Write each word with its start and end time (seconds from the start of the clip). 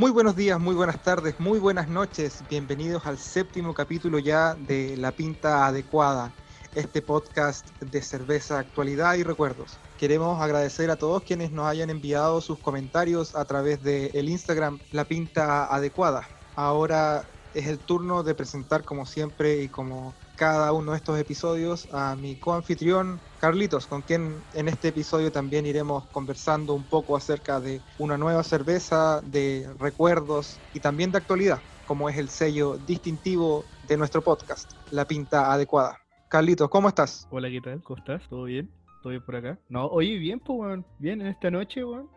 Muy 0.00 0.12
buenos 0.12 0.34
días, 0.34 0.58
muy 0.58 0.74
buenas 0.74 1.02
tardes, 1.02 1.38
muy 1.38 1.58
buenas 1.58 1.86
noches. 1.86 2.42
Bienvenidos 2.48 3.04
al 3.04 3.18
séptimo 3.18 3.74
capítulo 3.74 4.18
ya 4.18 4.54
de 4.54 4.96
La 4.96 5.12
Pinta 5.12 5.66
Adecuada, 5.66 6.32
este 6.74 7.02
podcast 7.02 7.68
de 7.82 8.00
cerveza, 8.00 8.58
actualidad 8.58 9.16
y 9.16 9.24
recuerdos. 9.24 9.76
Queremos 9.98 10.40
agradecer 10.40 10.90
a 10.90 10.96
todos 10.96 11.22
quienes 11.22 11.52
nos 11.52 11.66
hayan 11.66 11.90
enviado 11.90 12.40
sus 12.40 12.58
comentarios 12.58 13.36
a 13.36 13.44
través 13.44 13.82
del 13.82 14.10
el 14.14 14.30
Instagram 14.30 14.78
La 14.90 15.04
Pinta 15.04 15.66
Adecuada. 15.66 16.26
Ahora 16.56 17.26
es 17.52 17.66
el 17.66 17.78
turno 17.78 18.22
de 18.22 18.34
presentar 18.34 18.84
como 18.84 19.04
siempre 19.04 19.60
y 19.60 19.68
como 19.68 20.14
cada 20.40 20.72
uno 20.72 20.92
de 20.92 20.96
estos 20.96 21.20
episodios 21.20 21.86
a 21.92 22.16
mi 22.16 22.34
coanfitrión 22.34 23.20
Carlitos, 23.40 23.86
con 23.86 24.00
quien 24.00 24.36
en 24.54 24.68
este 24.68 24.88
episodio 24.88 25.30
también 25.30 25.66
iremos 25.66 26.06
conversando 26.06 26.72
un 26.72 26.82
poco 26.82 27.14
acerca 27.14 27.60
de 27.60 27.82
una 27.98 28.16
nueva 28.16 28.42
cerveza, 28.42 29.20
de 29.20 29.68
recuerdos 29.78 30.58
y 30.72 30.80
también 30.80 31.12
de 31.12 31.18
actualidad, 31.18 31.58
como 31.86 32.08
es 32.08 32.16
el 32.16 32.30
sello 32.30 32.78
distintivo 32.86 33.66
de 33.86 33.98
nuestro 33.98 34.22
podcast, 34.22 34.72
La 34.90 35.04
Pinta 35.04 35.52
Adecuada. 35.52 35.98
Carlitos, 36.28 36.70
¿cómo 36.70 36.88
estás? 36.88 37.28
Hola, 37.30 37.50
¿qué 37.50 37.60
tal? 37.60 37.82
¿Cómo 37.82 37.98
estás? 37.98 38.26
¿Todo 38.30 38.44
bien? 38.44 38.70
¿Todo 39.02 39.10
bien 39.10 39.22
por 39.22 39.36
acá? 39.36 39.58
No, 39.68 39.88
oye, 39.88 40.16
bien, 40.16 40.40
pues, 40.40 40.58
weón. 40.58 40.86
Bien, 40.98 41.20
en 41.20 41.26
esta 41.26 41.50
noche, 41.50 41.84
weón. 41.84 42.08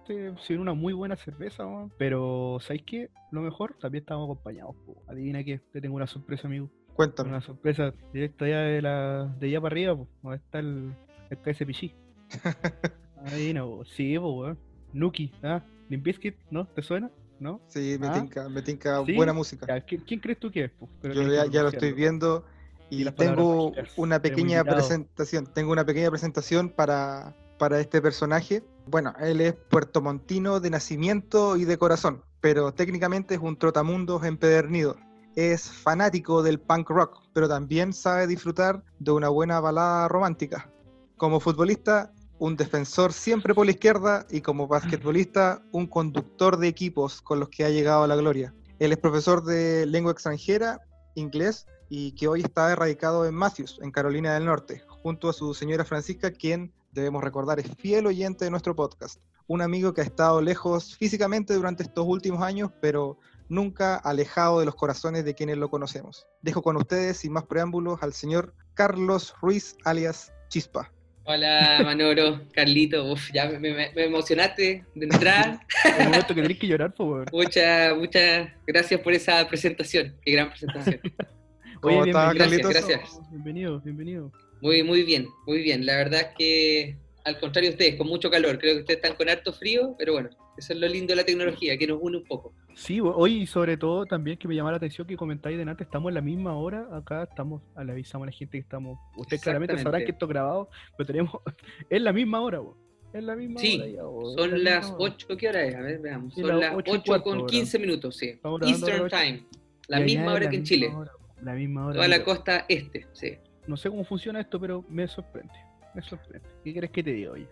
Sin 0.47 0.59
una 0.59 0.73
muy 0.73 0.93
buena 0.93 1.17
cerveza, 1.17 1.65
weón. 1.65 1.91
Pero, 1.97 2.59
¿sabes 2.61 2.83
qué? 2.85 3.09
Lo 3.31 3.41
mejor, 3.41 3.75
también 3.81 4.03
estamos 4.03 4.25
acompañados, 4.25 4.75
pues. 4.85 4.97
Adivina 5.09 5.43
qué, 5.43 5.59
te 5.73 5.81
tengo 5.81 5.95
una 5.97 6.07
sorpresa, 6.07 6.47
amigo. 6.47 6.69
Cuéntame. 6.93 7.29
Una 7.29 7.41
sorpresa 7.41 7.93
directa 8.13 8.45
allá 8.45 8.59
de 8.59 8.81
la 8.81 9.35
de 9.39 9.47
allá 9.47 9.61
para 9.61 9.73
arriba, 9.73 9.95
pues, 9.95 10.09
donde 10.21 10.37
está 10.37 10.59
el, 10.59 10.93
el 11.29 11.37
KSPG. 11.37 11.93
Ahí 13.33 13.53
no, 13.53 13.83
sí, 13.85 14.17
pues. 14.19 14.57
Nuki, 14.93 15.31
¿ah? 15.43 15.63
Limp 15.89 16.03
Bizkit, 16.03 16.35
¿no? 16.51 16.67
¿Te 16.67 16.81
suena? 16.81 17.09
¿No? 17.39 17.59
Sí, 17.67 17.97
me 17.99 18.07
¿Ah? 18.07 18.13
tinca, 18.13 18.47
me 18.47 18.61
tinca 18.61 19.03
¿Sí? 19.05 19.15
buena 19.15 19.33
música. 19.33 19.65
Ya, 19.67 19.81
¿quién, 19.81 20.01
quién 20.01 20.19
crees 20.19 20.39
tú 20.39 20.51
que 20.51 20.65
es? 20.65 20.71
Yo 21.01 21.23
ya, 21.23 21.45
ya 21.47 21.63
lo 21.63 21.69
estoy 21.69 21.93
viendo 21.93 22.45
y 22.89 23.07
Y 23.07 23.11
tengo 23.11 23.73
una 23.97 24.21
pequeña 24.21 24.63
presentación. 24.63 25.47
Tengo 25.47 25.71
una 25.71 25.85
pequeña 25.85 26.09
presentación 26.09 26.69
para, 26.69 27.35
para 27.57 27.79
este 27.79 28.01
personaje. 28.01 28.63
Bueno, 28.87 29.13
él 29.19 29.41
es 29.41 29.53
puertomontino 29.53 30.59
de 30.59 30.69
nacimiento 30.69 31.57
y 31.57 31.65
de 31.65 31.77
corazón, 31.77 32.21
pero 32.39 32.73
técnicamente 32.73 33.35
es 33.35 33.41
un 33.41 33.57
trotamundos 33.57 34.23
empedernido. 34.25 34.97
Es 35.35 35.69
fanático 35.69 36.43
del 36.43 36.59
punk 36.59 36.89
rock, 36.89 37.21
pero 37.33 37.47
también 37.49 37.93
sabe 37.93 38.27
disfrutar 38.27 38.83
de 38.99 39.11
una 39.11 39.29
buena 39.29 39.59
balada 39.59 40.07
romántica. 40.07 40.69
Como 41.17 41.39
futbolista, 41.39 42.13
un 42.39 42.55
defensor 42.55 43.13
siempre 43.13 43.53
por 43.55 43.65
la 43.65 43.71
izquierda 43.71 44.27
y 44.29 44.41
como 44.41 44.67
basquetbolista, 44.67 45.63
un 45.71 45.87
conductor 45.87 46.57
de 46.57 46.67
equipos 46.67 47.21
con 47.21 47.39
los 47.39 47.49
que 47.49 47.65
ha 47.65 47.69
llegado 47.69 48.03
a 48.03 48.07
la 48.07 48.15
gloria. 48.15 48.53
Él 48.79 48.91
es 48.91 48.97
profesor 48.97 49.43
de 49.43 49.85
lengua 49.85 50.11
extranjera, 50.11 50.81
inglés, 51.15 51.65
y 51.89 52.13
que 52.13 52.27
hoy 52.27 52.41
está 52.41 52.75
radicado 52.75 53.25
en 53.25 53.35
Matthews, 53.35 53.79
en 53.81 53.91
Carolina 53.91 54.33
del 54.33 54.45
Norte, 54.45 54.83
junto 54.87 55.29
a 55.29 55.33
su 55.33 55.53
señora 55.53 55.85
Francisca, 55.85 56.31
quien 56.31 56.73
debemos 56.91 57.23
recordar 57.23 57.59
es 57.59 57.67
fiel 57.77 58.07
oyente 58.07 58.45
de 58.45 58.51
nuestro 58.51 58.75
podcast. 58.75 59.19
Un 59.47 59.61
amigo 59.61 59.93
que 59.93 60.01
ha 60.01 60.05
estado 60.05 60.41
lejos 60.41 60.95
físicamente 60.95 61.53
durante 61.53 61.83
estos 61.83 62.05
últimos 62.07 62.41
años, 62.41 62.71
pero 62.81 63.17
nunca 63.49 63.95
alejado 63.95 64.59
de 64.59 64.65
los 64.65 64.75
corazones 64.75 65.25
de 65.25 65.33
quienes 65.35 65.57
lo 65.57 65.69
conocemos. 65.69 66.27
Dejo 66.41 66.61
con 66.61 66.77
ustedes, 66.77 67.17
sin 67.17 67.33
más 67.33 67.43
preámbulos, 67.45 68.01
al 68.01 68.13
señor 68.13 68.53
Carlos 68.73 69.33
Ruiz, 69.41 69.75
alias 69.83 70.31
Chispa. 70.49 70.91
Hola 71.25 71.79
Manolo, 71.83 72.41
Carlito, 72.53 73.05
uf, 73.11 73.31
ya 73.33 73.45
me, 73.47 73.57
me- 73.59 73.91
me 73.95 74.03
emocionaste 74.05 74.83
de 74.93 75.05
entrada. 75.05 75.65
El 75.99 76.05
momento 76.05 76.35
que 76.35 76.41
tenés 76.41 76.59
que 76.59 76.67
llorar, 76.67 76.93
pues, 76.93 77.09
weón. 77.09 77.25
Muchas, 77.31 77.95
muchas 77.97 78.49
gracias 78.67 78.99
por 78.99 79.13
esa 79.13 79.47
presentación, 79.47 80.15
qué 80.25 80.31
gran 80.33 80.49
presentación. 80.49 80.99
¿Cómo 81.81 81.99
Oye, 81.99 82.11
está. 82.11 82.33
Carlitos? 82.35 82.71
Gracias. 82.71 83.19
Bienvenido, 83.31 83.79
bienvenido. 83.81 84.31
Muy, 84.61 84.83
muy 84.83 85.03
bien, 85.03 85.27
muy 85.47 85.61
bien. 85.61 85.85
La 85.85 85.95
verdad 85.97 86.21
es 86.21 86.27
que, 86.37 86.97
al 87.25 87.39
contrario 87.39 87.69
de 87.69 87.75
ustedes, 87.75 87.95
con 87.97 88.07
mucho 88.07 88.29
calor, 88.29 88.57
creo 88.59 88.75
que 88.75 88.79
ustedes 88.81 88.97
están 89.01 89.15
con 89.17 89.29
harto 89.29 89.51
frío, 89.53 89.95
pero 89.97 90.13
bueno, 90.13 90.29
eso 90.57 90.73
es 90.73 90.79
lo 90.79 90.87
lindo 90.87 91.11
de 91.11 91.15
la 91.17 91.23
tecnología, 91.25 91.77
que 91.77 91.87
nos 91.87 91.99
une 92.01 92.17
un 92.17 92.23
poco. 92.23 92.53
Sí, 92.75 92.99
hoy 92.99 93.41
y 93.43 93.45
sobre 93.45 93.77
todo 93.77 94.05
también 94.05 94.37
que 94.37 94.47
me 94.47 94.55
llama 94.55 94.71
la 94.71 94.77
atención 94.77 95.05
que 95.07 95.15
comentáis 95.15 95.57
de 95.57 95.63
antes, 95.63 95.85
estamos 95.85 96.09
en 96.09 96.15
la 96.15 96.21
misma 96.21 96.55
hora, 96.55 96.87
acá 96.91 97.23
estamos, 97.23 97.61
le 97.83 97.91
avisamos 97.91 98.25
a 98.25 98.31
la 98.31 98.31
gente 98.31 98.51
que 98.57 98.61
estamos, 98.63 98.97
ustedes 99.15 99.41
claramente 99.43 99.77
sabrán 99.77 100.03
que 100.05 100.11
esto 100.11 100.25
es 100.25 100.29
grabado, 100.29 100.69
pero 100.97 101.07
tenemos, 101.07 101.33
es 101.89 102.01
la 102.01 102.11
misma 102.13 102.41
hora, 102.41 102.61
weón. 102.61 102.75
es 103.13 103.23
la 103.23 103.35
misma 103.35 103.59
Sí, 103.59 103.77
hora 103.79 103.87
ya, 103.87 104.01
la 104.03 104.33
Son 104.37 104.63
las 104.63 104.85
hora. 104.87 104.95
8, 104.99 105.27
¿qué 105.37 105.49
hora 105.49 105.63
es? 105.65 105.75
A 105.75 105.81
ver, 105.81 105.99
veamos. 105.99 106.33
Sí, 106.33 106.41
Son 106.41 106.49
las 106.49 106.59
las 106.59 106.75
ocho 106.75 106.91
y 106.91 106.95
8 106.97 107.03
cuarto, 107.05 107.23
con 107.25 107.37
ahora. 107.39 107.51
15 107.51 107.79
minutos, 107.79 108.17
sí. 108.17 108.39
Eastern. 108.65 109.07
Time, 109.09 109.43
la 109.87 109.99
misma 109.99 110.33
hora 110.33 110.45
la 110.45 110.49
que 110.49 110.55
en 110.57 110.63
Chile. 110.63 110.87
hora, 110.95 111.11
la 111.43 111.53
misma 111.53 111.85
hora. 111.85 111.95
Toda 111.95 112.07
la 112.07 112.23
costa 112.23 112.65
este, 112.67 113.05
sí. 113.13 113.37
No 113.67 113.77
sé 113.77 113.89
cómo 113.89 114.03
funciona 114.03 114.39
esto, 114.41 114.59
pero 114.59 114.83
me 114.89 115.07
sorprende, 115.07 115.53
me 115.93 116.01
sorprende. 116.01 116.47
¿Qué 116.63 116.71
quieres 116.71 116.89
que 116.89 117.03
te 117.03 117.11
diga, 117.13 117.31
oye? 117.31 117.47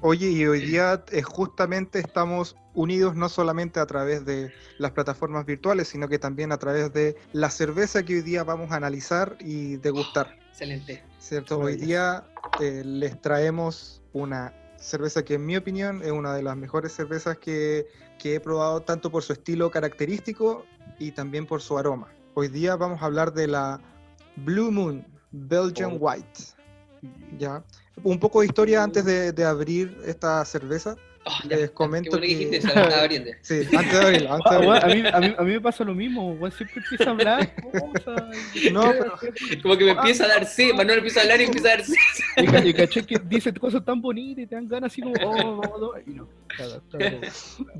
Oye, 0.00 0.28
y 0.30 0.46
hoy 0.46 0.60
día 0.60 1.04
eh, 1.12 1.22
justamente 1.22 1.98
estamos 2.00 2.56
unidos 2.74 3.14
no 3.14 3.28
solamente 3.28 3.80
a 3.80 3.86
través 3.86 4.24
de 4.24 4.52
las 4.78 4.92
plataformas 4.92 5.46
virtuales, 5.46 5.88
sino 5.88 6.08
que 6.08 6.18
también 6.18 6.52
a 6.52 6.58
través 6.58 6.92
de 6.92 7.16
la 7.32 7.50
cerveza 7.50 8.02
que 8.02 8.14
hoy 8.14 8.22
día 8.22 8.44
vamos 8.44 8.72
a 8.72 8.76
analizar 8.76 9.36
y 9.40 9.76
degustar. 9.76 10.36
Excelente. 10.50 11.04
¿Cierto? 11.18 11.58
Hoy 11.58 11.76
día 11.76 12.24
eh, 12.60 12.82
les 12.84 13.20
traemos 13.20 14.02
una 14.12 14.54
cerveza 14.76 15.24
que 15.24 15.34
en 15.34 15.46
mi 15.46 15.56
opinión 15.56 16.02
es 16.02 16.10
una 16.10 16.34
de 16.34 16.42
las 16.42 16.56
mejores 16.56 16.92
cervezas 16.92 17.38
que, 17.38 17.86
que 18.18 18.34
he 18.34 18.40
probado 18.40 18.80
tanto 18.80 19.10
por 19.10 19.22
su 19.22 19.32
estilo 19.32 19.70
característico 19.70 20.64
y 20.98 21.12
también 21.12 21.46
por 21.46 21.62
su 21.62 21.78
aroma. 21.78 22.08
Hoy 22.34 22.48
día 22.48 22.74
vamos 22.76 23.02
a 23.02 23.06
hablar 23.06 23.32
de 23.32 23.46
la 23.46 23.80
Blue 24.36 24.70
Moon 24.72 25.06
Belgian 25.30 25.92
Oh. 25.92 25.98
White. 26.00 26.40
¿ya? 27.38 27.64
Un 28.04 28.18
poco 28.18 28.40
de 28.40 28.46
historia 28.46 28.82
antes 28.82 29.04
de, 29.04 29.32
de 29.32 29.44
abrir 29.44 29.96
esta 30.06 30.44
cerveza. 30.44 30.96
Oh, 31.24 31.30
Les 31.48 31.70
comento 31.70 32.16
que 32.18 32.22
que- 32.22 32.26
dijiste 32.26 32.56
estaba 32.56 32.98
abriendo. 33.00 33.30
Sí, 33.42 33.60
antes 33.76 33.92
de 33.92 34.00
abrirla, 34.00 34.34
antes 34.34 34.50
de 34.50 34.56
Ah, 34.56 34.60
weón, 34.60 34.76
abrirla. 34.82 35.10
a, 35.10 35.20
mí, 35.20 35.26
a, 35.26 35.28
mí, 35.28 35.34
a 35.38 35.42
mí 35.42 35.52
me 35.52 35.60
pasa 35.60 35.84
lo 35.84 35.94
mismo, 35.94 36.36
siempre 36.50 36.82
empieza 36.82 37.04
a 37.04 37.10
hablar 37.12 37.54
cosas. 37.62 38.22
No, 38.72 38.90
pero 38.90 39.12
Como 39.62 39.76
que 39.76 39.84
me 39.84 39.90
empieza 39.92 40.24
a 40.24 40.28
dar 40.28 40.46
sed, 40.46 40.74
Manuel 40.74 40.98
empieza 40.98 41.20
a 41.20 41.22
hablar 41.22 41.40
y 41.40 41.44
empieza 41.44 41.68
a 41.68 41.70
dar 41.76 41.84
sed. 41.84 41.94
Y, 42.64 42.68
y 42.70 42.74
caché 42.74 43.06
que 43.06 43.20
dice 43.20 43.54
cosas 43.54 43.84
tan 43.84 44.02
bonitas 44.02 44.42
y 44.42 44.46
te 44.48 44.54
dan 44.56 44.66
ganas 44.66 44.90
así 44.90 45.00
como, 45.00 45.14
oh, 45.24 45.60
oh, 45.60 45.92
oh, 45.94 45.98
y 46.04 46.10
no. 46.10 46.28
caga 46.56 46.80
todo. 46.90 47.00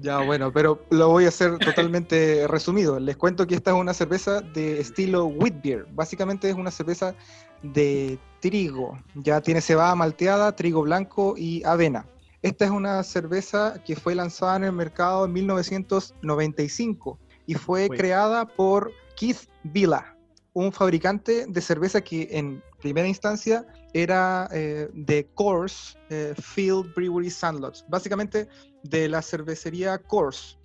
Ya, 0.00 0.18
bueno, 0.18 0.52
pero 0.52 0.86
lo 0.90 1.08
voy 1.08 1.24
a 1.24 1.28
hacer 1.28 1.58
totalmente 1.58 2.46
resumido. 2.46 3.00
Les 3.00 3.16
cuento 3.16 3.48
que 3.48 3.56
esta 3.56 3.72
es 3.72 3.76
una 3.76 3.92
cerveza 3.92 4.40
de 4.40 4.78
estilo 4.78 5.24
wheat 5.26 5.60
beer. 5.64 5.86
Básicamente 5.90 6.48
es 6.48 6.54
una 6.54 6.70
cerveza 6.70 7.16
de 7.62 8.18
trigo. 8.40 8.98
Ya 9.14 9.40
tiene 9.40 9.60
cebada 9.60 9.94
malteada, 9.94 10.54
trigo 10.54 10.82
blanco 10.82 11.34
y 11.36 11.62
avena. 11.64 12.06
Esta 12.42 12.64
es 12.64 12.70
una 12.72 13.02
cerveza 13.04 13.80
que 13.84 13.94
fue 13.94 14.14
lanzada 14.14 14.56
en 14.56 14.64
el 14.64 14.72
mercado 14.72 15.24
en 15.24 15.32
1995 15.32 17.18
y 17.46 17.54
fue 17.54 17.88
Uy. 17.88 17.96
creada 17.96 18.46
por 18.46 18.92
Keith 19.16 19.48
Villa, 19.62 20.16
un 20.52 20.72
fabricante 20.72 21.46
de 21.46 21.60
cerveza 21.60 22.00
que 22.00 22.28
en 22.32 22.62
primera 22.80 23.06
instancia 23.06 23.64
era 23.92 24.48
eh, 24.52 24.88
de 24.92 25.26
Coors 25.34 25.96
eh, 26.10 26.34
Field 26.36 26.92
Brewery 26.94 27.30
Sandlots, 27.30 27.84
básicamente 27.88 28.48
de 28.82 29.08
la 29.08 29.22
cervecería 29.22 29.98
Coors. 29.98 30.58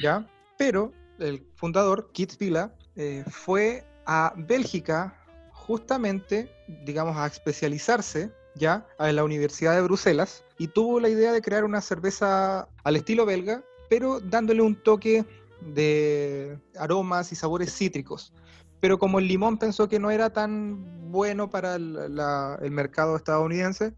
¿ya? 0.00 0.24
Pero 0.56 0.92
el 1.18 1.44
fundador, 1.56 2.10
Keith 2.12 2.38
Villa, 2.38 2.72
eh, 2.94 3.24
fue 3.28 3.84
a 4.06 4.32
Bélgica 4.36 5.25
justamente, 5.66 6.48
digamos, 6.84 7.16
a 7.16 7.26
especializarse, 7.26 8.30
¿ya? 8.54 8.86
A 8.98 9.10
la 9.12 9.24
Universidad 9.24 9.74
de 9.74 9.82
Bruselas 9.82 10.44
y 10.58 10.68
tuvo 10.68 11.00
la 11.00 11.08
idea 11.08 11.32
de 11.32 11.42
crear 11.42 11.64
una 11.64 11.80
cerveza 11.80 12.68
al 12.84 12.96
estilo 12.96 13.26
belga, 13.26 13.62
pero 13.90 14.20
dándole 14.20 14.62
un 14.62 14.76
toque 14.82 15.24
de 15.60 16.58
aromas 16.78 17.32
y 17.32 17.34
sabores 17.36 17.74
cítricos. 17.76 18.32
Pero 18.80 18.98
como 18.98 19.18
el 19.18 19.26
limón 19.26 19.58
pensó 19.58 19.88
que 19.88 19.98
no 19.98 20.10
era 20.10 20.30
tan 20.30 21.10
bueno 21.10 21.50
para 21.50 21.74
el, 21.76 22.14
la- 22.14 22.58
el 22.62 22.70
mercado 22.70 23.16
estadounidense, 23.16 23.94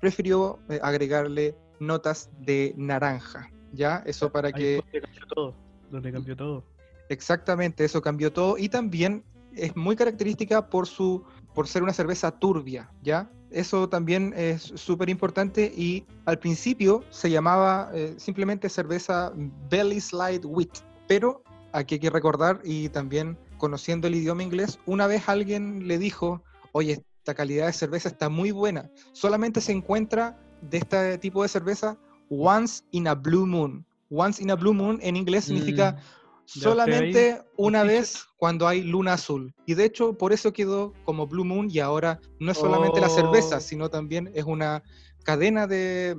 prefirió 0.00 0.58
eh, 0.68 0.80
agregarle 0.82 1.56
notas 1.78 2.30
de 2.40 2.74
naranja. 2.76 3.48
¿Ya? 3.72 4.02
Eso 4.06 4.30
para 4.30 4.48
Ahí 4.48 4.54
que 4.54 4.74
donde 4.76 5.00
cambió 5.00 5.26
todo. 5.34 5.54
Donde 5.90 6.12
cambió 6.12 6.36
todo. 6.36 6.64
exactamente 7.08 7.84
eso 7.84 8.02
cambió 8.02 8.32
todo 8.32 8.58
y 8.58 8.68
también 8.68 9.24
es 9.56 9.76
muy 9.76 9.96
característica 9.96 10.68
por 10.68 10.86
su 10.86 11.24
por 11.54 11.68
ser 11.68 11.82
una 11.82 11.92
cerveza 11.92 12.30
turbia, 12.30 12.90
¿ya? 13.02 13.30
Eso 13.50 13.88
también 13.88 14.32
es 14.36 14.62
súper 14.62 15.10
importante 15.10 15.72
y 15.76 16.06
al 16.24 16.38
principio 16.38 17.04
se 17.10 17.30
llamaba 17.30 17.90
eh, 17.92 18.14
simplemente 18.16 18.68
cerveza 18.68 19.32
Belly 19.68 20.00
Slide 20.00 20.46
Wheat, 20.46 20.78
pero 21.06 21.42
aquí 21.72 21.96
hay 21.96 22.00
que 22.00 22.10
recordar 22.10 22.60
y 22.64 22.88
también 22.88 23.36
conociendo 23.58 24.08
el 24.08 24.14
idioma 24.14 24.42
inglés, 24.42 24.78
una 24.86 25.06
vez 25.06 25.28
alguien 25.28 25.86
le 25.86 25.98
dijo, 25.98 26.42
oye, 26.72 27.04
esta 27.18 27.34
calidad 27.34 27.66
de 27.66 27.72
cerveza 27.74 28.08
está 28.08 28.28
muy 28.28 28.50
buena, 28.50 28.90
solamente 29.12 29.60
se 29.60 29.72
encuentra 29.72 30.38
de 30.62 30.78
este 30.78 31.18
tipo 31.18 31.42
de 31.42 31.48
cerveza 31.48 31.98
once 32.30 32.82
in 32.92 33.06
a 33.06 33.14
blue 33.14 33.46
moon. 33.46 33.84
once 34.08 34.42
in 34.42 34.50
a 34.50 34.56
blue 34.56 34.72
moon 34.72 34.98
en 35.02 35.16
inglés 35.16 35.44
significa 35.44 35.96
Ya 35.96 36.21
solamente 36.46 37.32
ahí, 37.32 37.38
una 37.56 37.82
un 37.82 37.88
vez 37.88 38.24
cuando 38.36 38.66
hay 38.68 38.82
luna 38.82 39.14
azul. 39.14 39.54
Y 39.66 39.74
de 39.74 39.84
hecho, 39.84 40.16
por 40.16 40.32
eso 40.32 40.52
quedó 40.52 40.92
como 41.04 41.26
Blue 41.26 41.44
Moon 41.44 41.68
y 41.70 41.78
ahora 41.78 42.20
no 42.40 42.52
es 42.52 42.58
solamente 42.58 43.00
la 43.00 43.06
Oh. 43.06 43.10
cerveza, 43.10 43.60
sino 43.60 43.88
también 43.88 44.30
es 44.34 44.44
una 44.44 44.82
cadena 45.24 45.66
de 45.66 46.16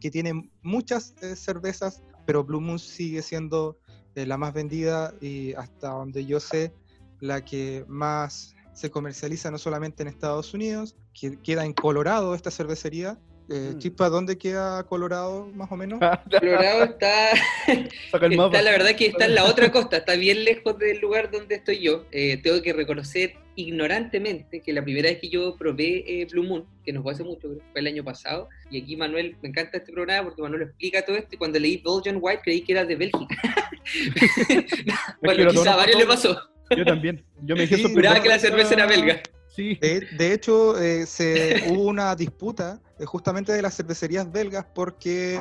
que 0.00 0.10
tiene 0.10 0.50
muchas 0.62 1.14
eh, 1.22 1.36
cervezas, 1.36 2.02
pero 2.26 2.44
Blue 2.44 2.60
Moon 2.60 2.78
sigue 2.78 3.22
siendo 3.22 3.78
eh, 4.14 4.26
la 4.26 4.36
más 4.36 4.52
vendida 4.52 5.14
y 5.20 5.54
hasta 5.54 5.90
donde 5.90 6.26
yo 6.26 6.40
sé, 6.40 6.74
la 7.20 7.44
que 7.44 7.84
más 7.88 8.54
se 8.74 8.90
comercializa 8.90 9.50
no 9.50 9.58
solamente 9.58 10.02
en 10.02 10.08
Estados 10.08 10.54
Unidos, 10.54 10.96
que 11.14 11.40
queda 11.40 11.64
en 11.64 11.72
Colorado 11.72 12.34
esta 12.34 12.50
cervecería. 12.50 13.18
Eh, 13.48 13.72
Mm. 13.74 13.78
Chispa, 13.78 14.08
¿dónde 14.08 14.38
queda 14.38 14.82
Colorado 14.84 15.48
más 15.54 15.70
o 15.70 15.76
menos? 15.76 15.98
Colorado 16.40 16.84
está, 16.84 17.30
Saca 18.10 18.26
el 18.26 18.36
mapa. 18.36 18.56
está, 18.56 18.62
la 18.62 18.70
verdad 18.70 18.96
que 18.96 19.06
está 19.06 19.26
en 19.26 19.34
la 19.34 19.44
otra 19.44 19.70
costa, 19.70 19.98
está 19.98 20.14
bien 20.16 20.44
lejos 20.44 20.78
del 20.78 21.00
lugar 21.00 21.30
donde 21.30 21.56
estoy 21.56 21.80
yo. 21.80 22.04
Eh, 22.12 22.38
tengo 22.42 22.62
que 22.62 22.72
reconocer 22.72 23.34
ignorantemente 23.54 24.60
que 24.60 24.72
la 24.72 24.82
primera 24.82 25.10
vez 25.10 25.18
que 25.18 25.28
yo 25.28 25.56
probé 25.56 26.04
eh, 26.06 26.26
Blue 26.30 26.44
Moon, 26.44 26.64
que 26.84 26.92
nos 26.92 27.02
fue 27.02 27.12
hace 27.12 27.24
mucho, 27.24 27.40
creo 27.48 27.58
que 27.58 27.64
fue 27.72 27.80
el 27.80 27.86
año 27.86 28.04
pasado, 28.04 28.48
y 28.70 28.80
aquí 28.80 28.96
Manuel, 28.96 29.36
me 29.42 29.50
encanta 29.50 29.78
este 29.78 29.92
programa 29.92 30.28
porque 30.28 30.42
Manuel 30.42 30.62
explica 30.62 31.04
todo 31.04 31.16
esto, 31.16 31.34
y 31.34 31.38
cuando 31.38 31.58
leí 31.58 31.82
Belgian 31.84 32.18
White 32.20 32.42
creí 32.42 32.62
que 32.62 32.72
era 32.72 32.84
de 32.84 32.96
Bélgica. 32.96 33.36
bueno, 35.22 35.50
quizá 35.50 35.74
a 35.74 35.76
varios 35.76 35.98
le 35.98 36.06
pasó. 36.06 36.40
Yo 36.76 36.84
también. 36.84 37.22
Yo 37.42 37.54
me 37.54 37.62
dejé 37.62 37.76
Sí, 37.76 37.94
que 37.94 38.28
la 38.28 38.38
cerveza 38.38 38.74
era 38.74 38.86
belga. 38.86 39.20
Sí. 39.54 39.74
De, 39.80 40.06
de 40.16 40.32
hecho, 40.32 40.80
eh, 40.80 41.04
se, 41.06 41.62
hubo 41.68 41.84
una 41.84 42.14
disputa 42.16 42.80
eh, 42.98 43.04
justamente 43.04 43.52
de 43.52 43.60
las 43.62 43.76
cervecerías 43.76 44.30
belgas 44.32 44.64
porque 44.74 45.40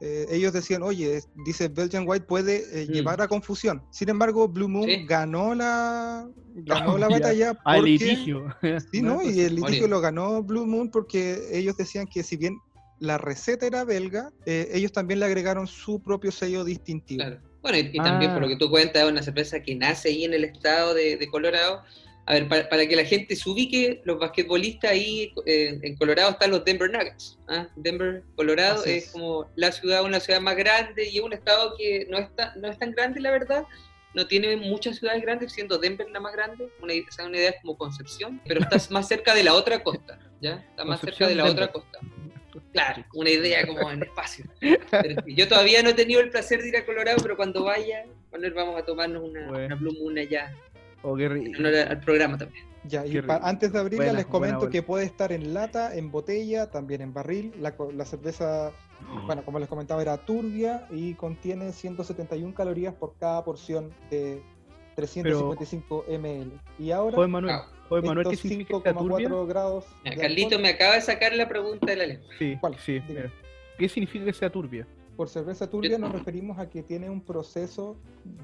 eh, 0.00 0.26
ellos 0.30 0.52
decían, 0.52 0.82
oye, 0.84 1.20
dice 1.44 1.66
Belgian 1.68 2.04
White 2.06 2.24
puede 2.26 2.82
eh, 2.82 2.86
Mm. 2.88 2.92
llevar 2.92 3.20
a 3.20 3.26
confusión. 3.26 3.82
Sin 3.90 4.08
embargo, 4.10 4.46
Blue 4.48 4.68
Moon 4.68 4.84
Sí. 4.88 5.04
ganó 5.06 5.54
la, 5.56 6.28
ganó 6.54 6.92
Oh, 6.94 6.98
la 6.98 7.08
batalla 7.08 7.50
Al 7.64 7.78
porque... 7.78 7.90
litigio. 7.90 8.46
Sí, 8.92 9.02
¿no? 9.02 9.22
Y 9.22 9.40
el 9.40 9.56
litigio 9.56 9.84
Oye. 9.84 9.88
lo 9.88 10.00
ganó 10.00 10.40
Blue 10.42 10.64
Moon 10.66 10.88
porque 10.90 11.48
ellos 11.52 11.76
decían 11.76 12.06
que 12.06 12.22
si 12.22 12.36
bien 12.36 12.56
la 13.00 13.18
receta 13.18 13.66
era 13.66 13.84
belga, 13.84 14.30
eh, 14.46 14.68
ellos 14.72 14.92
también 14.92 15.18
le 15.20 15.26
agregaron 15.26 15.66
su 15.66 16.00
propio 16.00 16.30
sello 16.30 16.62
distintivo. 16.64 17.22
Claro. 17.24 17.40
Bueno, 17.62 17.78
y, 17.78 17.90
y 17.92 17.98
también 17.98 18.30
por 18.32 18.40
lo 18.40 18.46
Ah. 18.46 18.50
que 18.50 18.56
tú 18.56 18.70
cuentas, 18.70 19.02
es 19.02 19.10
una 19.10 19.22
cerveza 19.22 19.60
que 19.60 19.74
nace 19.74 20.10
ahí 20.10 20.24
en 20.24 20.32
el 20.34 20.44
estado 20.44 20.94
de, 20.94 21.16
de 21.16 21.28
Colorado. 21.28 21.82
A 22.28 22.34
ver, 22.34 22.46
para, 22.46 22.68
para 22.68 22.86
que 22.86 22.94
la 22.94 23.06
gente 23.06 23.34
se 23.34 23.48
ubique, 23.48 24.02
los 24.04 24.18
basquetbolistas 24.18 24.90
ahí 24.90 25.32
eh, 25.46 25.78
en 25.82 25.96
Colorado 25.96 26.32
están 26.32 26.50
los 26.50 26.62
Denver 26.62 26.90
Nuggets. 26.90 27.38
¿ah? 27.48 27.66
Denver, 27.74 28.22
Colorado, 28.36 28.84
es. 28.84 29.06
es. 29.06 29.10
como 29.12 29.50
la 29.56 29.72
ciudad, 29.72 30.04
una 30.04 30.20
ciudad 30.20 30.38
más 30.38 30.54
grande 30.54 31.08
y 31.08 31.16
es 31.16 31.22
un 31.22 31.32
estado 31.32 31.74
que 31.78 32.06
no 32.10 32.18
es, 32.18 32.28
tan, 32.36 32.60
no 32.60 32.68
es 32.68 32.78
tan 32.78 32.92
grande, 32.92 33.20
la 33.22 33.30
verdad. 33.30 33.64
No 34.12 34.26
tiene 34.26 34.58
muchas 34.58 34.98
ciudades 34.98 35.22
grandes, 35.22 35.52
siendo 35.52 35.78
Denver 35.78 36.06
la 36.10 36.20
más 36.20 36.34
grande. 36.34 36.68
Una, 36.82 36.92
o 36.92 37.12
sea, 37.12 37.24
una 37.24 37.38
idea 37.38 37.48
es 37.48 37.56
como 37.62 37.78
Concepción, 37.78 38.42
pero 38.46 38.60
está 38.60 38.76
más 38.90 39.08
cerca 39.08 39.34
de 39.34 39.44
la 39.44 39.54
otra 39.54 39.82
costa. 39.82 40.18
¿ya? 40.42 40.66
Está 40.68 40.84
más 40.84 41.00
cerca 41.00 41.28
de 41.28 41.34
la 41.34 41.44
Denver. 41.44 41.62
otra 41.64 41.72
costa. 41.72 41.98
Claro, 42.72 43.04
una 43.14 43.30
idea 43.30 43.66
como 43.66 43.90
en 43.90 44.02
espacio. 44.02 44.44
Pero 44.90 45.22
yo 45.26 45.48
todavía 45.48 45.82
no 45.82 45.90
he 45.90 45.94
tenido 45.94 46.20
el 46.20 46.30
placer 46.30 46.60
de 46.60 46.68
ir 46.68 46.76
a 46.76 46.84
Colorado, 46.84 47.18
pero 47.22 47.36
cuando 47.36 47.64
vaya, 47.64 48.04
Manuel, 48.30 48.52
vamos 48.52 48.78
a 48.78 48.84
tomarnos 48.84 49.22
una, 49.22 49.48
Bueno. 49.48 49.66
una 49.66 49.74
Blue 49.76 49.94
Moon 49.98 50.18
allá, 50.18 50.54
En 51.04 51.56
honor 51.56 51.74
al 51.74 52.00
programa 52.00 52.38
también. 52.38 52.64
Ya, 52.84 53.04
y 53.04 53.20
antes 53.42 53.72
de 53.72 53.78
abrirla 53.78 54.04
Buena, 54.06 54.18
les 54.18 54.28
buena 54.28 54.54
comento 54.56 54.70
que 54.70 54.82
puede 54.82 55.04
estar 55.04 55.32
en 55.32 55.52
lata, 55.52 55.94
en 55.94 56.10
botella, 56.10 56.70
también 56.70 57.02
en 57.02 57.12
barril. 57.12 57.52
La, 57.60 57.76
co- 57.76 57.92
la 57.92 58.04
cerveza, 58.04 58.70
bueno, 59.26 59.42
como 59.44 59.58
les 59.58 59.68
comentaba, 59.68 60.00
era 60.00 60.16
turbia 60.16 60.86
y 60.90 61.14
contiene 61.14 61.72
171 61.72 62.54
calorías 62.54 62.94
por 62.94 63.14
cada 63.18 63.44
porción 63.44 63.90
de 64.10 64.40
355 64.96 66.04
ml. 66.08 66.50
Y 66.78 66.90
ahora, 66.92 67.16
Joder 67.16 67.28
Manuel. 67.30 67.54
Ah, 67.54 67.66
Joder 67.88 68.04
Manuel, 68.04 68.26
¿qué 68.28 68.34
estos 68.34 68.48
significa 68.48 68.92
turbia? 68.94 69.28
5,4 69.28 69.46
grados. 69.46 69.84
Mira, 70.04 70.16
Carlito 70.16 70.58
me 70.58 70.68
acaba 70.68 70.94
de 70.94 71.00
sacar 71.00 71.34
la 71.34 71.48
pregunta 71.48 71.86
de 71.86 71.96
la 71.96 72.06
lengua. 72.06 72.28
Sí, 72.38 72.56
¿Cuál? 72.60 72.76
sí. 72.78 72.92
Diga. 72.94 73.04
mira. 73.08 73.32
¿Qué 73.78 73.88
significa 73.88 74.24
que 74.24 74.32
sea 74.32 74.50
turbia? 74.50 74.86
Por 75.18 75.28
cerveza 75.28 75.68
turbia 75.68 75.98
nos 75.98 76.12
referimos 76.12 76.60
a 76.60 76.70
que 76.70 76.84
tiene 76.84 77.10
un 77.10 77.22
proceso 77.22 77.96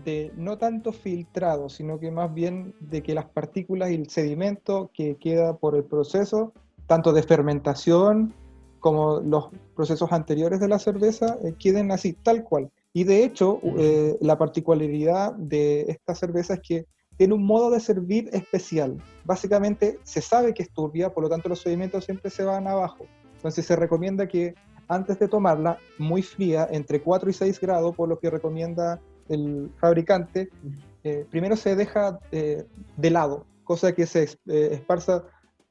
de 0.05 0.33
no 0.37 0.59
tanto 0.59 0.93
filtrado, 0.93 1.69
sino 1.69 2.01
que 2.01 2.11
más 2.11 2.35
bien 2.35 2.75
de 2.81 3.01
que 3.01 3.15
las 3.15 3.27
partículas 3.27 3.93
y 3.93 3.95
el 3.95 4.11
sedimento 4.11 4.91
que 4.93 5.15
queda 5.15 5.57
por 5.57 5.77
el 5.77 5.85
proceso, 5.85 6.53
tanto 6.89 7.13
de 7.13 7.23
fermentación 7.23 8.35
como 8.81 9.21
los 9.21 9.51
procesos 9.77 10.11
anteriores 10.11 10.59
de 10.59 10.67
la 10.67 10.81
cerveza, 10.81 11.39
eh, 11.45 11.55
queden 11.57 11.93
así, 11.93 12.13
tal 12.13 12.43
cual. 12.43 12.73
Y 12.93 13.05
de 13.05 13.23
hecho, 13.23 13.61
eh, 13.79 14.19
la 14.21 14.37
particularidad 14.37 15.33
de 15.35 15.83
esta 15.83 16.17
cerveza 16.17 16.55
es 16.55 16.61
que 16.61 16.87
tiene 17.17 17.35
un 17.35 17.47
modo 17.47 17.71
de 17.71 17.79
servir 17.79 18.31
especial. 18.33 19.01
Básicamente 19.25 20.01
se 20.03 20.21
sabe 20.21 20.53
que 20.53 20.65
es 20.65 20.71
turbia, 20.73 21.15
por 21.15 21.23
lo 21.23 21.31
tanto 21.31 21.49
los 21.49 21.61
sedimentos 21.61 22.05
siempre 22.05 22.33
se 22.33 22.43
van 22.43 22.67
abajo. 22.67 23.07
Entonces 23.37 23.65
se 23.65 23.77
recomienda 23.77 24.27
que 24.27 24.57
antes 24.89 25.19
de 25.19 25.29
tomarla, 25.29 25.79
muy 25.99 26.23
fría, 26.23 26.69
entre 26.71 27.01
4 27.01 27.31
y 27.31 27.33
6 27.33 27.61
grados, 27.61 27.95
por 27.97 28.09
lo 28.09 28.19
que 28.19 28.31
recomienda 28.31 29.01
el 29.29 29.71
fabricante, 29.79 30.49
eh, 31.03 31.25
primero 31.31 31.57
se 31.57 31.77
deja 31.77 32.19
eh, 32.33 32.65
de 32.97 33.11
lado, 33.11 33.47
cosa 33.65 33.95
que 33.95 34.07
se 34.07 34.25
eh, 34.49 34.69
esparza 34.73 35.25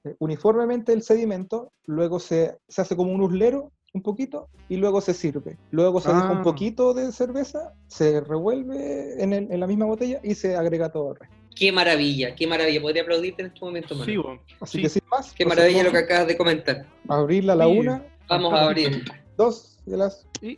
eh, 0.03 0.15
uniformemente 0.19 0.91
el 0.93 1.01
sedimento, 1.03 1.71
luego 1.85 2.19
se, 2.19 2.57
se 2.67 2.81
hace 2.81 2.95
como 2.95 3.11
un 3.13 3.21
uslero 3.21 3.71
un 3.93 4.01
poquito 4.01 4.47
y 4.69 4.77
luego 4.77 5.01
se 5.01 5.13
sirve. 5.13 5.55
Luego 5.69 6.01
se 6.01 6.09
deja 6.09 6.29
Ah. 6.29 6.31
un 6.31 6.41
poquito 6.41 6.95
de 6.95 7.11
cerveza, 7.11 7.73
se 7.87 8.21
revuelve 8.21 9.21
en, 9.23 9.33
el- 9.33 9.51
en 9.51 9.59
la 9.59 9.67
misma 9.67 9.85
botella 9.85 10.19
y 10.23 10.33
se 10.35 10.55
agrega 10.55 10.89
todo 10.91 11.11
el 11.11 11.19
resto. 11.19 11.35
Qué 11.55 11.71
maravilla, 11.71 12.33
qué 12.33 12.47
maravilla. 12.47 12.81
Podría 12.81 13.03
aplaudirte 13.03 13.43
en 13.43 13.49
este 13.49 13.59
momento, 13.63 13.93
Manuel. 13.93 14.09
Sí, 14.09 14.17
bueno. 14.17 14.41
Así 14.59 14.77
Sí. 14.77 14.81
que 14.81 14.89
sin 14.89 15.03
más, 15.11 15.31
Qué 15.33 15.45
maravilla 15.45 15.83
lo 15.83 15.91
que 15.91 15.97
acabas 15.99 16.25
de 16.27 16.35
comentar. 16.37 16.87
a 17.07 17.15
abrirla 17.17 17.53
a 17.53 17.55
la 17.55 17.65
Sí. 17.67 17.77
una, 17.77 18.03
Vamos 18.29 18.53
a 18.53 18.65
abrir. 18.65 19.03
dos 19.37 19.79
de 19.85 19.97
las... 19.97 20.27
Y- 20.41 20.57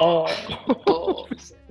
Oh, 0.00 0.26
Oh, 0.86 1.26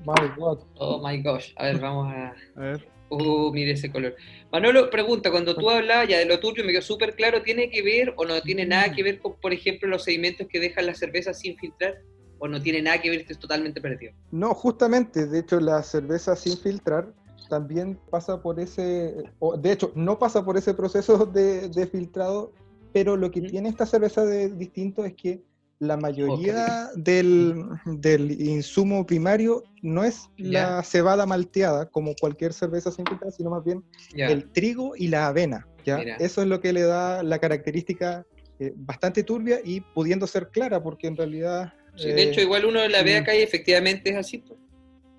my 0.05 0.27
God. 0.37 0.59
oh 0.75 1.01
my 1.07 1.21
gosh. 1.21 1.53
A 1.55 1.65
ver, 1.65 1.79
vamos 1.79 2.13
a. 2.13 2.33
A 2.55 2.59
ver. 2.59 2.87
Uh, 3.09 3.51
mire 3.51 3.71
ese 3.71 3.91
color. 3.91 4.15
Manolo, 4.51 4.89
pregunta, 4.89 5.29
cuando 5.31 5.55
tú 5.55 5.69
hablabas 5.69 6.07
ya 6.09 6.17
de 6.19 6.25
lo 6.25 6.39
turbio, 6.39 6.63
me 6.65 6.71
quedó 6.71 6.81
súper 6.81 7.15
claro, 7.15 7.41
¿tiene 7.43 7.69
que 7.69 7.81
ver 7.81 8.13
o 8.17 8.25
no 8.25 8.41
tiene 8.41 8.65
nada 8.65 8.91
que 8.93 9.03
ver 9.03 9.19
con, 9.19 9.35
por 9.39 9.53
ejemplo, 9.53 9.87
los 9.87 10.03
sedimentos 10.03 10.47
que 10.49 10.59
dejan 10.59 10.85
la 10.87 10.93
cerveza 10.95 11.33
sin 11.33 11.55
filtrar? 11.57 12.01
¿O 12.39 12.47
no 12.47 12.61
tiene 12.61 12.81
nada 12.81 12.99
que 13.01 13.09
ver, 13.09 13.21
esto 13.21 13.33
es 13.33 13.39
totalmente 13.39 13.79
perdido? 13.79 14.13
No, 14.31 14.53
justamente, 14.53 15.27
de 15.27 15.39
hecho, 15.39 15.59
la 15.59 15.81
cerveza 15.83 16.35
sin 16.35 16.57
filtrar 16.57 17.13
también 17.49 17.99
pasa 18.09 18.41
por 18.41 18.59
ese, 18.59 19.13
o 19.39 19.55
de 19.57 19.71
hecho, 19.71 19.91
no 19.95 20.17
pasa 20.19 20.43
por 20.43 20.57
ese 20.57 20.73
proceso 20.73 21.25
de, 21.25 21.69
de 21.69 21.87
filtrado, 21.87 22.51
pero 22.93 23.17
lo 23.17 23.31
que 23.31 23.41
tiene 23.41 23.69
esta 23.69 23.85
cerveza 23.85 24.23
de 24.23 24.49
distinto 24.49 25.03
es 25.03 25.13
que 25.15 25.41
la 25.79 25.97
mayoría 25.97 26.89
del, 26.95 27.65
del 27.85 28.31
insumo 28.39 29.05
primario 29.05 29.63
no 29.81 30.03
es 30.03 30.29
la 30.37 30.81
cebada 30.83 31.25
malteada, 31.25 31.89
como 31.89 32.13
cualquier 32.15 32.53
cerveza 32.53 32.91
sin 32.91 33.05
filtrar, 33.05 33.31
sino 33.33 33.49
más 33.49 33.63
bien 33.65 33.83
el 34.15 34.49
trigo 34.51 34.93
y 34.95 35.07
la 35.07 35.27
avena. 35.27 35.67
¿ya? 35.83 35.97
Mira. 35.97 36.15
Eso 36.17 36.41
es 36.41 36.47
lo 36.47 36.61
que 36.61 36.71
le 36.71 36.83
da 36.83 37.23
la 37.23 37.39
característica 37.39 38.25
eh, 38.59 38.71
bastante 38.75 39.23
turbia 39.23 39.59
y 39.63 39.81
pudiendo 39.81 40.27
ser 40.27 40.49
clara, 40.49 40.81
porque 40.81 41.07
en 41.07 41.17
realidad... 41.17 41.73
Sí, 41.95 42.09
de 42.09 42.23
hecho, 42.23 42.39
eh, 42.39 42.43
igual 42.43 42.65
uno 42.65 42.87
la 42.87 43.03
ve 43.03 43.19
mm. 43.19 43.21
acá 43.21 43.35
y 43.35 43.41
efectivamente 43.41 44.11
es 44.11 44.15
así. 44.15 44.37
pues. 44.37 44.59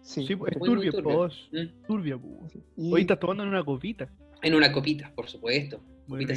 sí, 0.02 0.26
Sí, 0.26 0.36
pues, 0.36 0.52
es 0.52 0.58
Muy, 0.58 0.70
muy 0.70 0.76
turbia, 0.76 0.92
turbia. 0.92 1.16
pues. 1.16 1.34
Mm. 1.52 1.86
Turbia, 1.86 2.18
pues. 2.18 2.56
y- 2.76 2.92
Hoy 2.92 3.00
estás 3.02 3.18
tomando 3.18 3.42
en 3.42 3.50
una 3.50 3.64
copita. 3.64 4.08
En 4.42 4.54
una 4.54 4.72
copita, 4.72 5.12
por 5.14 5.28
supuesto. 5.28 5.80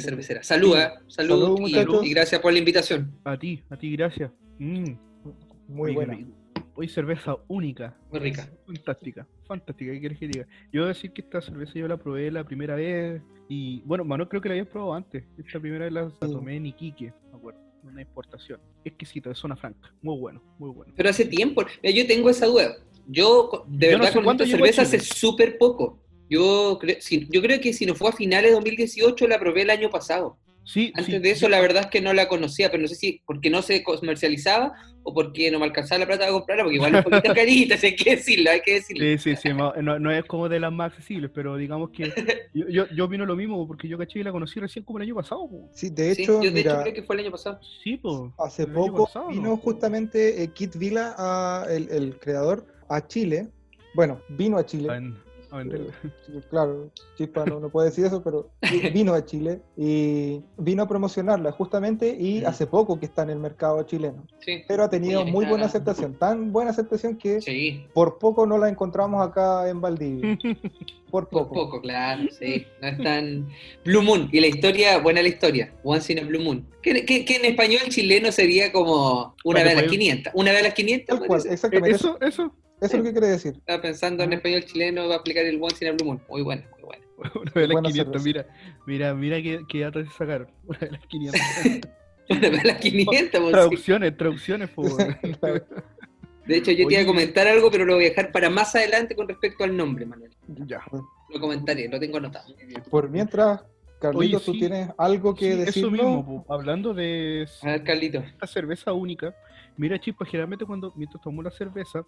Cervecera. 0.00 0.42
Salud, 0.42 0.74
Sí. 0.74 0.78
¿eh? 0.80 0.88
salud, 1.08 1.58
Salud, 1.70 2.02
y- 2.04 2.10
gracias 2.10 2.40
por 2.40 2.52
la 2.52 2.58
invitación. 2.58 3.12
A 3.24 3.36
ti, 3.38 3.62
a 3.70 3.76
ti, 3.76 3.92
gracias. 3.96 4.30
Mm, 4.58 4.92
muy 5.68 5.92
buena. 5.94 6.14
rico. 6.14 6.30
Hoy 6.74 6.88
cerveza 6.88 7.36
única. 7.48 7.96
Muy 8.10 8.20
rica. 8.20 8.48
Fantástica, 8.66 9.26
fantástica, 9.46 9.90
¿qué 9.92 9.98
quieres 10.00 10.18
que 10.18 10.28
diga? 10.28 10.46
Yo 10.72 10.82
voy 10.82 10.84
a 10.84 10.88
decir 10.94 11.12
que 11.12 11.22
esta 11.22 11.40
cerveza 11.40 11.72
yo 11.74 11.88
la 11.88 11.96
probé 11.96 12.30
la 12.30 12.44
primera 12.44 12.76
vez 12.76 13.20
y, 13.48 13.82
bueno, 13.84 14.04
Manuel 14.04 14.28
creo 14.28 14.40
que 14.40 14.48
la 14.48 14.54
habías 14.54 14.68
probado 14.68 14.94
antes. 14.94 15.24
Esta 15.36 15.58
primera 15.58 15.84
vez 15.86 15.92
la, 15.92 16.08
tomé 16.20 16.56
en 16.56 16.66
Iquique, 16.66 17.12
me 17.32 17.36
acuerdo, 17.36 17.60
una 17.82 18.00
exportación. 18.00 18.60
Exquisita, 18.84 19.28
de 19.28 19.34
zona 19.34 19.56
franca, 19.56 19.92
muy 20.02 20.16
bueno, 20.18 20.40
muy 20.58 20.70
bueno. 20.70 20.92
Pero 20.96 21.10
hace 21.10 21.24
tiempo, 21.24 21.62
yo 21.82 22.06
tengo 22.06 22.30
esa 22.30 22.46
duda. 22.46 22.76
Yo, 23.08 23.64
de 23.66 23.86
Yo 23.86 23.92
no 23.98 24.04
verdad, 24.04 24.12
sé 24.12 24.22
con 24.22 24.36
esta 24.36 24.46
cerveza 24.46 24.82
hace 24.82 25.00
súper 25.00 25.58
poco. 25.58 25.98
Yo, 26.28 26.78
cre- 26.78 27.00
si- 27.00 27.26
yo 27.30 27.40
creo 27.42 27.60
que 27.60 27.72
si 27.72 27.86
no 27.86 27.94
fue 27.94 28.10
a 28.10 28.12
finales 28.12 28.50
de 28.50 28.54
2018, 28.56 29.26
la 29.26 29.38
probé 29.38 29.62
el 29.62 29.70
año 29.70 29.90
pasado. 29.90 30.38
Sí, 30.64 30.92
Antes 30.94 31.14
sí, 31.14 31.18
de 31.20 31.30
eso, 31.30 31.48
la 31.48 31.60
verdad 31.62 31.84
es 31.84 31.88
que 31.90 32.02
no 32.02 32.12
la 32.12 32.28
conocía, 32.28 32.70
pero 32.70 32.82
no 32.82 32.88
sé 32.88 32.94
si 32.94 33.22
porque 33.24 33.48
no 33.48 33.62
se 33.62 33.82
comercializaba 33.82 34.74
o 35.02 35.14
porque 35.14 35.50
no 35.50 35.58
me 35.58 35.64
alcanzaba 35.64 36.00
la 36.00 36.06
plata 36.06 36.26
de 36.26 36.32
comprarla, 36.32 36.64
porque 36.64 36.76
igual 36.76 36.94
es 36.94 37.06
un 37.06 37.10
poquito 37.10 37.32
carita, 37.34 37.78
si 37.78 37.86
hay 37.86 37.96
que 37.96 38.16
decirlo, 38.16 38.50
hay 38.50 38.60
que 38.60 38.74
decirlo. 38.74 39.02
Sí, 39.04 39.16
sí, 39.16 39.36
sí, 39.36 39.48
no, 39.54 39.72
no 39.98 40.10
es 40.10 40.24
como 40.26 40.46
de 40.50 40.60
las 40.60 40.70
más 40.70 40.92
accesibles, 40.92 41.30
pero 41.34 41.56
digamos 41.56 41.88
que 41.88 42.12
yo, 42.54 42.68
yo, 42.68 42.86
yo 42.94 43.06
opino 43.06 43.24
lo 43.24 43.34
mismo, 43.34 43.66
porque 43.66 43.88
yo 43.88 43.96
caché 43.96 44.18
y 44.18 44.22
la 44.24 44.30
conocí 44.32 44.60
recién 44.60 44.84
como 44.84 44.98
el 44.98 45.04
año 45.04 45.14
pasado. 45.14 45.48
po. 45.48 45.70
Sí, 45.72 45.88
de 45.88 46.14
Sí, 46.14 46.22
hecho, 46.24 46.42
yo 46.42 46.50
de 46.52 46.60
hecho 46.60 46.68
mira, 46.70 46.82
creo 46.82 46.94
que 46.94 47.02
fue 47.02 47.16
el 47.16 47.20
año 47.22 47.30
pasado. 47.30 47.58
Sí, 47.82 47.96
pues. 47.96 48.14
hace 48.38 48.66
poco 48.66 49.04
pasado, 49.04 49.28
vino 49.28 49.48
¿no? 49.48 49.56
justamente 49.56 50.42
eh, 50.42 50.48
Kit 50.52 50.76
Vila, 50.76 51.14
a- 51.16 51.64
el, 51.70 51.88
el 51.90 52.18
creador, 52.18 52.66
a 52.90 53.06
Chile. 53.06 53.48
Bueno, 53.94 54.20
vino 54.28 54.58
a 54.58 54.66
Chile. 54.66 54.88
Ven- 55.56 55.70
a 55.72 55.74
vender. 55.76 55.92
Sí, 56.26 56.32
Claro, 56.50 56.90
Chispa 57.16 57.44
no, 57.46 57.60
no 57.60 57.68
puede 57.70 57.88
decir 57.88 58.04
eso, 58.04 58.22
pero 58.22 58.50
vino 58.94 59.14
a 59.14 59.24
Chile 59.24 59.60
y 59.76 60.40
vino 60.56 60.82
a 60.82 60.88
promocionarla 60.88 61.52
justamente 61.52 62.16
y 62.18 62.44
hace 62.44 62.66
poco 62.66 62.98
que 62.98 63.06
está 63.06 63.22
en 63.22 63.30
el 63.30 63.38
mercado 63.38 63.82
chileno. 63.84 64.26
Sí, 64.40 64.62
Pero 64.68 64.84
ha 64.84 64.90
tenido 64.90 65.24
muy 65.24 65.46
buena 65.46 65.66
aceptación, 65.66 66.14
tan 66.14 66.52
buena 66.52 66.70
aceptación 66.70 67.16
que 67.16 67.40
sí. 67.40 67.84
por 67.94 68.18
poco 68.18 68.46
no 68.46 68.58
la 68.58 68.68
encontramos 68.68 69.26
acá 69.26 69.68
en 69.68 69.80
Valdivia. 69.80 70.38
Por 71.10 71.26
Por 71.30 71.48
poco. 71.48 71.80
claro, 71.80 72.24
sí. 72.38 72.66
No 72.82 72.88
es 72.88 72.98
tan. 72.98 73.48
Blue 73.82 74.02
Moon. 74.02 74.28
Y 74.30 74.40
la 74.40 74.48
historia, 74.48 74.98
buena 74.98 75.22
la 75.22 75.28
historia. 75.28 75.72
Once 75.82 76.12
in 76.12 76.18
a 76.18 76.22
Blue 76.22 76.38
Moon. 76.38 76.66
Que, 76.82 77.06
que- 77.06 77.24
que 77.24 77.36
en 77.36 77.46
español 77.46 77.80
chileno 77.88 78.30
sería 78.30 78.70
como 78.72 79.34
una 79.42 79.62
a 79.62 79.64
las 79.64 79.74
pues. 79.76 79.86
500. 79.90 80.32
Una 80.36 80.50
a 80.50 80.60
las 80.62 80.74
500. 80.74 81.06
Tal 81.06 81.26
cual, 81.26 81.28
podría 81.28 81.42
ser. 81.44 81.52
exactamente. 81.54 81.96
Eso, 81.96 82.18
Eso, 82.20 82.52
eso. 82.80 82.86
es 82.86 82.94
lo 82.94 83.04
que 83.04 83.12
quiere 83.12 83.26
decir. 83.28 83.54
Estaba 83.56 83.82
pensando 83.82 84.22
en 84.24 84.32
español 84.32 84.64
chileno, 84.64 85.08
va 85.08 85.16
a 85.16 85.18
aplicar 85.18 85.44
el 85.44 85.62
Once 85.62 85.84
in 85.84 85.90
a 85.90 85.94
Blue 85.94 86.06
Moon. 86.06 86.22
Muy 86.28 86.42
bueno, 86.42 86.62
muy 86.72 86.82
bueno. 86.82 87.04
Una 87.40 87.50
de 87.52 87.60
las 87.66 87.72
Buena 87.72 87.88
500, 87.90 88.22
mira, 88.24 88.46
mira, 88.86 89.14
mira 89.14 89.42
qué, 89.42 89.60
qué 89.68 89.80
datos 89.80 90.06
se 90.08 90.16
sacaron. 90.18 90.48
Una 90.66 90.78
de 90.78 90.90
las 90.92 91.06
500. 91.06 91.40
Una 92.30 92.48
a 92.60 92.64
las 92.64 92.76
500, 92.78 93.30
pues, 93.30 93.44
sí. 93.46 93.52
traducciones, 93.52 94.16
traducciones, 94.16 94.70
po, 94.70 94.82
weón. 94.82 95.14
Claro. 95.40 95.64
De 96.46 96.56
hecho, 96.56 96.70
yo 96.72 96.86
te 96.86 96.94
iba 96.94 97.00
a 97.00 97.04
Oye. 97.04 97.06
comentar 97.06 97.46
algo, 97.46 97.70
pero 97.70 97.84
lo 97.84 97.94
voy 97.94 98.06
a 98.06 98.08
dejar 98.10 98.32
para 98.32 98.48
más 98.50 98.74
adelante 98.74 99.14
con 99.14 99.28
respecto 99.28 99.64
al 99.64 99.76
nombre, 99.76 100.06
Manuel. 100.06 100.30
Ya. 100.66 100.80
Lo 101.30 101.40
comentaré, 101.40 101.88
lo 101.88 101.98
tengo 102.00 102.16
anotado. 102.18 102.54
Por 102.90 103.10
mientras, 103.10 103.62
Carlitos, 104.00 104.46
Oye, 104.48 104.52
tú 104.52 104.58
tienes 104.58 104.88
algo 104.96 105.34
que 105.34 105.52
Sí, 105.52 105.58
decir. 105.58 105.82
eso 105.84 105.90
mismo, 105.90 106.44
po, 106.46 106.54
hablando 106.54 106.94
de 106.94 107.46
A 107.62 107.66
ver, 107.66 107.82
Carlito. 107.84 108.18
esta 108.20 108.46
cerveza 108.46 108.92
única. 108.92 109.34
Mira, 109.76 109.98
chispa, 110.00 110.24
generalmente 110.24 110.64
cuando 110.64 110.92
mientras 110.96 111.22
tomamos 111.22 111.44
la 111.46 111.50
cerveza, 111.50 112.02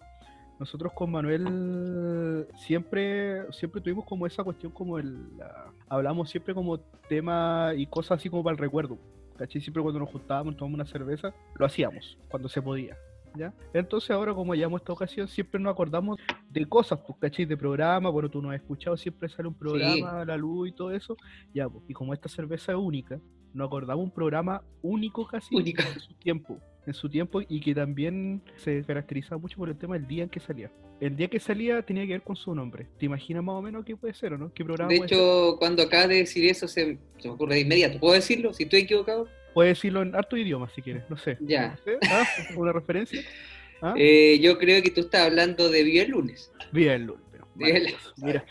nosotros 0.61 0.93
con 0.93 1.09
Manuel 1.11 2.47
siempre, 2.55 3.51
siempre 3.51 3.81
tuvimos 3.81 4.05
como 4.05 4.27
esa 4.27 4.43
cuestión 4.43 4.71
como 4.71 4.99
el 4.99 5.35
la- 5.37 5.71
hablamos 5.89 6.29
siempre 6.29 6.53
como 6.53 6.79
tema 7.09 7.71
y 7.75 7.87
cosas 7.87 8.19
así 8.19 8.29
como 8.29 8.43
para 8.43 8.53
el 8.53 8.59
recuerdo. 8.59 8.97
¿Cachai? 9.37 9.59
Siempre 9.59 9.81
cuando 9.81 9.99
nos 9.99 10.09
juntábamos, 10.11 10.55
tomamos 10.55 10.75
una 10.75 10.85
cerveza, 10.85 11.33
lo 11.55 11.65
hacíamos, 11.65 12.15
cuando 12.29 12.47
se 12.47 12.61
podía. 12.61 12.95
¿Ya? 13.33 13.53
Entonces 13.73 14.11
ahora 14.11 14.33
como 14.35 14.53
llamamos 14.53 14.81
esta 14.81 14.93
ocasión, 14.93 15.27
siempre 15.27 15.59
nos 15.59 15.71
acordamos 15.71 16.19
de 16.49 16.65
cosas, 16.67 16.99
pues, 17.07 17.17
¿cachai? 17.19 17.45
De 17.45 17.57
programa, 17.57 18.09
bueno, 18.09 18.29
tú 18.29 18.39
no 18.41 18.49
has 18.51 18.57
escuchado, 18.57 18.95
siempre 18.97 19.29
sale 19.29 19.47
un 19.47 19.53
programa, 19.55 20.21
a 20.21 20.25
la 20.25 20.35
luz 20.37 20.69
y 20.69 20.71
todo 20.73 20.91
eso, 20.91 21.15
ya, 21.53 21.67
pues, 21.69 21.83
y 21.87 21.93
como 21.93 22.13
esta 22.13 22.27
cerveza 22.29 22.73
es 22.73 22.77
única, 22.77 23.19
nos 23.53 23.67
acordamos 23.67 24.03
un 24.03 24.11
programa 24.11 24.61
único 24.83 25.25
casi 25.25 25.55
Único. 25.55 25.81
en 25.81 25.99
su 26.01 26.13
tiempo, 26.15 26.59
en 26.87 26.93
su 26.93 27.09
tiempo 27.09 27.41
y 27.47 27.59
que 27.61 27.75
también 27.75 28.41
se 28.57 28.83
caracterizaba 28.83 29.39
mucho 29.39 29.57
por 29.57 29.69
el 29.69 29.77
tema 29.77 29.95
del 29.95 30.07
día 30.07 30.23
en 30.23 30.29
que 30.29 30.39
salía. 30.39 30.71
El 30.99 31.15
día 31.15 31.27
que 31.27 31.39
salía 31.39 31.81
tenía 31.81 32.03
que 32.05 32.13
ver 32.13 32.21
con 32.21 32.35
su 32.35 32.53
nombre. 32.53 32.87
¿Te 32.99 33.05
imaginas 33.07 33.43
más 33.43 33.55
o 33.55 33.61
menos 33.61 33.83
qué 33.85 33.95
puede 33.95 34.13
ser 34.13 34.33
o 34.33 34.37
no? 34.37 34.53
¿Qué 34.53 34.63
programa 34.63 34.89
De 34.91 34.97
ser? 34.97 35.05
hecho, 35.05 35.55
cuando 35.59 35.83
acabas 35.83 36.09
de 36.09 36.15
decir 36.15 36.45
eso, 36.49 36.67
se, 36.67 36.97
se 37.17 37.27
me 37.27 37.33
ocurre 37.33 37.55
de 37.55 37.61
inmediato. 37.61 37.99
¿Puedo 37.99 38.13
decirlo? 38.13 38.53
Si 38.53 38.63
estoy 38.63 38.81
equivocado. 38.81 39.27
Puedes 39.53 39.77
decirlo 39.77 40.01
en 40.01 40.15
harto 40.15 40.37
idiomas 40.37 40.71
si 40.73 40.81
quieres, 40.81 41.03
no 41.09 41.17
sé. 41.17 41.37
Ya. 41.41 41.69
No 41.69 41.77
sé, 41.83 41.97
¿ah? 42.09 42.23
¿Una 42.55 42.71
referencia? 42.71 43.21
¿Ah? 43.81 43.95
Eh, 43.97 44.39
yo 44.41 44.57
creo 44.59 44.81
que 44.83 44.91
tú 44.91 45.01
estás 45.01 45.25
hablando 45.25 45.69
de 45.69 45.83
Viva 45.83 46.03
el 46.03 46.11
lunes. 46.11 46.51
Viva 46.71 46.93
el 46.93 47.05
lunes. 47.05 47.23
pero 47.31 47.47
Viva 47.55 47.77
el-. 47.79 47.95
Mira, 48.17 48.45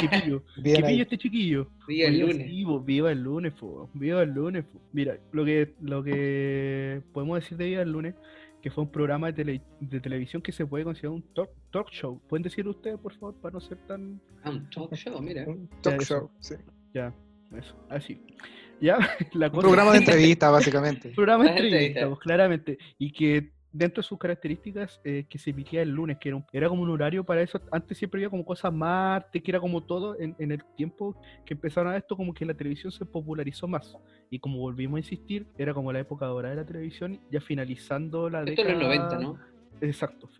qué 0.00 0.08
pillo. 0.08 0.42
Bien 0.62 0.76
¿Qué 0.76 0.84
ahí. 0.86 0.92
pillo 0.92 1.02
este 1.04 1.18
chiquillo? 1.18 1.68
Viva 1.86 2.08
el 2.08 2.18
lunes. 2.20 2.46
sí, 2.48 2.64
viva 2.84 3.12
el 3.12 3.22
lunes, 3.22 3.52
po, 3.54 3.90
viva 3.94 4.22
el 4.22 4.30
lunes. 4.30 4.64
po. 4.64 4.80
Mira, 4.92 5.18
lo 5.32 5.44
que, 5.44 5.74
lo 5.80 6.02
que 6.02 7.02
podemos 7.12 7.40
decir 7.40 7.56
de 7.58 7.66
Viva 7.66 7.82
el 7.82 7.92
lunes, 7.92 8.14
que 8.62 8.70
fue 8.70 8.84
un 8.84 8.90
programa 8.90 9.30
de, 9.30 9.44
tele- 9.44 9.62
de 9.80 10.00
televisión 10.00 10.40
que 10.40 10.52
se 10.52 10.64
puede 10.66 10.84
considerar 10.84 11.12
un 11.12 11.22
talk, 11.34 11.50
talk 11.70 11.90
show. 11.90 12.20
¿Pueden 12.28 12.42
decir 12.44 12.66
ustedes, 12.66 12.98
por 12.98 13.12
favor, 13.14 13.34
para 13.40 13.52
no 13.52 13.60
ser 13.60 13.76
tan... 13.86 14.20
Ah, 14.42 14.50
un 14.50 14.68
talk 14.70 14.94
show, 14.94 15.20
mira. 15.20 15.44
Un 15.46 15.68
talk 15.82 16.00
show, 16.02 16.30
sí. 16.40 16.54
Ya, 16.94 17.12
eso, 17.58 17.76
así. 17.90 18.20
Ya, 18.80 18.98
la 19.34 19.46
Un 19.46 19.52
cosa 19.52 19.62
programa 19.68 19.92
de 19.92 19.98
entrevista, 19.98 20.50
básicamente. 20.50 21.10
programa 21.10 21.44
de 21.44 21.50
entrevista, 21.50 22.06
pues, 22.08 22.18
claramente. 22.20 22.78
Y 22.98 23.12
que 23.12 23.52
dentro 23.74 24.00
de 24.02 24.06
sus 24.06 24.18
características 24.18 25.00
eh, 25.04 25.26
que 25.28 25.36
se 25.38 25.50
emitía 25.50 25.82
el 25.82 25.90
lunes, 25.90 26.16
que 26.20 26.28
era, 26.28 26.36
un- 26.36 26.44
era 26.52 26.68
como 26.68 26.82
un 26.82 26.90
horario 26.90 27.24
para 27.24 27.42
eso. 27.42 27.60
Antes 27.72 27.98
siempre 27.98 28.18
había 28.20 28.30
como 28.30 28.44
cosas 28.44 28.72
martes, 28.72 29.42
que 29.42 29.50
era 29.50 29.60
como 29.60 29.82
todo 29.84 30.18
en, 30.18 30.34
en 30.38 30.52
el 30.52 30.64
tiempo 30.76 31.16
que 31.44 31.54
empezaron 31.54 31.92
a 31.92 31.96
esto, 31.96 32.16
como 32.16 32.32
que 32.32 32.46
la 32.46 32.54
televisión 32.54 32.92
se 32.92 33.04
popularizó 33.04 33.66
más. 33.66 33.96
Y 34.30 34.38
como 34.38 34.58
volvimos 34.60 34.96
a 34.96 35.00
insistir, 35.00 35.46
era 35.58 35.74
como 35.74 35.92
la 35.92 35.98
época 35.98 36.26
dorada 36.26 36.54
de 36.54 36.60
la 36.62 36.66
televisión, 36.66 37.20
ya 37.30 37.40
finalizando 37.40 38.30
la 38.30 38.42
Esto 38.44 38.62
década. 38.62 38.74
los 38.74 38.82
90, 38.82 39.18
¿no? 39.18 39.38
Exacto, 39.80 40.30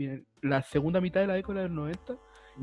la 0.43 0.63
segunda 0.63 1.01
mitad 1.01 1.21
de 1.21 1.27
la 1.27 1.35
década 1.35 1.63
de 1.63 1.69
los 1.69 1.77
90 1.77 2.17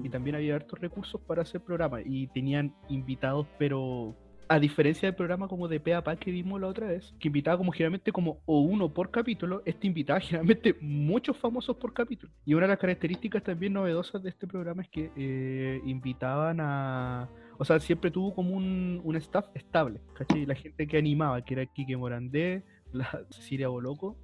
y 0.03 0.09
también 0.09 0.37
había 0.37 0.55
hartos 0.55 0.79
recursos 0.79 1.19
para 1.27 1.41
hacer 1.41 1.59
programas 1.61 2.01
y 2.05 2.27
tenían 2.27 2.73
invitados, 2.87 3.45
pero 3.59 4.15
a 4.51 4.59
diferencia 4.59 5.07
del 5.07 5.15
programa 5.15 5.47
como 5.47 5.69
de 5.69 5.79
Pea 5.79 6.03
que 6.19 6.29
vimos 6.29 6.59
la 6.59 6.67
otra 6.67 6.87
vez, 6.87 7.13
que 7.21 7.29
invitaba 7.29 7.57
como 7.57 7.71
generalmente 7.71 8.11
como 8.11 8.41
o 8.45 8.59
uno 8.59 8.93
por 8.93 9.09
capítulo, 9.09 9.61
este 9.65 9.87
invitaba 9.87 10.19
generalmente 10.19 10.75
muchos 10.81 11.37
famosos 11.37 11.77
por 11.77 11.93
capítulo. 11.93 12.33
Y 12.45 12.53
una 12.53 12.63
de 12.63 12.73
las 12.73 12.79
características 12.79 13.43
también 13.43 13.71
novedosas 13.71 14.21
de 14.21 14.29
este 14.29 14.47
programa 14.47 14.81
es 14.81 14.89
que 14.89 15.09
eh, 15.15 15.81
invitaban 15.85 16.59
a... 16.59 17.29
O 17.59 17.63
sea, 17.63 17.79
siempre 17.79 18.11
tuvo 18.11 18.35
como 18.35 18.53
un, 18.53 18.99
un 19.05 19.15
staff 19.15 19.45
estable, 19.53 20.01
¿cachai? 20.15 20.45
La 20.45 20.55
gente 20.55 20.85
que 20.85 20.97
animaba, 20.97 21.45
que 21.45 21.53
era 21.53 21.65
Quique 21.65 21.95
Morandé, 21.95 22.65
la 22.91 23.23
Cecilia 23.29 23.69
Boloco 23.69 24.17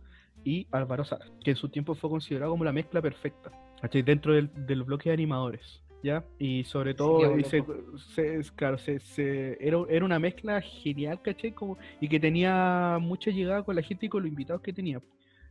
y 0.43 0.67
Álvaro 0.72 1.05
Sara, 1.05 1.25
que 1.41 1.51
en 1.51 1.57
su 1.57 1.69
tiempo 1.69 1.96
fue 1.96 2.10
considerado 2.10 2.51
como 2.51 2.65
la 2.65 2.74
mezcla 2.74 3.01
perfecta, 3.01 3.50
¿cachai? 3.81 4.01
Dentro 4.01 4.34
del, 4.34 4.51
del 4.65 4.84
bloque 4.84 5.10
de 5.10 5.13
animadores, 5.13 5.87
¿ya? 6.04 6.24
Y 6.39 6.63
sobre 6.63 6.94
todo, 6.94 7.38
y 7.38 7.44
se- 7.44 7.63
claro, 8.56 8.77
se, 8.77 9.58
era, 9.60 9.77
era 9.89 10.06
una 10.06 10.20
mezcla 10.20 10.62
genial, 10.62 11.22
¿cachai? 11.22 11.51
Como, 11.54 11.77
y 12.00 12.08
que 12.08 12.20
tenía 12.20 12.98
mucha 13.01 13.32
llegada 13.32 13.63
con 13.63 13.75
la 13.75 13.82
gente 13.82 14.06
y 14.06 14.10
con 14.10 14.24
los 14.24 14.30
invitados 14.30 14.62
que 14.62 14.74
tenía. 14.74 15.01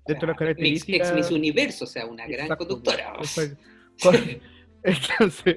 Dentro 0.06 0.26
de 0.28 0.32
las 0.32 0.34
Ex, 0.34 0.38
características... 0.38 1.08
ex 1.08 1.16
Miss 1.16 1.30
Universo, 1.30 1.84
o 1.84 1.88
sea, 1.88 2.06
una 2.06 2.26
gran 2.26 2.42
Exacto, 2.46 2.66
conductora. 2.66 3.14
exacto. 3.18 3.56
Entonces, 4.82 5.56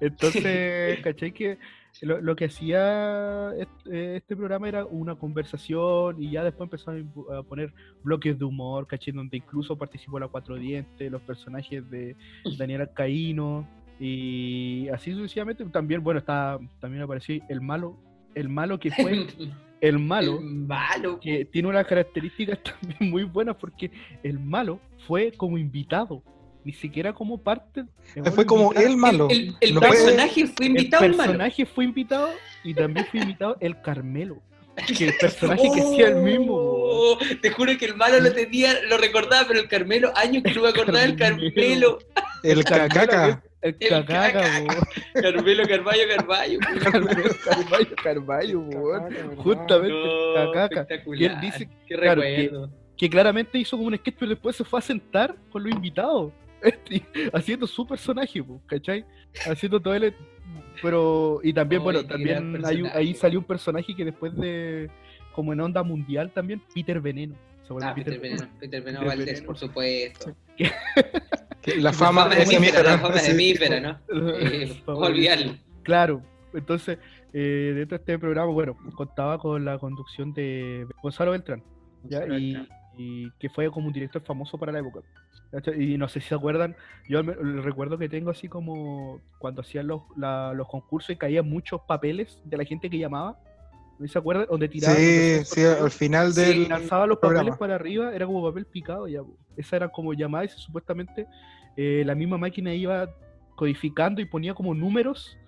entonces, 0.00 1.00
¿cachai? 1.00 1.32
Que 1.32 1.56
lo, 2.02 2.20
lo 2.20 2.36
que 2.36 2.46
hacía 2.46 3.50
est- 3.58 3.86
este 3.86 4.36
programa 4.36 4.68
era 4.68 4.84
una 4.84 5.14
conversación 5.14 6.22
y 6.22 6.30
ya 6.32 6.44
después 6.44 6.66
empezaron 6.66 7.10
a 7.34 7.42
poner 7.42 7.72
bloques 8.02 8.38
de 8.38 8.44
humor, 8.44 8.86
¿cachai? 8.86 9.14
Donde 9.14 9.38
incluso 9.38 9.78
participó 9.78 10.18
la 10.18 10.28
Cuatro 10.28 10.56
Dientes, 10.56 11.10
los 11.10 11.22
personajes 11.22 11.88
de 11.90 12.14
Daniel 12.58 12.82
Alcaíno 12.82 13.66
y 14.06 14.88
así 14.88 15.12
sucesivamente. 15.12 15.64
También, 15.66 16.02
bueno, 16.02 16.18
está, 16.18 16.58
también 16.80 17.02
apareció 17.04 17.40
el 17.48 17.60
malo, 17.60 17.96
el 18.34 18.48
malo 18.48 18.78
que 18.80 18.90
fue, 19.00 19.26
el 19.80 19.98
malo 20.00 20.40
Malo. 20.40 21.20
que 21.20 21.44
tiene 21.44 21.68
unas 21.68 21.86
características 21.86 22.58
también 22.80 23.10
muy 23.12 23.22
buenas 23.24 23.56
porque 23.56 23.90
el 24.24 24.38
malo 24.40 24.80
fue 25.06 25.30
como 25.32 25.56
invitado, 25.56 26.22
ni 26.64 26.72
siquiera 26.72 27.12
como 27.12 27.38
parte. 27.38 27.84
Fue 28.34 28.44
como 28.44 28.72
invitado. 28.72 28.86
el 28.88 28.96
malo. 28.96 29.28
El, 29.30 29.54
el 29.60 29.74
No 29.74 29.80
fue- 29.80 29.90
personaje 29.90 30.46
fue 30.48 30.66
invitado 30.66 31.04
el 31.04 31.10
malo. 31.12 31.22
personaje 31.32 31.66
fue 31.66 31.84
invitado 31.84 32.28
y 32.64 32.74
también 32.74 33.06
fue 33.06 33.20
invitado 33.20 33.56
el 33.60 33.80
Carmelo. 33.82 34.42
Que 34.96 35.04
el 35.08 35.14
personaje 35.20 35.62
que 35.74 35.80
hacía 35.80 36.08
el 36.08 36.16
mismo. 36.22 36.54
Oh, 36.56 37.18
Te 37.40 37.50
juro 37.50 37.76
que 37.78 37.84
el 37.84 37.94
malo 37.94 38.18
lo 38.20 38.32
tenía, 38.32 38.72
lo 38.88 38.96
recordaba, 38.98 39.46
pero 39.46 39.60
el 39.60 39.68
Carmelo, 39.68 40.10
años 40.16 40.42
que 40.42 40.54
no 40.54 40.62
me 40.62 40.68
acordaba 40.70 41.00
del 41.00 41.14
Carmelo. 41.16 41.98
El 42.42 42.64
cacaca. 42.64 43.42
El 43.62 43.76
El 43.78 43.88
cacaca. 43.88 44.42
Carmelo, 45.14 45.62
Carballo, 45.68 46.02
Carballo. 46.16 46.58
Carmelo, 46.82 47.22
Carballo, 47.44 47.96
Carballo, 48.02 48.60
bo. 48.60 49.08
Justamente 49.36 49.92
No, 49.96 50.42
el 50.42 50.52
cacaca. 50.52 50.86
Que 50.86 51.26
él 51.26 51.40
dice, 51.40 51.68
Qué 51.86 51.94
claro, 51.96 52.22
recuerdo. 52.22 52.70
que 52.96 53.08
claramente 53.08 53.58
hizo 53.58 53.76
como 53.76 53.88
un 53.88 53.96
sketch, 53.96 54.16
pero 54.18 54.30
después 54.30 54.56
se 54.56 54.64
fue 54.64 54.78
a 54.80 54.82
sentar 54.82 55.36
con 55.50 55.62
los 55.62 55.72
invitados, 55.72 56.32
este, 56.62 57.02
haciendo 57.32 57.66
su 57.66 57.86
personaje, 57.86 58.42
po, 58.42 58.60
¿cachai? 58.66 59.04
Haciendo 59.48 59.80
todo 59.80 59.94
el... 59.94 60.14
Pero, 60.82 61.40
y 61.44 61.52
también, 61.52 61.80
Oye, 61.82 61.84
bueno, 61.84 62.04
también 62.08 62.64
hay 62.66 62.82
un- 62.82 62.90
ahí 62.92 63.14
salió 63.14 63.38
un 63.38 63.44
personaje 63.44 63.94
que 63.94 64.04
después 64.04 64.34
de, 64.36 64.90
como 65.32 65.52
en 65.52 65.60
onda 65.60 65.82
mundial 65.84 66.32
también, 66.32 66.60
Peter 66.74 67.00
Veneno. 67.00 67.36
¿Se 67.60 67.66
acuerdan 67.66 67.90
Ah, 67.90 67.94
Peter 67.94 68.18
Veneno, 68.18 68.48
Peter 68.58 68.82
Veneno 68.82 68.98
Peter 69.00 69.08
Valdés, 69.08 69.26
Veneno. 69.26 69.46
por 69.46 69.56
supuesto. 69.58 70.34
La 71.78 71.92
fama 71.92 72.28
es 72.32 72.40
es 72.40 72.52
efímera, 72.52 72.82
la 72.82 72.98
fama 72.98 73.16
es 73.16 73.28
¿no? 73.80 73.98
Eh, 74.40 74.82
Por 74.84 74.94
¿Cómo 74.94 75.06
olvidarlo? 75.06 75.52
Claro, 75.82 76.22
entonces 76.54 76.98
eh, 77.32 77.72
dentro 77.74 77.96
de 77.98 78.02
este 78.02 78.18
programa, 78.18 78.52
bueno, 78.52 78.76
contaba 78.94 79.38
con 79.38 79.64
la 79.64 79.78
conducción 79.78 80.32
de 80.32 80.86
Gonzalo 81.02 81.30
Beltrán, 81.32 81.62
Y, 82.98 83.30
que 83.38 83.48
fue 83.48 83.70
como 83.70 83.86
un 83.86 83.92
director 83.92 84.22
famoso 84.22 84.58
para 84.58 84.70
la 84.72 84.80
época. 84.80 85.00
Y 85.78 85.96
no 85.96 86.08
sé 86.08 86.20
si 86.20 86.28
se 86.28 86.34
acuerdan, 86.34 86.76
yo 87.08 87.20
el 87.20 87.62
recuerdo 87.62 87.96
que 87.98 88.08
tengo 88.08 88.30
así 88.30 88.48
como 88.48 89.20
cuando 89.38 89.62
hacían 89.62 89.86
los, 89.86 90.02
la- 90.16 90.52
los 90.54 90.68
concursos 90.68 91.10
y 91.10 91.16
caían 91.16 91.48
muchos 91.48 91.80
papeles 91.88 92.38
de 92.44 92.56
la 92.56 92.64
gente 92.64 92.90
que 92.90 92.98
llamaba. 92.98 93.38
¿No 94.02 94.08
se 94.08 94.18
acuerdan? 94.18 94.46
Donde 94.50 94.68
tiraban. 94.68 94.96
donde 94.96 95.44
Sí, 95.44 95.60
sí, 95.60 95.64
al 95.64 95.90
final 95.90 96.32
Sí, 96.32 96.40
del 96.40 96.68
lanzaba 96.68 97.06
los 97.06 97.18
papeles 97.18 97.56
para 97.56 97.76
arriba, 97.76 98.14
era 98.14 98.26
como 98.26 98.42
papel 98.42 98.66
picado 98.66 99.06
ya. 99.06 99.20
Esa 99.56 99.76
era 99.76 99.88
como 99.88 100.12
llamadas 100.12 100.56
y 100.56 100.60
supuestamente 100.60 101.26
eh, 101.76 102.02
la 102.04 102.14
misma 102.14 102.36
máquina 102.36 102.74
iba 102.74 103.08
codificando 103.54 104.20
y 104.20 104.24
ponía 104.24 104.54
como 104.54 104.74
números 104.74 105.38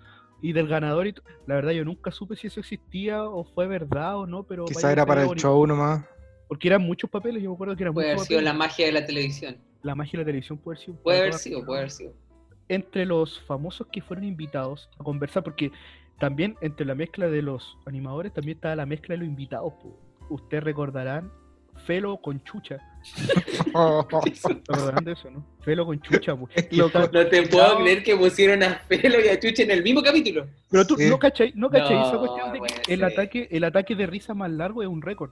y 0.41 0.53
del 0.53 0.69
ganador 0.69 1.07
y 1.07 1.15
la 1.47 1.55
verdad 1.57 1.73
yo 1.73 1.85
nunca 1.85 2.11
supe 2.11 2.37
si 2.37 2.47
eso 2.47 2.61
existía 2.61 3.25
o 3.25 3.45
fue 3.45 3.67
verdad 3.67 4.19
o 4.19 4.27
no, 4.27 4.43
pero 4.45 4.67
Quizá 4.67 4.93
era 4.93 5.05
para 5.05 5.23
el 5.23 5.27
bonito, 5.29 5.49
show 5.49 5.67
nomás. 5.67 6.05
Porque 6.49 6.69
eran 6.69 6.83
muchos 6.83 7.09
papeles, 7.11 7.43
yo 7.43 7.51
me 7.51 7.55
acuerdo 7.55 7.75
que 7.77 7.83
eran 7.83 7.95
Puede 7.95 8.09
haber 8.09 8.17
muchos 8.17 8.29
sido 8.29 8.39
papeles. 8.39 8.53
la 8.53 8.59
magia 8.59 8.87
de 8.87 8.93
la 8.93 9.07
televisión. 9.07 9.57
La 9.83 9.95
magia 9.95 10.13
de 10.13 10.19
la 10.19 10.27
televisión 10.27 10.59
puede 10.59 10.77
haber 10.77 10.85
sido. 10.85 11.03
Puede 11.03 11.19
haber 11.21 11.35
sido, 11.35 11.65
puede 11.65 11.81
haber 11.81 11.91
sido. 11.91 12.13
Entre 12.69 13.05
los 13.05 13.41
famosos 13.41 13.87
que 13.91 14.01
fueron 14.01 14.25
invitados 14.25 14.89
a 14.99 15.05
conversar, 15.05 15.43
porque 15.43 15.71
también 16.19 16.57
entre 16.61 16.87
la 16.87 16.95
mezcla 16.95 17.29
de 17.29 17.43
los 17.43 17.77
animadores 17.87 18.33
también 18.33 18.57
estaba 18.57 18.77
la 18.77 18.87
mezcla 18.87 19.15
de 19.15 19.19
los 19.19 19.29
invitados. 19.29 19.73
po. 19.75 19.99
Ustedes 20.31 20.65
recordarán 20.65 21.31
Felo 21.87 22.17
con 22.19 22.43
Chucha. 22.45 22.79
¿Se 24.35 24.53
acordarán 24.69 25.05
de 25.05 25.13
eso, 25.13 25.31
no? 25.31 25.45
Felo 25.61 25.85
con 25.87 26.01
Chucha, 26.01 26.37
po. 26.37 26.49
Está- 26.55 27.01
No 27.13 27.27
te 27.27 27.43
puedo 27.49 27.79
creer 27.79 28.03
que 28.03 28.17
pusieron 28.17 28.63
a 28.63 28.75
Felo 28.89 29.19
y 29.25 29.29
a 29.29 29.39
Chucha 29.39 29.63
en 29.65 29.71
el 29.73 29.83
mismo 29.83 30.03
capítulo. 30.03 30.47
Pero 30.71 30.87
tú 30.87 30.97
Sí. 30.97 31.09
no 31.11 31.19
cachai, 31.19 31.53
no 31.55 31.69
cachai 31.69 32.01
esa 32.01 32.19
cuestión 32.19 32.53
de 32.53 32.61
que 32.61 32.93
el 32.95 33.01
ser. 33.01 33.05
ataque, 33.05 33.49
el 33.51 33.65
ataque 33.65 33.95
de 33.97 34.07
risa 34.07 34.35
más 34.35 34.51
largo 34.51 34.83
es 34.83 34.89
un 34.89 35.03
récord. 35.03 35.31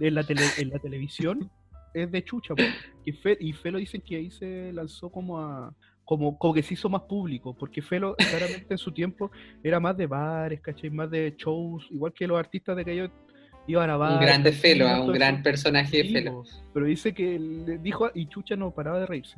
En 0.00 0.14
la, 0.14 0.22
tele- 0.24 0.42
en 0.58 0.70
la 0.70 0.78
televisión 0.78 1.50
es 1.94 2.10
de 2.10 2.24
Chucha, 2.24 2.54
po. 2.54 2.62
Y, 3.04 3.12
Fe- 3.12 3.36
y 3.38 3.52
Felo 3.52 3.78
dicen 3.78 4.00
que 4.00 4.16
ahí 4.16 4.30
se 4.30 4.72
lanzó 4.72 5.10
como 5.10 5.38
a. 5.40 5.74
Como, 6.04 6.36
como 6.36 6.52
que 6.52 6.62
se 6.62 6.74
hizo 6.74 6.88
más 6.88 7.02
público, 7.02 7.54
porque 7.54 7.80
Felo 7.80 8.14
claramente 8.30 8.66
en 8.70 8.78
su 8.78 8.92
tiempo 8.92 9.30
era 9.62 9.78
más 9.80 9.96
de 9.96 10.06
bares, 10.06 10.60
¿cachai? 10.60 10.90
Más 10.90 11.10
de 11.10 11.34
shows, 11.38 11.86
igual 11.90 12.12
que 12.12 12.26
los 12.26 12.38
artistas 12.38 12.74
de 12.76 12.82
aquellos 12.82 13.10
iban 13.66 13.88
a 13.88 13.96
bares. 13.96 14.18
Un 14.18 14.24
grande 14.26 14.52
Felo, 14.52 14.88
ah, 14.88 15.00
un 15.00 15.12
gran 15.12 15.42
personaje 15.42 15.98
de 15.98 16.02
Sí, 16.02 16.12
Felo. 16.12 16.32
po, 16.32 16.44
pero 16.74 16.86
dice 16.86 17.14
que 17.14 17.38
le 17.38 17.78
dijo 17.78 18.10
y 18.14 18.26
Chucha 18.26 18.56
no 18.56 18.72
paraba 18.72 18.98
de 19.00 19.06
reírse. 19.06 19.36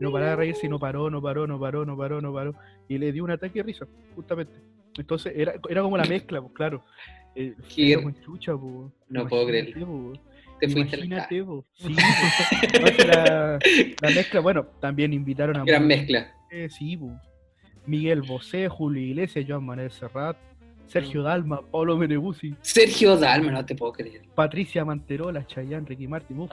No 0.00 0.10
paraba 0.12 0.30
de 0.30 0.36
reírse 0.36 0.66
y 0.66 0.68
no 0.70 0.78
paró, 0.78 1.10
no 1.10 1.20
paró, 1.20 1.46
no 1.46 1.58
paró, 1.58 1.84
no 1.84 1.96
paró, 1.96 2.20
no 2.22 2.32
paró. 2.32 2.54
Y 2.88 2.98
le 2.98 3.12
dio 3.12 3.24
un 3.24 3.32
ataque 3.32 3.58
de 3.58 3.64
risa, 3.64 3.86
justamente. 4.14 4.52
Entonces 4.96 5.32
era, 5.36 5.54
era 5.68 5.82
como 5.82 5.96
la 5.98 6.04
mezcla, 6.08 6.40
pues 6.40 6.52
claro. 6.54 6.84
Eh, 7.34 7.54
Qué- 7.68 7.88
Felo 7.96 8.02
con 8.04 8.20
Chucha, 8.22 8.52
po. 8.56 8.90
No 9.08 9.26
puedo 9.28 9.46
creerlo. 9.46 9.86
po. 9.86 10.12
Te 10.60 10.68
fuiste 10.68 10.96
Imagínate. 10.96 11.42
Sí, 11.74 11.94
la, 13.06 13.58
la 14.02 14.10
mezcla, 14.10 14.40
bueno, 14.40 14.66
también 14.80 15.12
invitaron 15.12 15.56
a 15.56 15.64
gran 15.64 15.86
mezcla. 15.86 16.32
eh, 16.50 16.68
sí. 16.70 16.98
Miguel 17.86 18.22
Bosé, 18.22 18.68
Julio 18.68 19.02
Iglesias, 19.02 19.44
Joan 19.48 19.64
Manuel 19.64 19.90
Serrat, 19.90 20.36
Sergio 20.86 21.22
Dalma, 21.22 21.60
Pablo 21.70 21.96
Meneguzzi, 21.96 22.54
Sergio 22.60 23.16
Dalma, 23.16 23.52
no 23.52 23.64
te 23.64 23.74
puedo 23.74 23.92
creer. 23.92 24.22
Patricia 24.34 24.84
Manterola, 24.84 25.46
Chayanne, 25.46 25.86
Ricky 25.86 26.06
Martin. 26.06 26.40
uf. 26.40 26.50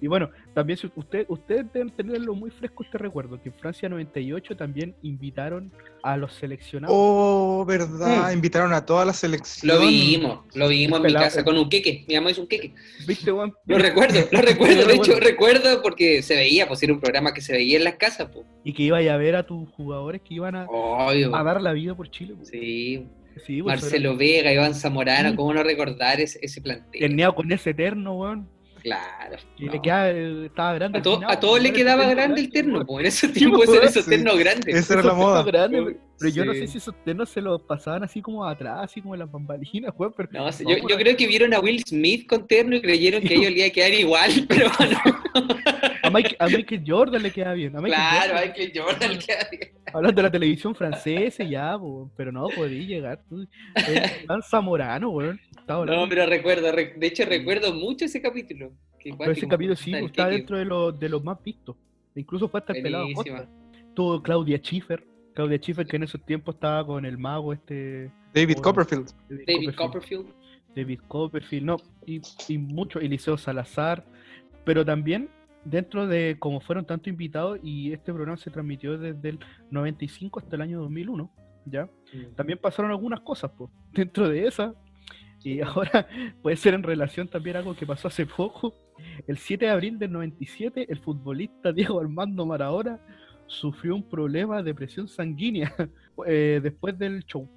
Y 0.00 0.06
bueno, 0.06 0.30
también 0.54 0.76
si 0.78 0.88
usted, 0.94 1.26
ustedes 1.28 1.66
deben 1.72 1.90
tenerlo 1.90 2.34
muy 2.34 2.50
fresco 2.50 2.84
este 2.84 2.98
recuerdo, 2.98 3.42
que 3.42 3.48
en 3.48 3.54
Francia 3.56 3.88
98 3.88 4.56
también 4.56 4.94
invitaron 5.02 5.72
a 6.02 6.16
los 6.16 6.32
seleccionados. 6.34 6.94
Oh, 6.96 7.64
verdad. 7.66 8.30
Mm. 8.30 8.34
Invitaron 8.34 8.72
a 8.72 8.86
toda 8.86 9.04
la 9.04 9.12
selección. 9.12 9.76
Lo 9.76 9.86
vimos, 9.86 10.40
lo 10.54 10.68
vimos 10.68 11.00
en 11.00 11.06
mi 11.06 11.12
casa 11.14 11.42
con 11.44 11.58
un 11.58 11.68
queque. 11.68 12.04
Mi 12.06 12.14
mamá 12.14 12.30
hizo 12.30 12.42
un 12.42 12.46
queque. 12.46 12.74
¿Viste, 13.06 13.30
Juan? 13.32 13.52
Lo 13.66 13.78
recuerdo, 13.78 14.20
lo 14.30 14.40
recuerdo. 14.42 14.86
De 14.86 14.94
hecho, 14.94 15.18
recuerdo. 15.18 15.82
porque 15.82 16.22
se 16.22 16.36
veía, 16.36 16.68
pues 16.68 16.82
era 16.82 16.92
un 16.92 17.00
programa 17.00 17.34
que 17.34 17.40
se 17.40 17.52
veía 17.52 17.78
en 17.78 17.84
las 17.84 17.94
casas, 17.96 18.28
pues. 18.32 18.46
Y 18.64 18.72
que 18.74 18.84
iba 18.84 18.98
a 18.98 19.16
ver 19.16 19.34
a 19.36 19.46
tus 19.46 19.68
jugadores 19.70 20.20
que 20.22 20.34
iban 20.34 20.54
a, 20.54 20.66
Obvio. 20.68 21.34
a 21.34 21.42
dar 21.42 21.60
la 21.60 21.72
vida 21.72 21.94
por 21.96 22.10
Chile. 22.10 22.34
po. 22.38 22.44
Sí. 22.44 23.06
Sí, 23.46 23.62
pues, 23.62 23.80
Marcelo 23.80 24.16
Vega, 24.16 24.52
Iván 24.52 24.74
Zamorano. 24.74 25.36
¿cómo 25.36 25.54
no 25.54 25.62
recordar 25.62 26.20
ese, 26.20 26.40
ese 26.42 26.58
era- 26.60 26.64
plantel? 26.80 27.02
El 27.04 27.14
Neo 27.16 27.34
con 27.34 27.50
ese 27.52 27.70
eterno, 27.70 28.14
weón. 28.14 28.48
Claro. 28.82 29.36
Y 29.56 29.66
no. 29.66 29.72
le 29.72 29.82
quedaba, 29.82 30.10
eh, 30.10 30.46
estaba 30.46 30.74
grande. 30.74 30.98
A, 30.98 31.02
to- 31.02 31.10
al 31.10 31.16
final, 31.18 31.30
a 31.32 31.40
todos 31.40 31.62
le 31.62 31.72
quedaba 31.72 32.06
grande 32.06 32.40
el 32.40 32.50
terno, 32.50 32.74
weón. 32.74 32.86
pues 32.86 33.00
en 33.02 33.06
ese 33.06 33.28
tiempo 33.38 33.56
pues, 33.58 33.68
eran 33.70 33.88
esos 33.88 34.04
sí. 34.04 34.10
ternos 34.10 34.38
grandes. 34.38 34.74
Esa 34.74 34.94
era 34.94 35.02
la 35.02 35.08
Esos 35.08 35.18
moda. 35.18 35.42
grandes, 35.42 35.96
pero 36.20 36.30
yo 36.32 36.44
no 36.44 36.52
sé 36.52 36.66
si 36.66 36.78
esos 36.78 36.94
ternos 37.04 37.28
se 37.30 37.40
los 37.40 37.62
pasaban 37.62 38.02
así 38.02 38.20
como 38.20 38.44
atrás, 38.44 38.78
así 38.82 39.00
como 39.00 39.14
en 39.14 39.20
las 39.20 39.30
bambalinas, 39.30 39.92
weón. 39.96 40.12
Pero 40.16 40.28
No, 40.32 40.44
No, 40.46 40.50
yo, 40.50 40.64
pues. 40.64 40.82
yo 40.88 40.96
creo 40.96 41.16
que 41.16 41.26
vieron 41.26 41.54
a 41.54 41.60
Will 41.60 41.82
Smith 41.86 42.26
con 42.28 42.46
terno 42.46 42.76
y 42.76 42.80
creyeron 42.80 43.22
que 43.22 43.34
ellos 43.34 43.50
le 43.52 43.58
iba 43.58 43.66
a 43.66 43.70
quedar 43.70 43.92
igual, 43.94 44.30
pero 44.48 44.68
no. 44.68 45.18
a, 46.02 46.10
Mike, 46.10 46.36
a 46.38 46.46
Michael 46.48 46.82
Jordan 46.86 47.22
le 47.22 47.30
queda 47.30 47.52
bien. 47.52 47.76
A 47.76 47.80
Michael 47.80 48.00
Claro, 48.02 48.34
Jordan, 48.34 48.52
que 48.52 48.72
Jordan 48.80 49.12
le 49.12 49.18
queda 49.18 49.48
bien. 49.50 49.72
Hablando 49.92 50.16
de 50.16 50.22
la 50.22 50.30
televisión 50.30 50.74
francesa 50.74 51.42
y 51.44 51.50
ya, 51.50 51.78
po, 51.78 52.10
pero 52.16 52.30
no, 52.32 52.48
podía 52.48 52.82
llegar. 52.86 53.22
tú. 53.28 53.46
Eh, 53.76 54.20
Iván 54.24 54.42
Zamorano, 54.42 55.08
weón. 55.10 55.40
Estaba 55.68 55.80
hablando. 55.82 56.02
No, 56.02 56.08
pero 56.08 56.24
recuerdo, 56.26 56.72
re- 56.72 56.94
de 56.96 57.06
hecho 57.06 57.24
recuerdo 57.26 57.74
mucho 57.74 58.06
ese 58.06 58.22
capítulo. 58.22 58.72
Pero 59.18 59.32
ese 59.32 59.46
capítulo 59.46 59.76
sí, 59.76 59.92
está 59.94 60.28
dentro 60.28 60.56
de 60.56 60.64
los, 60.64 60.98
de 60.98 61.08
los 61.10 61.22
más 61.22 61.42
vistos. 61.42 61.76
Incluso 62.14 62.48
fue 62.48 62.60
hasta 62.60 62.72
el 62.72 62.82
pelado. 62.82 63.06
Costa. 63.14 63.46
Tuvo 63.94 64.22
Claudia 64.22 64.56
Schiffer. 64.58 65.04
Claudia 65.34 65.58
Schiffer 65.58 65.86
que 65.86 65.96
en 65.96 66.04
esos 66.04 66.24
tiempos 66.24 66.54
estaba 66.54 66.84
con 66.86 67.04
el 67.04 67.18
mago 67.18 67.52
este... 67.52 68.10
David 68.34 68.54
Bueno. 68.56 68.62
Copperfield. 68.62 69.10
David 69.46 69.74
Copperfield. 69.76 70.26
David 70.74 71.00
Copperfield, 71.08 71.64
no, 71.66 71.76
y, 72.06 72.20
y 72.48 72.58
mucho, 72.58 72.98
Eliseo 73.00 73.36
Salazar, 73.36 74.04
pero 74.64 74.84
también 74.84 75.28
dentro 75.64 76.06
de 76.06 76.36
como 76.38 76.60
fueron 76.60 76.84
tantos 76.86 77.08
invitados 77.08 77.58
y 77.62 77.92
este 77.92 78.12
programa 78.12 78.36
se 78.38 78.50
transmitió 78.50 78.96
desde 78.96 79.28
el 79.30 79.38
95 79.70 80.38
hasta 80.40 80.56
el 80.56 80.62
año 80.62 80.80
2001, 80.80 81.30
¿ya? 81.66 81.88
También 82.36 82.58
pasaron 82.58 82.90
algunas 82.90 83.20
cosas, 83.20 83.50
pues, 83.56 83.70
dentro 83.92 84.28
de 84.28 84.46
esas, 84.46 84.74
y 85.42 85.60
ahora 85.62 86.06
puede 86.42 86.56
ser 86.56 86.74
en 86.74 86.82
relación 86.82 87.28
también 87.28 87.56
a 87.56 87.58
algo 87.60 87.74
que 87.76 87.86
pasó 87.86 88.08
hace 88.08 88.26
poco, 88.26 88.74
el 89.26 89.38
7 89.38 89.66
de 89.66 89.70
abril 89.70 89.98
del 89.98 90.12
97, 90.12 90.86
el 90.88 90.98
futbolista 91.00 91.72
Diego 91.72 92.00
Armando 92.00 92.44
Maradona 92.46 93.00
sufrió 93.46 93.94
un 93.94 94.02
problema 94.08 94.62
de 94.62 94.74
presión 94.74 95.08
sanguínea 95.08 95.74
eh, 96.26 96.60
después 96.62 96.98
del 96.98 97.24
show, 97.24 97.48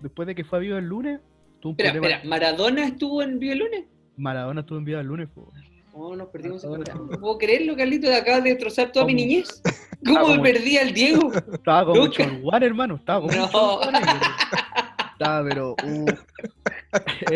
después 0.00 0.26
de 0.26 0.34
que 0.34 0.44
fue 0.44 0.58
a 0.58 0.60
vivo 0.62 0.78
el 0.78 0.86
lunes, 0.86 1.20
tuvo 1.60 1.72
un 1.72 1.76
Espera, 1.78 1.92
problema 1.92 2.16
espera, 2.16 2.28
¿Maradona 2.30 2.86
estuvo 2.86 3.22
en 3.22 3.38
Viva 3.38 3.52
el 3.52 3.58
lunes? 3.58 3.84
Maradona 4.16 4.60
estuvo 4.60 4.78
enviado 4.78 5.00
el 5.00 5.08
lunes. 5.08 5.28
po. 5.34 5.52
Oh, 5.96 6.16
nos 6.16 6.28
perdimos. 6.28 6.64
No 6.64 7.20
puedo 7.20 7.38
creerlo, 7.38 7.76
Carlito, 7.76 8.08
de 8.08 8.16
acabas 8.16 8.42
de 8.42 8.50
destrozar 8.50 8.90
toda 8.90 9.06
mi 9.06 9.14
niñez. 9.14 9.62
¿Cómo 10.04 10.42
perdí 10.42 10.76
al 10.76 10.92
Diego? 10.92 11.32
Estaba 11.52 11.84
como 11.86 12.10
Juan, 12.42 12.62
hermano. 12.62 12.96
Estaba 12.96 13.20
como 13.20 13.32
No. 13.32 13.80
Estaba, 15.12 15.48
pero. 15.48 15.76
uh, 15.84 16.06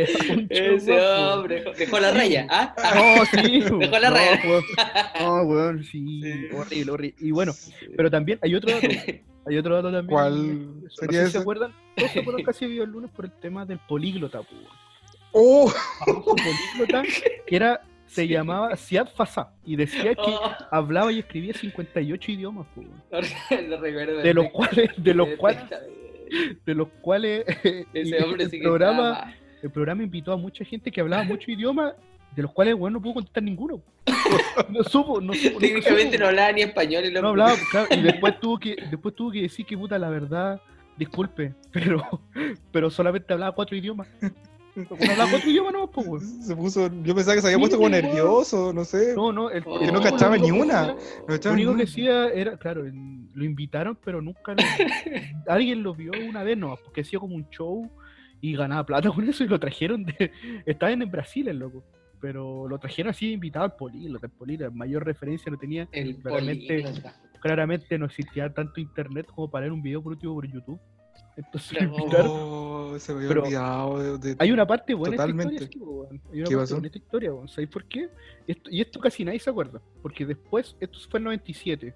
Ese 0.51 1.01
hombre 1.01 1.65
dejó, 1.77 1.99
la 1.99 2.11
raya. 2.13 2.47
¿ah? 2.51 2.75
No, 2.95 3.25
sí. 3.25 3.61
Dejó 3.79 3.99
la 3.99 4.11
no, 4.11 4.17
raya. 4.17 4.41
weón. 4.45 4.65
No, 5.21 5.43
weón, 5.43 5.85
sí. 5.85 6.21
Sí. 6.23 6.49
Horrible, 6.55 6.93
horrible. 6.93 7.15
Y 7.21 7.31
bueno, 7.31 7.53
pero 7.97 8.11
también 8.11 8.39
hay 8.43 8.55
otro 8.55 8.73
dato. 8.73 8.89
Hay 9.47 9.57
otro 9.57 9.75
dato 9.77 9.93
también. 9.93 10.07
¿Cuál 10.07 10.83
No 10.83 10.91
sé 10.91 11.27
si 11.27 11.33
se 11.33 11.39
acuerdan. 11.39 11.73
Todos 11.97 12.11
se 12.11 12.21
acuerdan 12.21 12.45
casi 12.45 12.67
vivo 12.67 12.85
el 12.85 12.91
lunes 12.91 13.11
por 13.11 13.25
el 13.25 13.33
tema 13.33 13.65
del 13.65 13.79
políglota, 13.79 14.43
po, 14.43 14.55
weón. 14.55 14.67
¡Oh! 15.33 15.73
Políglota 16.07 17.03
que 17.47 17.57
era. 17.57 17.81
Se 18.07 18.27
llamaba 18.27 18.75
Siad 18.75 19.09
Fasá 19.15 19.53
y 19.67 19.77
decía 19.77 20.15
que 20.15 20.23
Oh, 20.23 20.51
hablaba 20.71 21.13
y 21.13 21.19
escribía 21.19 21.53
58 21.53 22.33
idiomas, 22.33 22.67
recuerdo 22.75 24.23
de 24.23 24.33
los 24.33 24.49
cuales, 24.49 24.91
de 24.97 25.13
los 25.15 25.29
cuales, 25.37 25.63
de 26.65 26.75
los 26.75 26.89
cuales 27.03 27.45
y 27.93 27.99
Ese 27.99 28.25
hombre 28.25 28.45
el 28.45 28.61
programa, 28.63 29.35
el 29.63 29.71
programa 29.71 30.03
invitó 30.03 30.33
a 30.33 30.37
mucha 30.37 30.65
gente 30.65 30.91
que 30.91 31.01
hablaba 31.01 31.25
muchos 31.25 31.49
idiomas, 31.49 31.95
de 32.37 32.43
los 32.43 32.53
cuales 32.53 32.75
bueno 32.77 32.99
no 32.99 33.03
pudo 33.03 33.15
contestar 33.15 33.43
ninguno. 33.43 33.83
No 34.69 34.83
supo, 34.85 35.21
no 35.21 35.33
supo. 35.33 35.59
Técnicamente 35.59 36.19
no 36.19 36.27
hablaba 36.27 36.53
ni 36.53 36.61
español 36.63 37.05
y 37.07 37.11
lo 37.11 37.23
No 37.23 37.29
hablaba, 37.29 37.55
claro, 37.71 37.87
y 37.91 38.03
después 38.03 38.39
tuvo 38.41 38.59
que, 38.59 38.77
después 38.91 39.15
tuvo 39.15 39.31
que 39.31 39.43
decir 39.43 39.65
que 39.65 39.77
puta 39.79 39.99
la 39.99 40.11
verdad, 40.11 40.61
disculpe, 40.97 41.55
pero, 41.73 42.03
pero 42.71 42.91
solamente 42.91 43.33
hablaba 43.33 43.53
cuatro 43.55 43.77
idiomas. 43.77 44.07
Bueno, 44.75 45.13
hablaba 45.13 45.31
cuatro 45.31 45.51
idiomas 45.51 45.73
no, 45.73 45.91
pues. 45.91 46.23
Se 46.47 46.55
puso, 46.55 46.91
yo 47.03 47.15
pensaba 47.15 47.35
que 47.35 47.41
se 47.41 47.47
había 47.49 47.57
Sí, 47.57 47.61
puesto 47.61 47.77
como 47.79 47.89
nervioso, 47.89 48.73
no 48.73 48.85
sé. 48.85 49.15
No, 49.17 49.33
no, 49.33 49.51
el, 49.51 49.63
Oh, 49.67 49.79
que 49.81 49.91
no 49.91 50.01
cachaba 50.03 50.37
ni 50.37 50.51
una. 50.51 50.95
No 51.27 51.37
Lo 51.43 51.53
único 51.53 51.75
que 51.77 51.85
hacía 51.85 52.29
era, 52.29 52.57
claro, 52.59 52.85
el- 52.85 53.29
lo 53.35 53.45
invitaron, 53.45 53.97
pero 54.05 54.21
nunca 54.21 54.53
lo, 54.53 54.59
alguien 55.49 55.83
lo 55.83 55.95
vio 55.95 56.13
una 56.29 56.43
vez 56.43 56.59
nomás, 56.59 56.79
porque 56.85 57.01
hacía 57.01 57.19
como 57.19 57.35
un 57.37 57.49
show 57.51 57.91
y 58.41 58.55
ganaba 58.57 58.85
plata 58.87 59.11
con 59.15 59.29
eso 59.29 59.45
y 59.45 59.49
lo 59.49 59.59
trajeron 59.61 60.05
de. 60.05 60.31
Estaba 60.67 60.93
en 60.93 61.11
Brasil 61.11 61.49
el 61.49 61.59
loco. 61.59 61.85
Pero 62.21 62.67
lo 62.67 62.79
trajeron 62.81 63.11
así 63.11 63.33
invitado 63.33 63.65
al 63.67 63.77
políglota, 63.77 64.27
el 64.27 64.33
políglota, 64.33 64.75
mayor 64.75 65.05
referencia 65.05 65.53
no 65.53 65.57
tenía, 65.59 65.87
El 65.93 66.17
Claramente- 66.21 66.85
claramente 67.41 67.97
no 67.97 68.07
existía 68.07 68.53
tanto 68.53 68.81
internet 68.81 69.27
como 69.33 69.49
para 69.49 69.63
ver 69.67 69.73
un 69.73 69.81
video 69.83 70.03
por 70.03 70.13
último 70.15 70.35
por 70.35 70.45
YouTube. 70.51 70.81
Entonces 71.37 71.81
lo 71.81 71.97
invitaron. 71.97 72.27
Oh, 72.91 72.99
se 72.99 73.13
me 73.13 73.19
había 73.19 73.29
Pero 73.29 73.43
olvidado 73.43 74.19
de, 74.19 74.31
de- 74.31 74.37
Hay 74.41 74.51
una 74.51 74.67
parte 74.67 74.95
buena 74.95 75.15
en 75.15 75.19
Totalmente. 75.19 75.55
esta 75.57 75.65
historia, 75.79 76.09
sí. 76.11 76.21
Hay 76.33 76.39
una 76.41 76.49
¿Qué 76.49 76.57
parte 76.57 76.57
pasó? 76.57 76.75
buena 76.75 76.79
en 76.79 76.85
esta 76.87 76.99
historia, 76.99 77.33
weón. 77.35 77.49
¿Sabéis 77.49 77.69
por 77.71 77.85
qué? 77.85 78.09
Esto- 78.47 78.71
y 78.73 78.81
esto 78.81 78.99
casi 78.99 79.25
nadie 79.25 79.39
se 79.39 79.51
acuerda. 79.51 79.81
Porque 80.03 80.25
después, 80.27 80.75
esto 80.81 80.99
fue 81.11 81.19
en 81.19 81.25
97. 81.25 81.95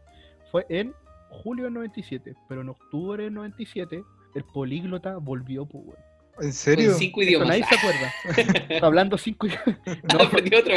Fue 0.53 0.67
en 0.69 0.93
julio 1.31 1.65
del 1.65 1.73
97. 1.75 2.35
Pero 2.49 2.61
en 2.61 2.69
octubre 2.69 3.25
del 3.25 3.33
97, 3.35 4.05
el 4.35 4.45
políglota 4.45 5.17
volvió, 5.17 5.65
pues, 5.67 5.83
weón. 5.87 5.99
¿En 6.39 6.45
Con 6.45 6.53
serio? 6.53 6.95
cinco 6.95 7.23
idiomas. 7.23 7.49
nadie 7.49 7.65
se 7.65 7.75
acuerda. 7.75 8.81
Hablando 8.87 9.19
cinco 9.19 9.47
idiomas. 9.47 9.79
No, 10.13 10.25
aprendí 10.25 10.55
otro. 10.57 10.75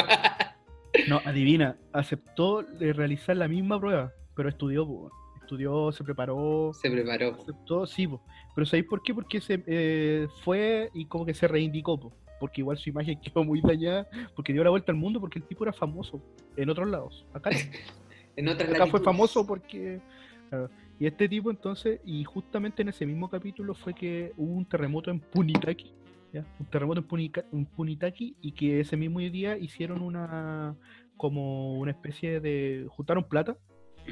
no, 1.08 1.22
adivina. 1.26 1.78
Aceptó 1.94 2.62
de 2.64 2.94
realizar 2.94 3.38
la 3.38 3.48
misma 3.48 3.80
prueba. 3.80 4.12
Pero 4.36 4.50
estudió. 4.50 4.86
Estudió, 5.42 5.92
se 5.92 6.04
preparó. 6.04 6.72
Se 6.74 6.90
preparó. 6.90 7.38
aceptó, 7.40 7.86
sí, 7.86 8.08
po. 8.08 8.22
pero 8.56 8.66
¿sabéis 8.66 8.88
por 8.88 9.04
qué? 9.04 9.14
Porque 9.14 9.40
se 9.40 9.64
eh, 9.68 10.28
fue 10.44 10.90
y 10.94 11.06
como 11.06 11.24
que 11.24 11.36
se 11.36 11.48
reivindicó, 11.48 12.00
po. 12.00 12.12
porque 12.40 12.62
igual 12.62 12.80
su 12.80 12.90
imagen 12.90 13.20
quedó 13.22 13.44
muy 13.44 13.62
dañada, 13.62 14.08
porque 14.36 14.54
dio 14.54 14.64
la 14.64 14.72
vuelta 14.72 14.92
al 14.92 14.98
mundo, 14.98 15.20
porque 15.20 15.38
el 15.38 15.46
tipo 15.46 15.64
era 15.64 15.72
famoso 15.72 16.20
en 16.58 16.70
otros 16.70 16.90
lados. 16.90 17.26
Acá. 17.34 17.52
En 18.36 18.48
otras 18.50 18.70
Acá 18.70 18.88
fue 18.88 19.02
famoso 19.02 19.46
porque... 19.46 20.02
claro, 20.50 20.70
y 21.00 21.06
este 21.08 21.28
tipo 21.28 21.52
entonces, 21.52 22.00
y 22.06 22.24
justamente 22.24 22.82
en 22.82 22.90
ese 22.90 23.06
mismo 23.06 23.30
capítulo 23.30 23.74
fue 23.74 23.94
que 23.94 24.34
hubo 24.38 24.54
un 24.54 24.66
terremoto 24.66 25.12
en 25.12 25.20
Punitaki, 25.20 25.94
un 26.60 26.66
terremoto 26.70 27.00
en, 27.00 27.08
Punica- 27.08 27.46
Punitaki, 27.76 28.36
y 28.42 28.52
que 28.52 28.80
ese 28.82 28.98
mismo 28.98 29.20
día 29.20 29.58
hicieron 29.58 30.02
una, 30.02 30.76
como 31.18 31.80
una 31.80 31.92
especie 31.92 32.40
de, 32.40 32.88
juntaron 32.90 33.24
plata 33.24 33.58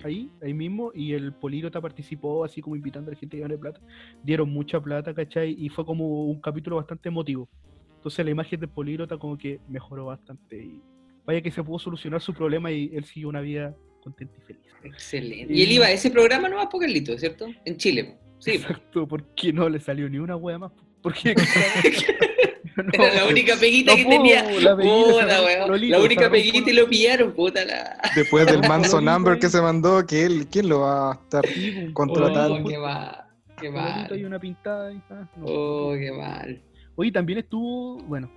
ahí, 0.03 0.29
ahí 0.41 0.53
mismo, 0.53 0.91
y 0.93 1.13
el 1.13 1.33
políglota 1.33 1.79
participó 1.79 2.43
así 2.43 2.61
como 2.61 2.75
invitando 2.75 3.11
a 3.11 3.13
la 3.13 3.19
gente 3.19 3.37
que 3.37 3.41
gane 3.41 3.57
plata, 3.57 3.79
dieron 4.23 4.49
mucha 4.49 4.81
plata, 4.81 5.13
¿cachai? 5.13 5.55
Y 5.57 5.69
fue 5.69 5.85
como 5.85 6.25
un 6.25 6.41
capítulo 6.41 6.77
bastante 6.77 7.09
emotivo. 7.09 7.47
Entonces 7.95 8.25
la 8.25 8.31
imagen 8.31 8.59
del 8.59 8.69
políglota 8.69 9.17
como 9.17 9.37
que 9.37 9.61
mejoró 9.69 10.05
bastante 10.05 10.81
vaya 11.25 11.41
que 11.41 11.51
se 11.51 11.63
pudo 11.63 11.79
solucionar 11.79 12.21
su 12.21 12.33
problema 12.33 12.69
y 12.71 12.91
él 12.93 13.05
siguió 13.05 13.29
una 13.29 13.39
vida 13.39 13.75
contenta 14.03 14.33
y 14.37 14.41
feliz. 14.41 14.63
Excelente. 14.83 15.53
Y 15.53 15.63
él 15.63 15.71
iba 15.71 15.85
a 15.85 15.91
ese 15.91 16.11
programa 16.11 16.49
nomás 16.49 16.67
por 16.67 16.81
Carlito, 16.81 17.17
¿cierto? 17.17 17.47
En 17.65 17.77
Chile. 17.77 18.17
Sí. 18.39 18.51
Exacto, 18.51 19.07
porque 19.07 19.53
no 19.53 19.69
le 19.69 19.79
salió 19.79 20.09
ni 20.09 20.17
una 20.17 20.35
wea 20.35 20.59
más. 20.59 20.71
Porque 21.01 21.33
no, 22.75 22.83
Era 22.93 23.13
la 23.13 23.25
única 23.27 23.55
peguita 23.55 23.91
no 23.91 23.97
que 23.97 24.03
pudo, 24.03 24.17
tenía. 24.17 24.43
la 24.43 24.75
peguita 24.75 25.11
Puta, 25.11 25.41
weón. 25.43 25.69
Lolito, 25.69 25.97
La 25.97 26.03
única 26.03 26.29
peguita 26.29 26.69
y 26.69 26.73
lo 26.73 26.87
pillaron, 26.87 27.33
puta 27.33 27.63
la. 27.65 27.97
Después 28.15 28.45
del 28.47 28.59
Manson 28.67 29.05
Lolito 29.05 29.11
Number 29.11 29.39
que 29.39 29.49
se 29.49 29.61
mandó, 29.61 30.05
que 30.05 30.25
él, 30.25 30.47
¿quién 30.51 30.67
lo 30.69 30.81
va 30.81 31.11
a 31.11 31.13
estar 31.15 31.45
contratando? 31.93 32.55
Oh, 32.55 32.67
qué 32.67 32.77
mal. 32.77 33.17
Qué 33.61 33.69
mal. 33.69 34.25
una 34.25 34.39
pintada. 34.39 34.91
y, 34.91 34.97
ah, 35.09 35.29
no. 35.37 35.45
Oh, 35.45 35.93
qué 35.93 36.11
mal. 36.11 36.61
Oye, 36.95 37.11
también 37.11 37.39
estuvo, 37.39 37.97
bueno, 38.03 38.29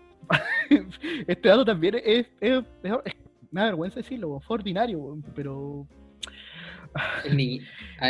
este 1.27 1.49
dato 1.49 1.65
también 1.65 1.97
es, 1.97 2.27
es- 2.41 2.65
es- 2.83 2.93
es- 3.05 3.15
me 3.57 3.63
da 3.63 3.67
vergüenza 3.69 4.01
decirlo, 4.01 4.39
fue 4.41 4.55
ordinario, 4.57 5.17
pero. 5.35 5.87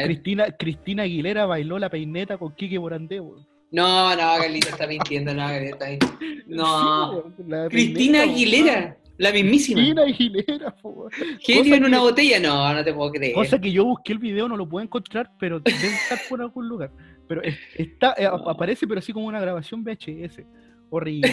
Cristina, 0.04 0.50
Cristina 0.56 1.02
Aguilera 1.04 1.46
bailó 1.46 1.78
la 1.78 1.88
peineta 1.90 2.36
con 2.38 2.54
Kike 2.54 2.78
Morandé, 2.78 3.20
weón. 3.20 3.46
No, 3.72 4.10
no, 4.14 4.16
Carlito 4.38 4.68
está 4.68 4.86
mintiendo, 4.86 5.34
no, 5.34 5.40
Carlito 5.46 5.74
está 5.74 5.86
mintiendo. 5.88 6.44
No. 6.46 7.32
la 7.46 7.68
Cristina 7.68 8.18
peineta, 8.20 8.32
Aguilera, 8.32 8.96
la 9.18 9.32
mismísima. 9.32 9.80
Cristina 9.80 10.02
Aguilera, 10.02 10.76
po. 10.76 11.08
Genio 11.40 11.74
en 11.74 11.84
una 11.84 11.96
que- 11.96 12.02
botella, 12.02 12.40
no, 12.40 12.72
no 12.74 12.84
te 12.84 12.92
puedo 12.94 13.10
creer. 13.12 13.34
Cosa 13.34 13.60
que 13.60 13.72
yo 13.72 13.84
busqué 13.84 14.12
el 14.12 14.18
video, 14.18 14.48
no 14.48 14.56
lo 14.56 14.68
puedo 14.68 14.84
encontrar, 14.84 15.30
pero 15.38 15.58
debe 15.60 15.78
estar 15.94 16.18
por 16.28 16.40
algún 16.40 16.68
lugar. 16.68 16.90
Pero 17.28 17.42
es- 17.42 17.58
está, 17.76 18.14
eh, 18.16 18.26
ap- 18.26 18.46
aparece, 18.48 18.86
pero 18.86 19.00
así 19.00 19.12
como 19.12 19.26
una 19.26 19.40
grabación 19.40 19.82
VHS. 19.82 20.44
Horrible. 20.90 21.30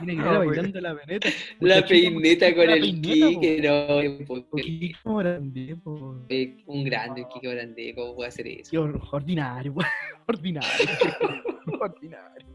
Aguilera 0.00 0.30
Horrible. 0.38 0.46
bailando 0.56 0.80
la 0.80 0.96
peineta. 0.96 1.28
La 1.60 1.84
chico, 1.84 1.88
peineta 2.20 2.54
con 2.54 2.70
el 2.70 2.80
peineta. 2.80 3.28
Kike, 3.28 3.60
no, 3.62 4.26
po- 4.26 4.56
Kike 4.56 4.96
Morandé, 5.04 5.76
po. 5.76 6.24
eh, 6.28 6.56
un 6.66 6.84
grande 6.84 7.20
el 7.22 7.26
Kike 7.28 7.54
Grande, 7.54 7.94
¿cómo 7.94 8.14
puede 8.16 8.28
hacer 8.28 8.46
eso? 8.48 8.70
Qué 8.70 8.78
ordinario, 8.78 9.74
ordinario. 10.28 10.86
ordinario. 11.80 12.46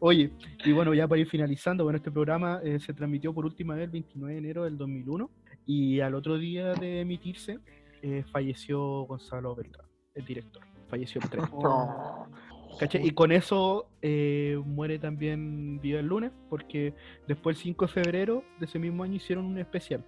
Oye, 0.00 0.30
y 0.64 0.72
bueno, 0.72 0.92
ya 0.94 1.06
para 1.06 1.20
ir 1.20 1.28
finalizando, 1.28 1.84
bueno, 1.84 1.96
este 1.98 2.10
programa 2.10 2.60
eh, 2.64 2.80
se 2.80 2.92
transmitió 2.92 3.32
por 3.32 3.44
última 3.44 3.74
vez 3.74 3.84
el 3.84 3.90
29 3.90 4.32
de 4.32 4.38
enero 4.38 4.64
del 4.64 4.76
2001 4.76 5.30
y 5.66 6.00
al 6.00 6.14
otro 6.16 6.38
día 6.38 6.72
de 6.74 7.00
emitirse 7.02 7.58
eh, 8.02 8.24
falleció 8.32 9.02
Gonzalo 9.04 9.54
Beltrán, 9.54 9.86
el 10.14 10.24
director. 10.24 10.62
Falleció 10.88 11.20
el 11.22 11.30
3. 11.30 11.44
¿Cachai? 12.78 13.06
Y 13.06 13.10
con 13.10 13.32
eso 13.32 13.88
eh, 14.02 14.60
muere 14.64 14.98
también 14.98 15.80
Viva 15.80 16.00
el 16.00 16.06
lunes, 16.06 16.32
porque 16.48 16.94
después 17.28 17.56
el 17.56 17.62
5 17.62 17.86
de 17.86 17.92
febrero 17.92 18.44
de 18.58 18.66
ese 18.66 18.78
mismo 18.78 19.02
año 19.02 19.14
hicieron 19.16 19.44
un 19.44 19.58
especial, 19.58 20.04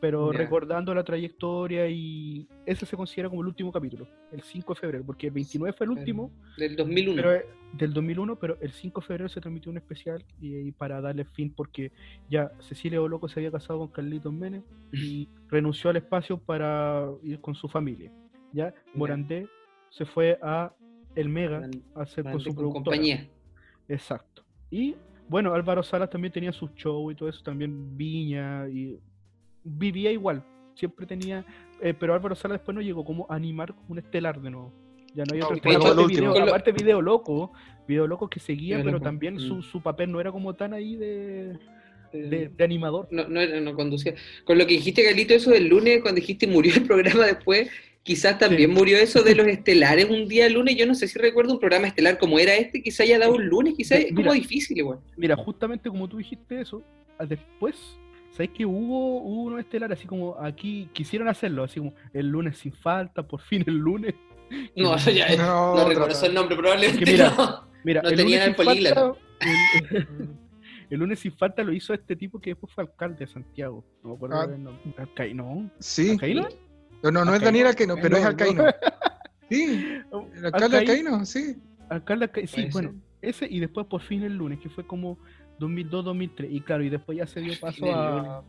pero 0.00 0.30
Ya. 0.32 0.38
recordando 0.38 0.94
la 0.94 1.04
trayectoria 1.04 1.88
y 1.88 2.46
ese 2.66 2.84
se 2.86 2.96
considera 2.96 3.28
como 3.30 3.40
el 3.42 3.48
último 3.48 3.72
capítulo, 3.72 4.06
el 4.30 4.42
5 4.42 4.74
de 4.74 4.80
febrero, 4.80 5.04
porque 5.06 5.28
el 5.28 5.32
29 5.32 5.72
fue 5.76 5.84
el 5.86 5.92
último 5.92 6.30
Del 6.58 6.76
2001. 6.76 7.16
pero, 7.16 7.34
eh, 7.34 7.46
del 7.72 7.92
2001, 7.94 8.36
pero 8.36 8.58
el 8.60 8.72
5 8.72 9.00
de 9.00 9.06
febrero 9.06 9.28
se 9.30 9.40
transmitió 9.40 9.70
un 9.70 9.78
especial 9.78 10.22
y, 10.40 10.54
y 10.56 10.72
para 10.72 11.00
darle 11.00 11.24
fin, 11.24 11.54
porque 11.54 11.92
ya 12.28 12.50
Cecilia 12.60 13.00
Oloco 13.00 13.26
se 13.28 13.40
había 13.40 13.50
casado 13.50 13.78
con 13.78 13.88
Carlitos 13.88 14.32
Menes 14.32 14.62
y 14.92 15.28
renunció 15.48 15.88
al 15.88 15.96
espacio 15.96 16.36
para 16.36 17.08
ir 17.22 17.40
con 17.40 17.54
su 17.54 17.68
familia. 17.68 18.12
Ya 18.52 18.74
Morandé 18.94 19.46
se 19.88 20.04
fue 20.04 20.38
a 20.42 20.74
El 21.14 21.28
Mega 21.28 21.68
a 21.94 22.02
hacer 22.02 22.24
con 22.24 22.40
su 22.40 22.54
productora. 22.54 22.84
compañía. 22.84 23.28
Exacto. 23.88 24.42
Y 24.70 24.94
bueno, 25.28 25.52
Álvaro 25.54 25.82
Salas 25.82 26.10
también 26.10 26.32
tenía 26.32 26.52
sus 26.52 26.74
shows 26.74 27.12
y 27.12 27.16
todo 27.16 27.28
eso, 27.28 27.42
también 27.42 27.96
Viña 27.96 28.68
y 28.68 28.98
vivía 29.64 30.10
igual, 30.10 30.42
siempre 30.74 31.06
tenía, 31.06 31.44
eh, 31.80 31.94
pero 31.98 32.14
Álvaro 32.14 32.34
Salas 32.34 32.58
después 32.58 32.74
no 32.74 32.80
llegó 32.80 33.04
como 33.04 33.26
a 33.30 33.34
animar 33.36 33.74
como 33.74 33.88
un 33.90 33.98
estelar 33.98 34.40
de 34.40 34.50
nuevo. 34.50 34.72
Ya 35.14 35.24
no 35.24 35.34
hay 35.34 35.40
No, 35.40 35.46
otro 35.46 35.56
estelar. 35.56 35.76
Aparte, 35.82 36.00
último. 36.02 36.32
video, 36.32 36.44
aparte 36.44 36.72
video 36.72 37.02
loco, 37.02 37.52
video 37.86 38.06
loco 38.06 38.28
que 38.30 38.40
seguía, 38.40 38.76
Video 38.76 38.84
pero 38.86 38.96
Loco, 38.96 39.04
también 39.04 39.34
mm. 39.34 39.40
su, 39.40 39.62
su 39.62 39.82
papel 39.82 40.10
no 40.10 40.20
era 40.20 40.32
como 40.32 40.54
tan 40.54 40.72
ahí 40.72 40.96
de, 40.96 41.58
de, 42.12 42.42
Eh, 42.44 42.50
de 42.56 42.64
animador. 42.64 43.08
no, 43.10 43.28
no, 43.28 43.40
era- 43.40 43.60
no 43.60 43.74
conducía. 43.74 44.14
Con 44.44 44.56
lo 44.58 44.66
que 44.66 44.74
dijiste, 44.74 45.02
Galito, 45.02 45.34
eso 45.34 45.50
del 45.50 45.68
lunes, 45.68 46.00
cuando 46.00 46.20
dijiste 46.20 46.46
murió 46.46 46.74
el 46.74 46.84
programa 46.86 47.26
después, 47.26 47.70
quizás 48.02 48.38
también 48.38 48.70
Sí. 48.70 48.76
murió 48.76 48.96
eso 48.98 49.22
de 49.22 49.34
los 49.34 49.46
estelares 49.46 50.08
un 50.10 50.26
día 50.28 50.48
lunes. 50.48 50.76
Yo 50.76 50.86
no 50.86 50.94
sé 50.94 51.06
si 51.08 51.18
recuerdo 51.18 51.52
un 51.52 51.60
programa 51.60 51.86
estelar 51.86 52.18
como 52.18 52.38
era 52.38 52.54
este, 52.54 52.82
quizás 52.82 53.00
haya 53.00 53.18
dado 53.18 53.34
un 53.34 53.46
lunes, 53.46 53.74
quizás 53.76 54.00
es 54.00 54.12
como 54.14 54.32
difícil 54.32 54.78
igual. 54.78 54.98
Mira, 55.16 55.36
justamente 55.36 55.88
como 55.88 56.08
tú 56.08 56.16
dijiste 56.18 56.60
eso, 56.60 56.82
a- 57.18 57.26
después, 57.26 57.76
¿sabes 58.32 58.50
que 58.50 58.64
hubo, 58.66 59.18
hubo 59.22 59.42
uno 59.44 59.58
estelar 59.58 59.92
así 59.92 60.06
como 60.06 60.36
aquí 60.40 60.88
quisieron 60.92 61.28
hacerlo, 61.28 61.62
así 61.64 61.78
como 61.80 61.94
el 62.12 62.26
lunes 62.28 62.58
sin 62.58 62.72
falta, 62.72 63.22
por 63.22 63.40
fin 63.40 63.62
el 63.66 63.74
lunes? 63.76 64.14
No, 64.76 64.94
eso 64.96 65.10
ya 65.10 65.34
No, 65.36 65.74
no, 65.76 65.88
reconozco 65.88 66.26
el 66.26 66.34
nombre, 66.34 66.56
probablemente 66.56 66.98
Es 67.02 67.04
que 67.06 67.12
mira, 67.12 67.34
no. 67.38 67.68
Mira, 67.84 68.02
No 68.02 68.10
el 68.10 68.16
tenían 68.16 68.40
lunes 68.40 68.48
el 68.48 68.54
sin 68.54 68.66
políglota. 68.66 69.00
falta, 69.00 69.18
el, 69.90 70.28
el 70.90 70.98
lunes 70.98 71.18
sin 71.20 71.32
falta 71.32 71.62
lo 71.62 71.72
hizo 71.72 71.94
este 71.94 72.16
tipo 72.16 72.38
que 72.38 72.50
después 72.50 72.70
fue 72.74 72.84
alcalde 72.84 73.24
de 73.24 73.26
Santiago. 73.28 73.82
No 74.02 74.10
me 74.10 74.16
acuerdo 74.16 74.36
Ah. 74.40 74.46
del 74.46 74.62
nombre. 74.62 74.82
Alcai- 74.98 75.34
no. 75.34 75.70
Sí. 75.78 76.10
¿Alcaíno? 76.10 76.48
No, 77.02 77.10
no, 77.10 77.24
no 77.24 77.34
es. 77.34 77.40
Daniel 77.40 77.66
Alcaíno, 77.68 77.96
pero 78.00 78.16
es 78.16 78.22
No, 78.22 78.28
Alcaíno. 78.28 78.64
Sí, 79.50 79.98
el 80.34 80.46
alcalde 80.46 80.78
Alcaíno, 80.78 81.26
sí. 81.26 81.56
Alcalde 81.90 82.24
Alcaíno, 82.24 82.48
sí, 82.48 82.54
Puede 82.62 82.70
bueno, 82.72 82.90
ser. 83.20 83.28
ese 83.30 83.46
y 83.50 83.60
después 83.60 83.86
por 83.86 84.00
fin 84.00 84.22
el 84.22 84.34
lunes, 84.36 84.58
que 84.60 84.70
fue 84.70 84.86
como 84.86 85.18
2002-2003. 85.60 86.46
Y 86.50 86.60
claro, 86.62 86.82
y 86.84 86.88
después 86.88 87.18
ya 87.18 87.26
se 87.26 87.40
dio 87.40 87.52
paso 87.60 87.84
a... 87.94 88.42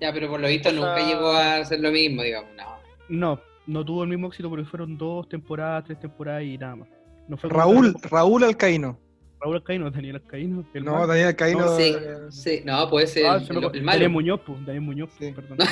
Ya, 0.00 0.12
pero 0.12 0.28
por 0.28 0.40
lo 0.40 0.48
visto 0.48 0.72
nunca 0.72 0.98
llegó 1.06 1.28
a 1.30 1.58
hacer 1.58 1.78
lo 1.80 1.92
mismo, 1.92 2.22
digamos. 2.24 2.50
No. 2.56 2.64
No, 3.08 3.40
no 3.68 3.84
tuvo 3.84 4.02
el 4.02 4.08
mismo 4.08 4.26
éxito 4.26 4.50
porque 4.50 4.64
fueron 4.64 4.98
dos 4.98 5.28
temporadas, 5.28 5.84
tres 5.84 6.00
temporadas 6.00 6.42
y 6.42 6.58
nada 6.58 6.74
más. 6.76 6.88
No 7.28 7.36
fue 7.36 7.50
Raúl, 7.50 7.94
Raúl 8.10 8.42
Alcaíno. 8.42 8.98
Raúl 9.40 9.54
Alcaíno, 9.56 9.90
Daniel 9.92 10.16
Alcaíno. 10.16 10.66
El 10.74 10.84
No. 10.84 11.06
Daniel 11.06 11.28
Alcaíno. 11.28 11.60
No 11.66 11.76
sé, 11.76 11.90
eh, 11.90 12.16
sí, 12.30 12.62
no, 12.64 12.90
puede 12.90 13.06
ser 13.06 13.26
Ah, 13.26 13.36
el, 13.36 13.42
el- 13.56 13.60
Daniel 13.62 13.84
malo. 13.84 14.10
Muñoz, 14.10 14.40
pues, 14.44 14.58
Daniel 14.66 14.80
Muñoz, 14.82 15.10
Sí. 15.18 15.30
perdón. 15.32 15.58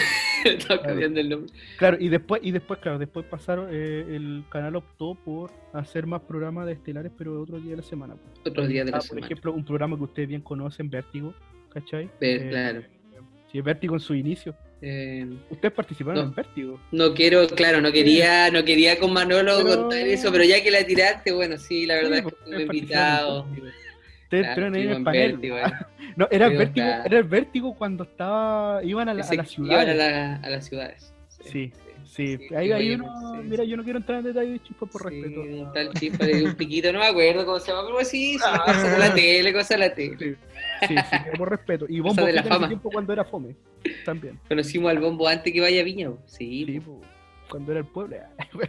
Estaba 0.59 0.83
cambiando 0.83 1.21
el 1.21 1.29
nombre. 1.29 1.53
Claro, 1.79 1.97
y 2.01 2.09
después, 2.09 2.41
y 2.45 2.51
después, 2.53 2.79
claro, 2.81 2.99
después 2.99 3.27
pasaron, 3.27 3.69
eh, 3.71 4.05
el 4.17 4.45
canal 4.51 4.77
optó 4.77 5.15
por 5.15 5.51
hacer 5.73 6.07
más 6.07 6.23
programas 6.23 6.67
de 6.67 6.73
estelares, 6.73 7.13
pero 7.17 7.41
otro 7.43 7.59
día 7.59 7.71
de 7.73 7.77
la 7.79 7.83
semana. 7.83 8.15
pues. 8.15 8.47
Otros 8.53 8.69
días 8.69 8.85
de 8.87 8.93
la 8.93 8.99
Ah, 8.99 9.01
por 9.01 9.09
semana. 9.09 9.27
ejemplo, 9.27 9.53
un 9.53 9.65
programa 9.65 9.97
que 9.97 10.03
ustedes 10.05 10.29
bien 10.29 10.41
conocen, 10.43 10.89
Vértigo, 10.91 11.35
¿cachai? 11.73 12.11
Ver, 12.21 12.43
Eh, 12.43 12.49
claro. 12.51 12.83
Sí, 13.53 13.61
Vértigo 13.61 13.95
en 13.95 14.01
su 14.01 14.15
inicio. 14.15 14.55
Eh, 14.83 15.27
Ustedes 15.49 15.73
participaron 15.73 16.23
No. 16.23 16.29
en 16.29 16.35
Vértigo. 16.35 16.81
no 16.93 17.15
quiero, 17.15 17.47
claro, 17.49 17.81
no 17.81 17.91
quería, 17.93 18.51
no 18.51 18.63
quería 18.65 18.99
con 18.99 19.13
Manolo 19.13 19.59
Pero- 19.63 19.81
contar 19.83 20.01
eso, 20.01 20.31
pero 20.31 20.45
ya 20.45 20.63
que 20.63 20.71
la 20.71 20.85
tiraste, 20.85 21.33
bueno, 21.33 21.57
sí, 21.57 21.87
la 21.87 21.95
verdad 21.95 22.11
Sí, 22.11 22.17
es 22.19 22.23
que 22.25 22.29
estuve 22.29 22.63
invitado. 22.65 23.47
en. 23.57 23.86
Ustedes 24.27 24.43
Claro, 24.47 24.67
estuvieron 24.67 24.75
ahí 24.75 24.83
en 24.83 24.89
el 24.89 24.97
estuvimos 24.97 24.99
en 24.99 25.05
panel. 25.05 25.33
Vértigo, 25.33 25.57
Ah, 25.63 25.87
No, 26.17 26.29
era 26.31 26.47
el 26.47 26.57
vértigo, 26.59 26.87
claro. 26.87 27.03
era 27.07 27.19
el 27.19 27.25
vértigo 27.25 27.75
cuando 27.77 28.05
estaba, 28.05 28.83
iban 28.85 29.09
a 29.09 29.15
la, 29.15 29.21
a 29.21 29.25
Ese- 29.25 29.37
la 29.37 29.43
iban 29.43 29.47
ciudad. 29.47 29.81
a, 29.89 29.95
la- 29.95 30.37
a 30.37 30.51
las 30.51 30.65
ciudades. 30.67 31.13
Sí, 31.29 31.73
Sí, 32.05 32.39
Sí, 32.49 32.55
ahí, 32.55 32.93
uno- 32.95 33.43
mira, 33.45 33.63
yo 33.65 33.77
no 33.77 33.85
quiero 33.85 33.99
entrar 33.99 34.21
en 34.21 34.25
detalle, 34.25 34.59
chispa, 34.63 34.87
por 34.87 35.05
respeto. 35.05 35.43
un 35.43 35.71
tal 35.75 35.93
chispa 35.93 36.25
de 36.25 36.45
un 36.45 36.55
piquito, 36.55 36.91
no 36.93 37.01
me 37.01 37.07
acuerdo 37.07 37.45
cómo 37.45 37.59
se 37.59 37.71
llama, 37.73 37.83
pero 37.87 37.99
sí, 38.05 38.39
sí, 38.39 38.39
cosa 38.65 38.91
de 38.93 38.99
la 38.99 39.15
tele, 39.15 39.53
cosa 39.53 39.75
de 39.75 39.81
la 39.81 39.95
tele. 39.95 40.37
Sí, 40.89 40.95
sí, 40.97 41.17
por 41.37 41.51
respeto. 41.51 41.85
Y 41.89 42.01
Bombo 42.01 42.25
de 42.25 42.33
la 42.33 42.43
fama. 42.43 42.69
tiempo 42.69 42.91
cuando 42.91 43.13
era 43.13 43.25
fome, 43.25 43.55
también. 44.05 44.39
Conocimos 44.49 44.91
al 44.91 44.99
bombo 44.99 45.29
antes 45.29 45.53
que 45.53 45.61
vaya 45.61 45.81
a 45.81 45.85
Viña, 45.85 46.11
sí, 46.25 46.65
Sí, 46.65 46.81
po. 46.81 47.01
po, 47.01 47.07
cuando 47.51 47.73
era 47.73 47.81
el 47.81 47.87
pueblo. 47.87 48.17
Así 48.39 48.63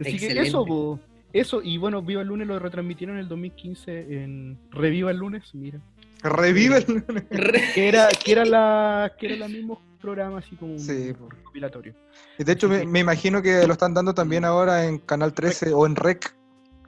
Excelente. 0.00 0.34
que 0.34 0.40
eso, 0.40 0.64
po, 0.66 0.98
eso, 1.32 1.62
y 1.62 1.78
bueno, 1.78 2.02
Viva 2.02 2.22
el 2.22 2.28
Lunes 2.28 2.46
lo 2.46 2.58
retransmitieron 2.58 3.16
en 3.16 3.22
el 3.22 3.28
2015 3.28 4.22
en 4.22 4.58
Reviva 4.70 5.10
el 5.10 5.16
Lunes, 5.18 5.42
mira. 5.54 5.80
Revive 6.22 6.76
el... 6.78 7.04
Re- 7.30 7.62
Que 7.74 7.88
era, 7.88 8.08
que 8.08 8.32
era 8.32 8.44
la, 8.44 9.12
que 9.18 9.26
era 9.26 9.36
la 9.36 9.48
mismo 9.48 9.80
programa 10.00 10.38
así 10.38 10.54
como 10.56 10.72
un 10.72 10.78
Sí, 10.80 11.12
po. 11.18 11.28
recopilatorio. 11.28 11.94
Y 12.38 12.44
de 12.44 12.52
hecho, 12.52 12.68
me, 12.68 12.84
me 12.86 13.00
imagino 13.00 13.40
que 13.42 13.66
lo 13.66 13.72
están 13.72 13.94
dando 13.94 14.14
también 14.14 14.44
ahora 14.44 14.84
en 14.86 14.98
Canal 14.98 15.32
13 15.32 15.72
o 15.72 15.86
en 15.86 15.96
REC. 15.96 16.34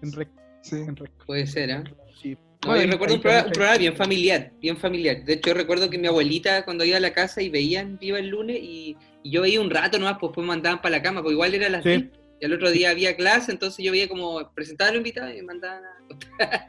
En 0.02 0.12
rec, 0.12 0.28
Sí. 0.62 0.76
en 0.76 0.96
rec. 0.96 1.10
Puede 1.26 1.46
ser, 1.46 1.72
¿ah? 1.72 1.84
Sí. 2.20 2.36
No, 2.64 2.70
Bueno, 2.70 2.84
yo 2.84 2.90
recuerdo 2.92 3.14
un 3.16 3.20
programa, 3.20 3.46
un 3.46 3.52
programa 3.52 3.78
bien 3.78 3.96
familiar, 3.96 4.52
bien 4.60 4.76
familiar. 4.76 5.24
De 5.24 5.34
hecho, 5.34 5.48
yo 5.50 5.54
recuerdo 5.54 5.90
que 5.90 5.98
mi 5.98 6.06
abuelita 6.06 6.64
cuando 6.64 6.84
iba 6.84 6.96
a 6.96 7.00
la 7.00 7.12
casa 7.12 7.40
y 7.42 7.48
veían 7.50 7.98
Viva 7.98 8.18
el 8.18 8.28
lunes 8.28 8.58
y, 8.60 8.96
y 9.22 9.30
yo 9.30 9.42
veía 9.42 9.60
un 9.60 9.70
rato 9.70 9.98
nomás, 9.98 10.16
pues 10.20 10.30
después 10.30 10.44
me 10.44 10.48
mandaban 10.48 10.80
para 10.82 10.96
la 10.96 11.02
cama, 11.02 11.20
porque 11.22 11.34
igual 11.34 11.54
era 11.54 11.68
las 11.68 11.82
Sí. 11.82 11.90
10 11.90 12.04
y 12.40 12.44
al 12.44 12.52
otro 12.52 12.70
día 12.70 12.90
había 12.90 13.16
clase, 13.16 13.52
entonces 13.52 13.84
yo 13.84 13.92
veía 13.92 14.08
como 14.08 14.50
presentaban 14.54 14.90
a 14.90 14.92
los 14.94 15.00
invitados 15.00 15.32
y 15.32 15.36
me 15.36 15.42
mandaban 15.42 15.82
a... 15.84 15.94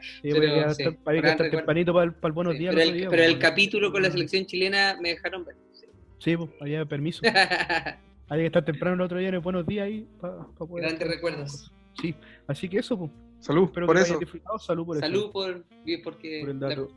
Sí, 0.22 0.30
Pero, 0.32 0.74
sí, 0.74 0.82
estar- 0.82 0.96
había 1.04 1.22
que 1.22 1.28
estar 1.30 1.50
tempranito 1.50 1.92
para 1.92 2.04
el, 2.06 2.14
para 2.14 2.28
el 2.28 2.32
buenos 2.32 2.52
Sí, 2.54 2.58
días. 2.60 2.74
pero 2.74 2.82
el 2.82 2.88
el, 2.88 2.94
otro 2.94 3.00
día, 3.00 3.10
pero 3.10 3.22
el 3.24 3.34
po. 3.34 3.40
capítulo 3.40 3.92
con 3.92 4.02
la 4.02 4.10
selección 4.10 4.46
chilena 4.46 4.96
me 5.00 5.10
dejaron 5.10 5.44
ver. 5.44 5.56
sí. 5.72 5.86
Sí, 6.18 6.36
pues, 6.36 6.50
había 6.60 6.84
permiso. 6.86 7.22
Había 8.28 8.42
que 8.42 8.46
estar 8.46 8.64
temprano 8.64 8.96
el 8.96 9.00
otro 9.02 9.18
día 9.18 9.28
en 9.28 9.34
el 9.34 9.40
buenos 9.40 9.64
días 9.68 9.86
ahí 9.86 10.04
para 10.20 10.38
poder. 10.58 10.86
Grandes 10.86 11.06
recuerdos. 11.08 11.72
Sí, 12.00 12.12
así 12.48 12.68
que 12.68 12.78
eso, 12.78 12.98
pues. 12.98 13.12
Salud, 13.38 13.66
Espero 13.66 13.86
por 13.86 13.94
que 13.94 14.02
eso. 14.02 14.12
hayan 14.14 14.18
disfrutado. 14.20 14.58
Salud 14.58 14.84
por 14.86 14.98
Salud 14.98 15.20
eso. 15.20 15.32
por, 15.32 15.64
porque 16.02 16.40
Por 16.40 16.50
el 16.50 16.58
la 16.58 16.68
dato. 16.70 16.88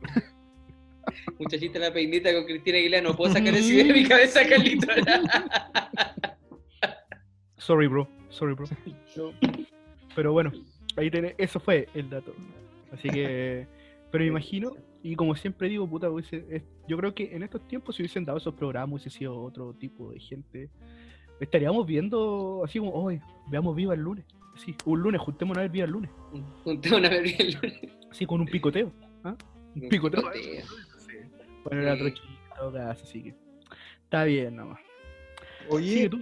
muchachita 1.38 1.78
la 1.78 1.92
peinita 1.92 2.32
con 2.34 2.46
Cristina 2.46 2.78
Aguilera, 2.78 3.02
no 3.02 3.16
puedo 3.16 3.32
sacar 3.32 3.54
ese 3.54 3.84
de 3.84 3.92
mi 3.92 4.04
cabeza, 4.08 4.40
Carlito. 4.48 4.88
Sorry, 7.58 7.86
bro. 7.86 8.08
Sorry, 8.30 8.54
bro. 8.54 8.66
No. 9.16 9.32
Pero 10.14 10.32
bueno, 10.32 10.50
ahí 10.96 11.10
tenés, 11.10 11.34
eso 11.38 11.60
fue 11.60 11.88
el 11.94 12.08
dato. 12.10 12.34
Así 12.92 13.08
que, 13.08 13.66
pero 14.10 14.22
me 14.24 14.28
imagino, 14.28 14.72
y 15.02 15.14
como 15.16 15.34
siempre 15.34 15.68
digo, 15.68 15.88
puta, 15.88 16.08
hubiese- 16.10 16.44
es- 16.50 16.62
yo 16.88 16.96
creo 16.96 17.14
que 17.14 17.34
en 17.34 17.42
estos 17.42 17.66
tiempos 17.68 17.94
si 17.96 18.02
hubiesen 18.02 18.24
dado 18.24 18.38
esos 18.38 18.54
programas, 18.54 18.92
hubiese 18.94 19.10
sido 19.18 19.38
otro 19.40 19.72
tipo 19.74 20.10
de 20.12 20.20
gente. 20.20 20.68
Estaríamos 21.40 21.86
viendo 21.86 22.62
así 22.64 22.78
como, 22.78 22.92
hoy, 22.92 23.20
veamos 23.48 23.74
Viva 23.76 23.94
el 23.94 24.00
lunes. 24.00 24.24
Sí, 24.56 24.74
un 24.84 25.00
lunes, 25.00 25.20
juntémonos 25.20 25.58
a 25.58 25.62
ver 25.62 25.70
Viva 25.70 25.86
el 25.86 25.92
lunes. 25.92 26.10
Junté 26.64 26.94
una 26.94 27.08
vez 27.08 27.38
el 27.40 27.52
lunes. 27.54 27.80
Así 28.10 28.26
con 28.26 28.40
un 28.40 28.46
picoteo. 28.46 28.92
¿ah? 29.24 29.36
Un 29.74 29.88
picoteo. 29.88 30.20
picoteo. 30.22 30.64
Bueno, 31.64 31.82
era 31.82 31.96
Sí. 31.96 32.02
otro 32.02 32.72
caso, 32.72 32.78
así 32.90 33.22
que 33.22 33.34
está 34.04 34.24
bien 34.24 34.56
nomás. 34.56 34.80
Sigue 35.60 35.74
Oye, 35.74 36.08
tú. 36.08 36.18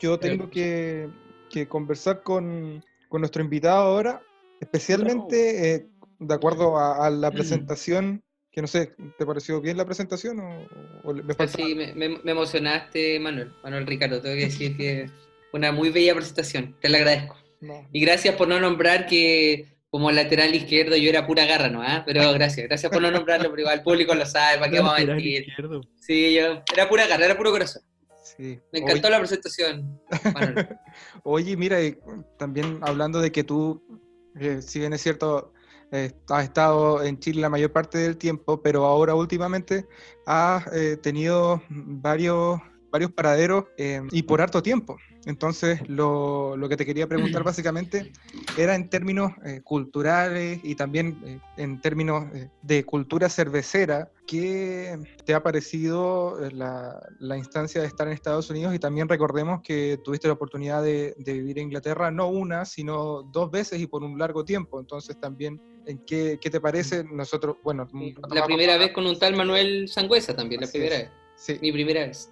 yo 0.00 0.18
tengo 0.18 0.50
que, 0.50 1.08
que 1.52 1.68
conversar 1.68 2.22
con, 2.22 2.84
con 3.08 3.20
nuestro 3.20 3.42
invitado 3.42 3.82
ahora, 3.82 4.20
especialmente 4.60 5.74
eh, 5.74 5.86
de 6.18 6.34
acuerdo 6.34 6.76
a, 6.78 7.06
a 7.06 7.10
la 7.10 7.30
presentación, 7.32 8.22
que 8.50 8.60
no 8.60 8.66
sé, 8.68 8.94
¿te 9.18 9.24
pareció 9.26 9.60
bien 9.60 9.76
la 9.76 9.84
presentación 9.84 10.40
o, 10.40 10.66
o 11.04 11.14
me 11.14 11.34
falta? 11.34 11.56
Sí, 11.58 11.74
me, 11.74 11.94
me- 11.94 12.18
me 12.22 12.32
emocionaste, 12.32 13.18
Manuel. 13.20 13.52
Manuel 13.62 13.86
Ricardo, 13.86 14.20
tengo 14.20 14.34
que 14.36 14.44
decir 14.46 14.76
que 14.76 15.06
una 15.52 15.72
muy 15.72 15.90
bella 15.90 16.14
presentación. 16.14 16.76
Te 16.80 16.88
la 16.88 16.98
agradezco. 16.98 17.36
No. 17.60 17.88
Y 17.92 18.00
gracias 18.00 18.34
por 18.34 18.48
no 18.48 18.58
nombrar 18.60 19.06
que 19.06 19.68
como 19.90 20.10
lateral 20.10 20.54
izquierdo 20.54 20.96
yo 20.96 21.10
era 21.10 21.26
pura 21.26 21.44
garra, 21.44 21.68
¿no? 21.68 21.82
¿Ah? 21.82 22.02
Pero 22.06 22.32
gracias, 22.32 22.66
gracias 22.66 22.90
por 22.90 23.00
no 23.02 23.10
nombrarlo, 23.10 23.50
pero 23.50 23.60
igual 23.60 23.78
el 23.78 23.84
público 23.84 24.14
lo 24.14 24.24
sabe, 24.26 24.58
¿para 24.58 24.70
qué 24.70 24.78
vamos 24.78 24.92
a 24.98 25.04
mentir? 25.14 25.46
Sí, 26.00 26.34
yo 26.34 26.62
era 26.74 26.88
pura 26.88 27.06
garra, 27.06 27.26
era 27.26 27.36
puro 27.36 27.50
corazón. 27.52 27.82
Sí. 28.36 28.60
Me 28.72 28.78
encantó 28.80 29.08
Oye- 29.08 29.10
la 29.10 29.18
presentación, 29.18 30.00
Manuel. 30.34 30.68
Oye, 31.24 31.56
mira, 31.56 31.82
y 31.82 31.98
también 32.38 32.78
hablando 32.82 33.20
de 33.20 33.30
que 33.30 33.44
tú, 33.44 33.82
eh, 34.38 34.62
si 34.62 34.78
bien 34.78 34.92
es 34.92 35.02
cierto, 35.02 35.52
eh, 35.90 36.12
has 36.30 36.44
estado 36.44 37.02
en 37.02 37.18
Chile 37.18 37.42
la 37.42 37.50
mayor 37.50 37.72
parte 37.72 37.98
del 37.98 38.16
tiempo, 38.16 38.62
pero 38.62 38.86
ahora 38.86 39.14
últimamente 39.14 39.86
has 40.26 40.66
eh, 40.72 40.96
tenido 40.96 41.62
varios, 41.68 42.58
varios 42.92 43.10
paraderos 43.10 43.64
eh, 43.76 44.02
y 44.12 44.22
por 44.22 44.40
harto 44.40 44.62
tiempo. 44.62 44.96
Entonces, 45.24 45.80
lo, 45.88 46.56
lo 46.56 46.68
que 46.68 46.76
te 46.76 46.84
quería 46.84 47.06
preguntar 47.06 47.44
básicamente 47.44 48.12
era 48.58 48.74
en 48.74 48.90
términos 48.90 49.32
eh, 49.44 49.60
culturales 49.62 50.60
y 50.62 50.74
también 50.74 51.16
eh, 51.24 51.38
en 51.56 51.80
términos 51.80 52.24
eh, 52.34 52.50
de 52.60 52.84
cultura 52.84 53.28
cervecera, 53.28 54.10
¿qué 54.26 54.98
te 55.24 55.34
ha 55.34 55.42
parecido 55.42 56.38
la, 56.52 57.00
la 57.20 57.36
instancia 57.36 57.80
de 57.80 57.86
estar 57.86 58.08
en 58.08 58.14
Estados 58.14 58.50
Unidos? 58.50 58.74
Y 58.74 58.80
también 58.80 59.08
recordemos 59.08 59.60
que 59.62 60.00
tuviste 60.02 60.26
la 60.26 60.34
oportunidad 60.34 60.82
de, 60.82 61.14
de 61.18 61.32
vivir 61.34 61.58
en 61.58 61.66
Inglaterra 61.66 62.10
no 62.10 62.28
una, 62.28 62.64
sino 62.64 63.22
dos 63.22 63.50
veces 63.50 63.80
y 63.80 63.86
por 63.86 64.02
un 64.02 64.18
largo 64.18 64.44
tiempo. 64.44 64.80
Entonces, 64.80 65.18
también, 65.20 65.60
¿en 65.86 66.04
qué, 66.04 66.38
qué 66.40 66.50
te 66.50 66.60
parece? 66.60 67.04
Nosotros, 67.04 67.56
bueno, 67.62 67.88
La 68.30 68.44
primera 68.44 68.76
vez 68.76 68.92
con 68.92 69.06
un 69.06 69.18
tal 69.18 69.36
Manuel 69.36 69.88
Sangüesa 69.88 70.34
también, 70.34 70.60
la 70.62 70.66
primera 70.66 70.96
es. 70.96 71.02
vez. 71.02 71.21
Sí, 71.44 71.58
Mi 71.60 71.72
primera 71.72 72.06
vez. 72.06 72.30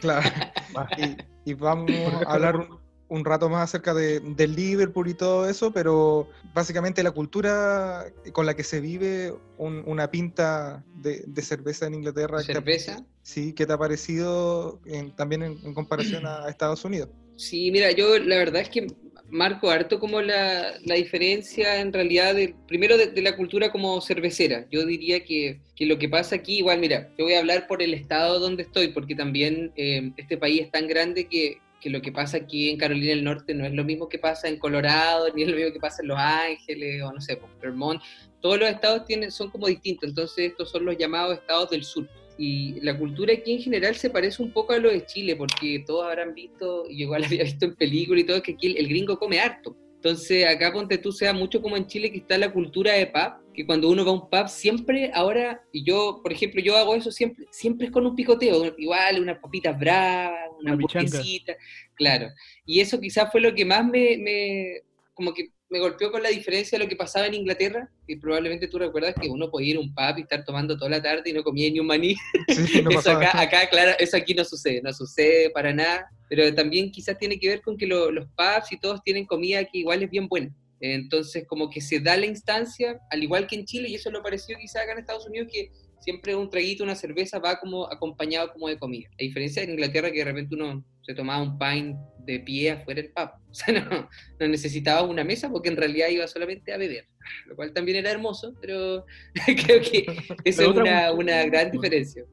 claro. 0.00 0.28
Y, 1.44 1.50
y 1.50 1.54
vamos 1.54 1.90
a 2.26 2.32
hablar 2.32 2.56
un, 2.56 2.78
un 3.08 3.24
rato 3.24 3.48
más 3.48 3.62
acerca 3.64 3.94
de, 3.94 4.20
del 4.20 4.54
Liverpool 4.56 5.08
y 5.08 5.14
todo 5.14 5.48
eso, 5.48 5.72
pero 5.72 6.28
básicamente 6.54 7.02
la 7.02 7.12
cultura 7.12 8.06
con 8.32 8.44
la 8.46 8.54
que 8.54 8.64
se 8.64 8.80
vive 8.80 9.32
un- 9.56 9.82
una 9.86 10.10
pinta 10.10 10.84
de, 10.96 11.22
de 11.26 11.42
cerveza 11.42 11.86
en 11.86 11.94
Inglaterra. 11.94 12.38
¿qué 12.40 12.46
te- 12.48 12.52
¿Cerveza? 12.54 13.04
Sí, 13.22 13.52
¿qué 13.52 13.64
te 13.66 13.72
ha 13.72 13.78
parecido 13.78 14.80
en- 14.86 15.14
también 15.14 15.42
en, 15.42 15.58
en 15.64 15.72
comparación 15.74 16.26
a, 16.26 16.44
a 16.44 16.48
Estados 16.50 16.84
Unidos? 16.84 17.10
Sí, 17.36 17.70
mira, 17.70 17.92
yo 17.92 18.18
la 18.18 18.36
verdad 18.36 18.62
es 18.62 18.68
que 18.68 18.88
marco 19.30 19.70
harto 19.70 19.98
como 19.98 20.20
la, 20.22 20.74
la 20.84 20.94
diferencia 20.94 21.80
en 21.80 21.92
realidad, 21.92 22.34
de, 22.34 22.54
primero 22.66 22.96
de, 22.96 23.08
de 23.08 23.22
la 23.22 23.36
cultura 23.36 23.70
como 23.70 24.00
cervecera. 24.00 24.66
Yo 24.70 24.86
diría 24.86 25.24
que, 25.24 25.60
que 25.76 25.86
lo 25.86 25.98
que 25.98 26.08
pasa 26.08 26.36
aquí, 26.36 26.58
igual, 26.58 26.80
mira, 26.80 27.10
yo 27.18 27.24
voy 27.24 27.34
a 27.34 27.40
hablar 27.40 27.66
por 27.66 27.82
el 27.82 27.94
estado 27.94 28.38
donde 28.38 28.62
estoy, 28.62 28.88
porque 28.88 29.14
también 29.14 29.72
eh, 29.76 30.10
este 30.16 30.36
país 30.36 30.62
es 30.62 30.70
tan 30.70 30.88
grande 30.88 31.26
que, 31.26 31.58
que 31.80 31.90
lo 31.90 32.00
que 32.00 32.12
pasa 32.12 32.38
aquí 32.38 32.70
en 32.70 32.78
Carolina 32.78 33.10
del 33.10 33.24
Norte 33.24 33.54
no 33.54 33.64
es 33.66 33.72
lo 33.72 33.84
mismo 33.84 34.08
que 34.08 34.18
pasa 34.18 34.48
en 34.48 34.58
Colorado, 34.58 35.32
ni 35.34 35.42
es 35.42 35.48
lo 35.48 35.56
mismo 35.56 35.72
que 35.72 35.80
pasa 35.80 36.02
en 36.02 36.08
Los 36.08 36.18
Ángeles, 36.18 37.02
o 37.02 37.12
no 37.12 37.20
sé, 37.20 37.38
Vermont. 37.60 38.02
Todos 38.40 38.58
los 38.58 38.68
estados 38.68 39.04
tienen, 39.04 39.30
son 39.30 39.50
como 39.50 39.66
distintos, 39.66 40.08
entonces 40.08 40.50
estos 40.50 40.70
son 40.70 40.84
los 40.84 40.96
llamados 40.96 41.38
estados 41.38 41.70
del 41.70 41.84
sur. 41.84 42.08
Y 42.38 42.80
la 42.80 42.96
cultura 42.96 43.34
aquí 43.34 43.52
en 43.52 43.62
general 43.62 43.96
se 43.96 44.10
parece 44.10 44.42
un 44.42 44.52
poco 44.52 44.72
a 44.72 44.78
lo 44.78 44.90
de 44.90 45.04
Chile, 45.04 45.34
porque 45.36 45.82
todos 45.86 46.06
habrán 46.06 46.34
visto, 46.34 46.84
y 46.88 47.02
igual 47.02 47.24
había 47.24 47.44
visto 47.44 47.66
en 47.66 47.74
películas 47.74 48.22
y 48.22 48.26
todo, 48.26 48.42
que 48.42 48.52
aquí 48.52 48.68
el, 48.68 48.76
el 48.78 48.88
gringo 48.88 49.18
come 49.18 49.40
harto. 49.40 49.76
Entonces 49.98 50.46
acá 50.46 50.72
ponte 50.72 50.96
tú, 50.98 51.10
sea 51.10 51.32
mucho 51.32 51.60
como 51.60 51.76
en 51.76 51.88
Chile 51.88 52.12
que 52.12 52.18
está 52.18 52.38
la 52.38 52.52
cultura 52.52 52.92
de 52.92 53.08
pub, 53.08 53.52
que 53.52 53.66
cuando 53.66 53.88
uno 53.90 54.04
va 54.04 54.12
a 54.12 54.14
un 54.14 54.30
pub 54.30 54.48
siempre, 54.48 55.10
ahora, 55.12 55.60
y 55.72 55.82
yo, 55.82 56.20
por 56.22 56.32
ejemplo, 56.32 56.62
yo 56.62 56.76
hago 56.76 56.94
eso 56.94 57.10
siempre, 57.10 57.46
siempre 57.50 57.88
es 57.88 57.92
con 57.92 58.06
un 58.06 58.14
picoteo, 58.14 58.72
igual, 58.78 59.20
unas 59.20 59.40
papitas 59.40 59.76
bravas, 59.76 60.50
una 60.60 60.74
hamburguesita, 60.74 61.56
claro. 61.96 62.28
Y 62.64 62.78
eso 62.78 63.00
quizás 63.00 63.28
fue 63.32 63.40
lo 63.40 63.52
que 63.52 63.64
más 63.64 63.84
me, 63.84 64.16
me, 64.18 64.82
como 65.14 65.34
que 65.34 65.50
me 65.70 65.80
golpeó 65.80 66.10
con 66.10 66.22
la 66.22 66.30
diferencia 66.30 66.78
de 66.78 66.84
lo 66.84 66.88
que 66.88 66.96
pasaba 66.96 67.26
en 67.26 67.34
Inglaterra, 67.34 67.90
que 68.06 68.16
probablemente 68.16 68.68
tú 68.68 68.78
recuerdas 68.78 69.14
que 69.20 69.28
uno 69.28 69.50
podía 69.50 69.70
ir 69.72 69.76
a 69.76 69.80
un 69.80 69.94
pub 69.94 70.18
y 70.18 70.22
estar 70.22 70.44
tomando 70.44 70.76
toda 70.78 70.90
la 70.90 71.02
tarde 71.02 71.28
y 71.28 71.32
no 71.34 71.42
comía 71.42 71.70
ni 71.70 71.78
un 71.80 71.86
maní. 71.86 72.14
Sí, 72.48 72.80
no 72.82 72.90
eso 72.98 73.10
acá, 73.12 73.38
acá, 73.40 73.68
claro, 73.68 73.92
eso 73.98 74.16
aquí 74.16 74.32
no 74.34 74.44
sucede, 74.44 74.80
no 74.82 74.92
sucede 74.92 75.50
para 75.50 75.72
nada, 75.74 76.08
pero 76.28 76.54
también 76.54 76.90
quizás 76.90 77.18
tiene 77.18 77.38
que 77.38 77.48
ver 77.48 77.60
con 77.60 77.76
que 77.76 77.86
lo- 77.86 78.10
los 78.10 78.26
pubs 78.28 78.72
y 78.72 78.78
todos 78.80 79.02
tienen 79.02 79.26
comida 79.26 79.62
que 79.64 79.78
igual 79.78 80.02
es 80.02 80.10
bien 80.10 80.26
buena. 80.28 80.54
Entonces, 80.80 81.44
como 81.46 81.68
que 81.70 81.80
se 81.80 82.00
da 82.00 82.16
la 82.16 82.26
instancia, 82.26 83.00
al 83.10 83.22
igual 83.22 83.46
que 83.46 83.56
en 83.56 83.64
Chile, 83.64 83.88
y 83.88 83.96
eso 83.96 84.10
lo 84.10 84.22
pareció 84.22 84.56
quizás 84.58 84.82
acá 84.84 84.92
en 84.92 85.00
Estados 85.00 85.26
Unidos, 85.26 85.48
que 85.52 85.70
siempre 86.00 86.34
un 86.36 86.48
traguito, 86.48 86.84
una 86.84 86.94
cerveza 86.94 87.40
va 87.40 87.58
como 87.58 87.90
acompañado 87.92 88.52
como 88.52 88.68
de 88.68 88.78
comida. 88.78 89.08
A 89.14 89.16
diferencia 89.22 89.66
de 89.66 89.72
Inglaterra, 89.72 90.10
que 90.12 90.18
de 90.18 90.24
repente 90.24 90.54
uno 90.54 90.84
se 91.08 91.14
tomaba 91.14 91.42
un 91.42 91.58
pint 91.58 91.96
de 92.26 92.38
pie 92.40 92.72
afuera 92.72 93.00
del 93.00 93.10
pub. 93.12 93.30
O 93.50 93.54
sea, 93.54 93.72
no, 93.80 94.08
no 94.38 94.46
necesitaba 94.46 95.02
una 95.02 95.24
mesa 95.24 95.50
porque 95.50 95.70
en 95.70 95.78
realidad 95.78 96.08
iba 96.10 96.26
solamente 96.28 96.70
a 96.70 96.76
beber, 96.76 97.06
lo 97.46 97.56
cual 97.56 97.72
también 97.72 97.96
era 97.96 98.10
hermoso, 98.10 98.54
pero 98.60 99.06
creo 99.64 99.80
que 99.80 100.04
esa 100.44 100.62
es 100.64 100.68
una, 100.68 101.12
una 101.12 101.44
gran 101.46 101.70
diferencia. 101.70 102.24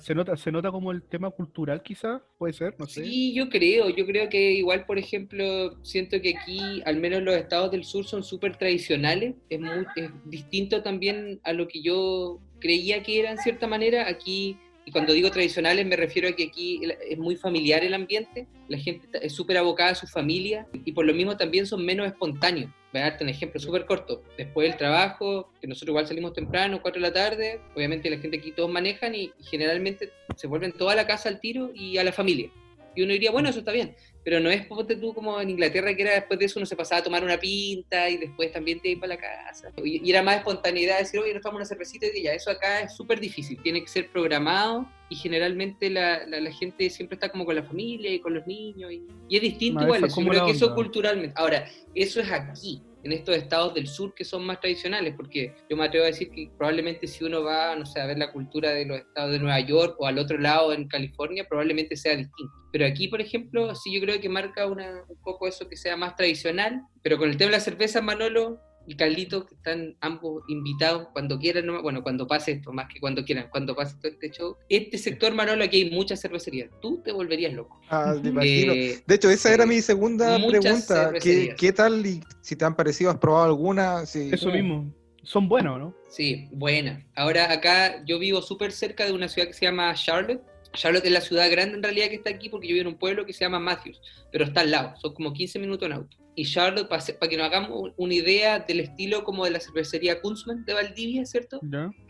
Se 0.00 0.14
nota, 0.14 0.36
se 0.36 0.50
nota 0.50 0.72
como 0.72 0.90
el 0.90 1.02
tema 1.04 1.30
cultural, 1.30 1.80
quizás, 1.80 2.20
puede 2.38 2.54
ser, 2.54 2.74
no 2.76 2.86
sé. 2.86 3.04
Sí, 3.04 3.34
yo 3.34 3.48
creo, 3.48 3.88
yo 3.90 4.04
creo 4.04 4.28
que 4.28 4.52
igual, 4.54 4.84
por 4.84 4.98
ejemplo, 4.98 5.78
siento 5.84 6.20
que 6.20 6.34
aquí, 6.36 6.82
al 6.84 6.96
menos 6.96 7.22
los 7.22 7.36
estados 7.36 7.70
del 7.70 7.84
sur 7.84 8.04
son 8.04 8.24
súper 8.24 8.56
tradicionales, 8.56 9.36
es, 9.48 9.60
muy, 9.60 9.86
es 9.94 10.10
distinto 10.24 10.82
también 10.82 11.38
a 11.44 11.52
lo 11.52 11.68
que 11.68 11.82
yo 11.82 12.40
creía 12.58 13.02
que 13.04 13.20
era 13.20 13.30
en 13.30 13.38
cierta 13.38 13.68
manera, 13.68 14.08
aquí 14.08 14.58
y 14.84 14.90
cuando 14.90 15.12
digo 15.12 15.30
tradicionales 15.30 15.86
me 15.86 15.96
refiero 15.96 16.28
a 16.28 16.32
que 16.32 16.44
aquí 16.44 16.80
es 17.08 17.18
muy 17.18 17.36
familiar 17.36 17.82
el 17.84 17.94
ambiente, 17.94 18.46
la 18.68 18.78
gente 18.78 19.08
es 19.20 19.32
súper 19.32 19.56
abocada 19.56 19.90
a 19.90 19.94
su 19.94 20.06
familia 20.06 20.66
y 20.84 20.92
por 20.92 21.06
lo 21.06 21.14
mismo 21.14 21.36
también 21.36 21.66
son 21.66 21.84
menos 21.84 22.06
espontáneos. 22.06 22.70
Voy 22.92 23.00
a 23.00 23.06
darte 23.06 23.24
un 23.24 23.30
ejemplo 23.30 23.58
súper 23.58 23.86
corto. 23.86 24.22
Después 24.36 24.68
del 24.68 24.76
trabajo, 24.76 25.50
que 25.60 25.66
nosotros 25.66 25.88
igual 25.88 26.06
salimos 26.06 26.32
temprano, 26.32 26.80
4 26.80 27.00
de 27.00 27.08
la 27.08 27.12
tarde, 27.12 27.60
obviamente 27.74 28.10
la 28.10 28.18
gente 28.18 28.36
aquí 28.36 28.52
todos 28.52 28.70
manejan 28.70 29.14
y, 29.14 29.32
generalmente 29.42 30.12
se 30.36 30.46
vuelven 30.46 30.72
toda 30.72 30.94
la 30.94 31.06
casa 31.06 31.28
al 31.28 31.40
tiro 31.40 31.70
y 31.74 31.96
a 31.98 32.04
la 32.04 32.12
familia. 32.12 32.50
Y 32.94 33.02
uno 33.02 33.12
diría, 33.12 33.30
bueno, 33.30 33.48
eso 33.48 33.60
está 33.60 33.72
bien 33.72 33.96
pero 34.24 34.40
no 34.40 34.50
es 34.50 34.66
ponte 34.66 34.96
tú 34.96 35.12
como 35.12 35.38
en 35.40 35.50
Inglaterra 35.50 35.94
que 35.94 36.02
era 36.02 36.14
después 36.14 36.38
de 36.38 36.46
eso 36.46 36.58
uno 36.58 36.66
se 36.66 36.74
pasaba 36.74 37.00
a 37.00 37.04
tomar 37.04 37.22
una 37.22 37.38
pinta 37.38 38.08
y 38.08 38.16
después 38.16 38.50
también 38.50 38.80
te 38.80 38.88
iba 38.88 39.02
para 39.02 39.14
la 39.14 39.20
casa. 39.20 39.70
Y, 39.84 40.10
era 40.10 40.22
más 40.22 40.38
espontaneidad 40.38 40.98
decir, 40.98 41.20
oye, 41.20 41.34
nos 41.34 41.42
tomamos 41.42 41.60
una 41.60 41.66
cervecita 41.66 42.06
y 42.12 42.22
ya, 42.22 42.32
eso 42.32 42.50
acá 42.50 42.80
es 42.80 42.94
súper 42.96 43.20
difícil, 43.20 43.60
tiene 43.62 43.82
que 43.82 43.88
ser 43.88 44.10
programado 44.10 44.88
y 45.10 45.16
generalmente 45.16 45.90
la, 45.90 46.26
la, 46.26 46.52
gente 46.52 46.88
siempre 46.88 47.16
está 47.16 47.28
como 47.28 47.44
con 47.44 47.54
la 47.54 47.62
familia 47.62 48.12
y 48.12 48.20
con 48.20 48.34
los 48.34 48.46
niños 48.46 48.90
y, 48.92 49.02
es 49.30 49.42
distinto 49.42 49.84
igual, 49.84 50.08
yo 50.08 50.28
creo 50.28 50.46
que 50.46 50.52
eso 50.52 50.74
culturalmente. 50.74 51.34
Ahora, 51.36 51.68
eso 51.94 52.20
es 52.20 52.32
aquí, 52.32 52.82
en 53.04 53.12
estos 53.12 53.36
estados 53.36 53.74
del 53.74 53.86
sur 53.86 54.14
que 54.14 54.24
son 54.24 54.44
más 54.44 54.60
tradicionales, 54.60 55.14
porque 55.14 55.54
yo 55.68 55.76
me 55.76 55.84
atrevo 55.84 56.04
a 56.04 56.08
decir 56.08 56.30
que 56.30 56.50
probablemente 56.56 57.06
si 57.06 57.22
uno 57.24 57.42
va, 57.42 57.76
no 57.76 57.84
sé, 57.84 58.00
a 58.00 58.06
ver 58.06 58.18
la 58.18 58.32
cultura 58.32 58.70
de 58.70 58.86
los 58.86 58.98
estados 58.98 59.32
de 59.32 59.38
Nueva 59.38 59.60
York 59.60 59.96
o 59.98 60.06
al 60.06 60.18
otro 60.18 60.38
lado 60.38 60.72
en 60.72 60.88
California, 60.88 61.46
probablemente 61.46 61.96
sea 61.96 62.16
distinto. 62.16 62.52
Pero 62.72 62.86
aquí, 62.86 63.06
por 63.08 63.20
ejemplo, 63.20 63.74
sí 63.74 63.94
yo 63.94 64.00
creo 64.00 64.13
que 64.20 64.28
marca 64.28 64.66
una, 64.66 65.04
un 65.08 65.16
poco 65.22 65.46
eso 65.46 65.68
que 65.68 65.76
sea 65.76 65.96
más 65.96 66.16
tradicional, 66.16 66.82
pero 67.02 67.18
con 67.18 67.28
el 67.30 67.36
tema 67.36 67.50
de 67.50 67.58
la 67.58 67.60
cerveza, 67.60 68.00
Manolo, 68.00 68.60
y 68.86 68.96
Carlito, 68.96 69.46
que 69.46 69.54
están 69.54 69.96
ambos 70.00 70.42
invitados 70.48 71.08
cuando 71.12 71.38
quieran, 71.38 71.82
bueno, 71.82 72.02
cuando 72.02 72.26
pase 72.26 72.52
esto, 72.52 72.72
más 72.72 72.88
que 72.92 73.00
cuando 73.00 73.24
quieran, 73.24 73.48
cuando 73.50 73.74
pase 73.74 73.96
todo 73.96 74.12
este 74.12 74.30
show. 74.30 74.56
Este 74.68 74.98
sector, 74.98 75.32
Manolo, 75.32 75.64
aquí 75.64 75.84
hay 75.84 75.90
muchas 75.90 76.20
cervecerías. 76.20 76.70
Tú 76.80 77.00
te 77.02 77.12
volverías 77.12 77.52
loco. 77.52 77.80
Ah, 77.88 78.14
me 78.22 78.28
imagino. 78.28 78.72
Eh, 78.72 79.02
de 79.06 79.14
hecho, 79.14 79.30
esa 79.30 79.52
era 79.52 79.66
mi 79.66 79.80
segunda 79.80 80.36
pregunta. 80.46 81.12
¿Qué, 81.20 81.54
¿Qué, 81.56 81.72
tal 81.72 82.04
y 82.04 82.22
si 82.42 82.56
te 82.56 82.64
han 82.64 82.76
parecido? 82.76 83.10
¿Has 83.10 83.18
probado 83.18 83.44
alguna? 83.44 84.02
Eso 84.02 84.50
mismo. 84.50 84.92
Son 85.22 85.48
buenos, 85.48 85.78
¿no? 85.78 85.94
Sí, 86.10 86.48
buenas. 86.52 87.02
Ahora, 87.16 87.50
acá 87.50 88.04
yo 88.04 88.18
vivo 88.18 88.42
súper 88.42 88.72
cerca 88.72 89.06
de 89.06 89.12
una 89.12 89.28
ciudad 89.28 89.48
que 89.48 89.54
se 89.54 89.64
llama 89.64 89.94
Charlotte. 89.94 90.42
Charlotte 90.74 91.06
es 91.06 91.12
la 91.12 91.20
ciudad 91.20 91.50
grande 91.50 91.76
en 91.76 91.82
realidad 91.82 92.08
que 92.08 92.16
está 92.16 92.30
aquí 92.30 92.48
porque 92.48 92.68
yo 92.68 92.74
vivo 92.74 92.88
en 92.88 92.94
un 92.94 92.98
pueblo 92.98 93.24
que 93.24 93.32
se 93.32 93.44
llama 93.44 93.58
Matthews, 93.58 94.00
pero 94.30 94.44
está 94.44 94.60
al 94.60 94.70
lado, 94.70 94.94
son 95.00 95.14
como 95.14 95.32
15 95.32 95.58
minutos 95.58 95.86
en 95.86 95.92
auto 95.92 96.16
y 96.36 96.44
Charlotte, 96.44 96.88
para, 96.88 97.02
que 97.02 97.36
nos 97.36 97.46
hagamos 97.46 97.92
una 97.96 98.14
idea 98.14 98.58
del 98.58 98.80
estilo 98.80 99.24
como 99.24 99.44
de 99.44 99.52
la 99.52 99.60
cervecería 99.60 100.20
Kunzman 100.20 100.64
de 100.64 100.74
Valdivia, 100.74 101.24
¿cierto? 101.26 101.60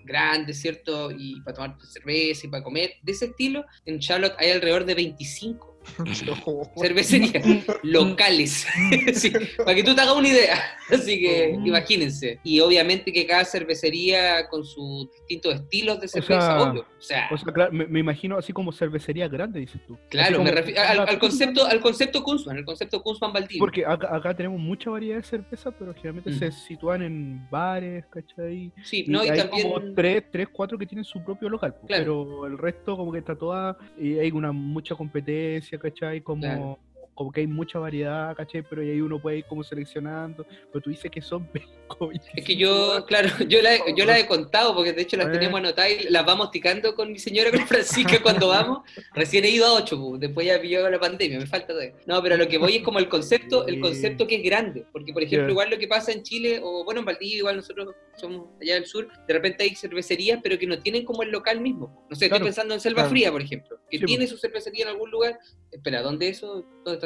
Grande, 0.04 0.54
¿cierto? 0.54 1.10
Y 1.10 1.40
para 1.42 1.54
tomar 1.54 1.76
cerveza 1.82 2.46
y 2.46 2.50
para 2.50 2.62
comer. 2.62 2.94
De 3.02 3.12
ese 3.12 3.26
estilo, 3.26 3.64
en 3.84 3.98
Charlotte 3.98 4.34
hay 4.38 4.50
alrededor 4.50 4.84
de 4.84 4.94
25 4.94 5.73
cervecerías 6.80 7.44
locales. 7.82 8.66
para 9.58 9.74
que 9.74 9.82
tú 9.82 9.94
te 9.94 10.00
hagas 10.00 10.16
una 10.16 10.28
idea. 10.28 10.56
Así 10.90 11.20
que 11.20 11.56
mm. 11.56 11.66
imagínense. 11.66 12.40
Y 12.42 12.60
obviamente 12.60 13.12
que 13.12 13.26
cada 13.26 13.44
cervecería 13.44 14.48
con 14.48 14.64
sus 14.64 15.10
distintos 15.12 15.54
estilos 15.54 16.00
de 16.00 16.08
cerveza, 16.08 16.72
o 16.72 16.84
sea, 16.98 17.28
O 17.30 17.36
sea, 17.36 17.52
claro, 17.52 17.72
me, 17.72 18.00
imagino 18.00 18.36
así 18.36 18.52
como 18.52 18.72
cervecería 18.72 19.28
grande, 19.28 19.60
dices 19.60 19.80
tú. 19.86 19.98
Claro, 20.10 20.42
me 20.42 20.50
refiero 20.50 20.80
al, 20.82 21.18
concepto, 21.18 21.66
al 21.66 21.80
concepto 21.80 22.22
Kunzman, 22.22 22.58
el 22.58 22.64
concepto 22.64 23.02
Kunzman 23.02 23.32
Valdivia. 23.32 23.58
Porque 23.58 23.84
acá, 23.86 24.34
tenemos 24.34 24.60
mucha 24.60 24.90
variedad 24.90 25.16
de 25.16 25.22
cerveza, 25.22 25.70
pero 25.70 25.94
generalmente 25.94 26.32
se 26.32 26.48
mm. 26.48 26.52
sitúan 26.52 27.02
en 27.02 27.48
bares, 27.50 28.04
¿cachai? 28.06 28.72
Sí, 28.82 29.04
no, 29.08 29.24
y, 29.24 29.28
hay 29.28 29.38
también... 29.38 29.70
como 29.70 29.94
tres, 29.94 30.24
tres, 30.30 30.48
cuatro 30.50 30.78
que 30.78 30.86
tienen 30.86 31.04
su 31.04 31.22
propio 31.22 31.48
local. 31.48 31.74
Pero 31.86 32.46
el 32.46 32.58
resto 32.58 32.96
como 32.96 33.12
que 33.12 33.18
está 33.18 33.36
toda, 33.36 33.76
y 33.98 34.18
hay 34.18 34.30
una 34.30 34.52
mucha 34.52 34.94
competencia 34.94 35.73
¿cachai? 35.78 36.20
Como, 36.20 36.78
como 37.14 37.32
que 37.32 37.40
hay 37.40 37.46
mucha 37.46 37.78
variedad, 37.78 38.34
¿cachai? 38.36 38.62
Pero 38.62 38.82
ahí 38.82 39.00
uno 39.00 39.20
puede 39.20 39.38
ir 39.38 39.44
como 39.44 39.62
seleccionando, 39.62 40.46
pero 40.72 40.82
tú 40.82 40.90
dices 40.90 41.10
que 41.10 41.20
son 41.20 41.48
Es 42.34 42.44
que 42.44 42.56
yo, 42.56 43.04
claro, 43.06 43.28
yo 43.46 43.62
la, 43.62 43.76
yo 43.96 44.04
la 44.04 44.18
he 44.18 44.26
contado, 44.26 44.74
porque 44.74 44.92
de 44.92 45.02
hecho 45.02 45.16
las 45.16 45.28
eh. 45.28 45.32
tenemos 45.32 45.58
anotadas 45.60 45.90
y 45.92 46.10
las 46.10 46.24
vamos 46.24 46.50
ticando 46.50 46.94
con 46.94 47.12
mi 47.12 47.18
señora, 47.18 47.50
con 47.50 47.66
Francisca, 47.66 48.20
cuando 48.22 48.48
vamos. 48.48 48.80
Recién 49.14 49.44
he 49.44 49.50
ido 49.50 49.66
a 49.66 49.74
ocho, 49.74 50.00
pues, 50.00 50.20
después 50.20 50.46
ya 50.46 50.60
pilló 50.60 50.88
la 50.88 50.98
pandemia, 50.98 51.38
me 51.38 51.46
falta 51.46 51.68
todavía. 51.68 51.94
No, 52.06 52.22
pero 52.22 52.36
lo 52.36 52.48
que 52.48 52.58
voy 52.58 52.76
es 52.76 52.82
como 52.82 52.98
el 52.98 53.08
concepto, 53.08 53.66
el 53.66 53.80
concepto 53.80 54.26
que 54.26 54.36
es 54.36 54.42
grande, 54.42 54.86
porque 54.92 55.12
por 55.12 55.22
ejemplo, 55.22 55.50
igual 55.50 55.70
lo 55.70 55.78
que 55.78 55.88
pasa 55.88 56.12
en 56.12 56.22
Chile, 56.22 56.60
o 56.62 56.84
bueno, 56.84 57.00
en 57.00 57.06
Valdivia, 57.06 57.38
igual 57.38 57.56
nosotros 57.56 57.94
somos 58.16 58.48
allá 58.60 58.74
del 58.74 58.86
sur, 58.86 59.08
de 59.26 59.34
repente 59.34 59.64
hay 59.64 59.74
cervecerías, 59.74 60.40
pero 60.42 60.58
que 60.58 60.66
no 60.66 60.78
tienen 60.78 61.04
como 61.04 61.22
el 61.22 61.30
local 61.30 61.60
mismo. 61.60 62.06
No 62.08 62.16
sé, 62.16 62.26
estoy 62.26 62.40
pensando 62.40 62.74
en 62.74 62.80
Selva 62.80 63.04
Fría, 63.08 63.30
por 63.30 63.42
ejemplo, 63.42 63.78
que 63.90 63.98
tiene 64.00 64.26
su 64.26 64.36
cervecería 64.36 64.84
en 64.84 64.90
algún 64.90 65.10
lugar. 65.10 65.38
Espera, 65.70 66.02
¿dónde 66.02 66.28
eso? 66.28 66.64
¿Dónde 66.84 66.94
está 66.94 67.03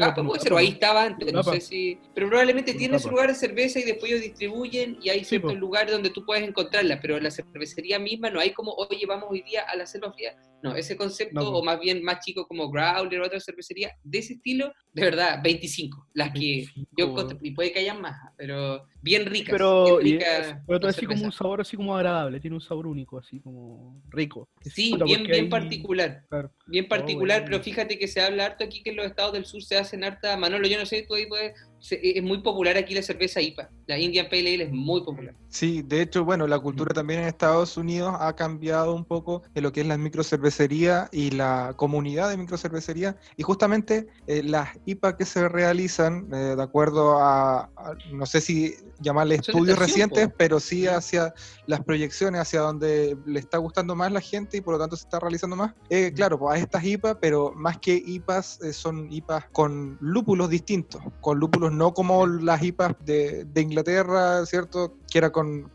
Ah, 0.00 0.14
puede 0.14 0.40
ser, 0.40 0.52
ahí 0.54 0.68
estaba 0.68 1.04
antes, 1.04 1.32
no 1.32 1.42
sé 1.42 1.60
si. 1.60 1.98
Pero 2.14 2.28
probablemente 2.28 2.74
tiene 2.74 2.98
su 2.98 3.10
lugar 3.10 3.28
de 3.28 3.34
cerveza 3.34 3.78
y 3.78 3.84
después 3.84 4.10
ellos 4.10 4.22
distribuyen 4.22 4.98
y 5.02 5.08
hay 5.10 5.24
ciertos 5.24 5.56
lugares 5.56 5.92
donde 5.92 6.10
tú 6.10 6.24
puedes 6.24 6.46
encontrarla, 6.46 7.00
pero 7.00 7.16
en 7.16 7.24
la 7.24 7.30
cervecería 7.30 7.98
misma 7.98 8.30
no 8.30 8.40
hay 8.40 8.52
como, 8.52 8.72
oye, 8.72 9.04
vamos 9.06 9.28
hoy 9.30 9.42
día 9.42 9.62
a 9.62 9.76
la 9.76 9.86
Selva 9.86 10.12
Fría. 10.12 10.36
No, 10.64 10.74
ese 10.74 10.96
concepto, 10.96 11.52
o 11.52 11.62
más 11.62 11.78
bien 11.78 12.02
más 12.02 12.24
chico 12.24 12.46
como 12.48 12.70
Growler 12.70 13.20
o 13.20 13.26
otra 13.26 13.38
cervecería, 13.38 13.92
de 14.02 14.18
ese 14.18 14.32
estilo, 14.32 14.72
de 14.94 15.04
verdad, 15.04 15.40
25. 15.44 16.08
Las 16.14 16.32
que 16.32 16.64
yo 16.96 17.14
y 17.42 17.50
puede 17.50 17.70
que 17.70 17.80
haya 17.80 17.92
más, 17.92 18.18
pero 18.38 18.86
bien 19.02 19.26
ricas. 19.26 19.52
Pero, 19.52 19.98
bien 19.98 20.20
pero 20.66 20.88
así 20.88 21.04
como 21.04 21.22
un 21.22 21.32
sabor 21.32 21.60
así 21.60 21.76
como 21.76 21.94
agradable, 21.94 22.40
tiene 22.40 22.56
un 22.56 22.62
sabor 22.62 22.86
único, 22.86 23.18
así 23.18 23.40
como 23.40 24.02
rico. 24.08 24.48
Sí, 24.62 24.96
bien, 25.04 25.24
bien 25.24 25.50
particular. 25.50 26.24
Bien 26.66 26.88
particular, 26.88 27.44
pero 27.44 27.60
fíjate 27.60 27.98
que 27.98 28.08
se 28.08 28.22
habla 28.22 28.46
harto 28.46 28.64
aquí 28.64 28.82
que 28.82 28.88
en 28.88 28.96
los 28.96 29.04
estados 29.04 29.34
del 29.34 29.44
sur 29.44 29.62
se 29.62 29.76
hacen 29.76 30.02
harta, 30.02 30.34
Manolo, 30.38 30.66
yo 30.66 30.78
no 30.78 30.86
sé, 30.86 31.04
tú 31.06 31.12
ahí 31.12 31.26
puedes 31.26 31.52
es 31.90 32.22
muy 32.22 32.38
popular 32.38 32.76
aquí 32.76 32.94
la 32.94 33.02
cerveza 33.02 33.40
IPA. 33.40 33.70
La 33.86 33.98
Indian 33.98 34.26
Pale 34.30 34.54
Ale 34.54 34.64
es 34.64 34.72
muy 34.72 35.02
popular. 35.02 35.34
Sí, 35.48 35.82
de 35.82 36.02
hecho, 36.02 36.24
bueno, 36.24 36.46
la 36.46 36.58
cultura 36.58 36.94
también 36.94 37.20
en 37.20 37.26
Estados 37.26 37.76
Unidos 37.76 38.16
ha 38.18 38.34
cambiado 38.34 38.94
un 38.94 39.04
poco 39.04 39.42
en 39.54 39.62
lo 39.62 39.72
que 39.72 39.82
es 39.82 39.86
la 39.86 39.98
microcervecería 39.98 41.08
y 41.12 41.30
la 41.30 41.74
comunidad 41.76 42.30
de 42.30 42.36
microcervecería. 42.38 43.16
Y 43.36 43.42
justamente 43.42 44.06
eh, 44.26 44.42
las 44.42 44.70
IPA 44.86 45.16
que 45.16 45.24
se 45.24 45.48
realizan, 45.48 46.28
eh, 46.32 46.54
de 46.56 46.62
acuerdo 46.62 47.18
a, 47.20 47.70
no 48.12 48.26
sé 48.26 48.40
si 48.40 48.74
llamarle 49.00 49.36
estudios 49.36 49.78
recientes, 49.78 50.28
pero 50.36 50.60
sí 50.60 50.86
hacia 50.86 51.34
las 51.66 51.84
proyecciones, 51.84 52.40
hacia 52.40 52.60
donde 52.60 53.16
le 53.26 53.40
está 53.40 53.58
gustando 53.58 53.94
más 53.94 54.10
la 54.10 54.20
gente 54.20 54.56
y 54.56 54.60
por 54.60 54.74
lo 54.74 54.80
tanto 54.80 54.96
se 54.96 55.04
está 55.04 55.20
realizando 55.20 55.56
más. 55.56 55.74
Eh, 55.90 56.12
claro, 56.14 56.38
pues 56.38 56.54
a 56.54 56.58
estas 56.62 56.84
IPA, 56.84 57.20
pero 57.20 57.52
más 57.54 57.78
que 57.78 57.94
IPAs, 57.94 58.58
son 58.72 59.12
IPAs 59.12 59.44
con 59.52 59.98
lúpulos 60.00 60.48
distintos, 60.48 61.02
con 61.20 61.38
lúpulos 61.38 61.73
no 61.74 61.92
como 61.92 62.26
las 62.26 62.62
IPAs 62.62 62.94
de, 63.04 63.46
Inglaterra, 63.56 64.44
¿cierto? 64.46 64.96
Que 65.10 65.18
era 65.18 65.30
con, 65.30 65.70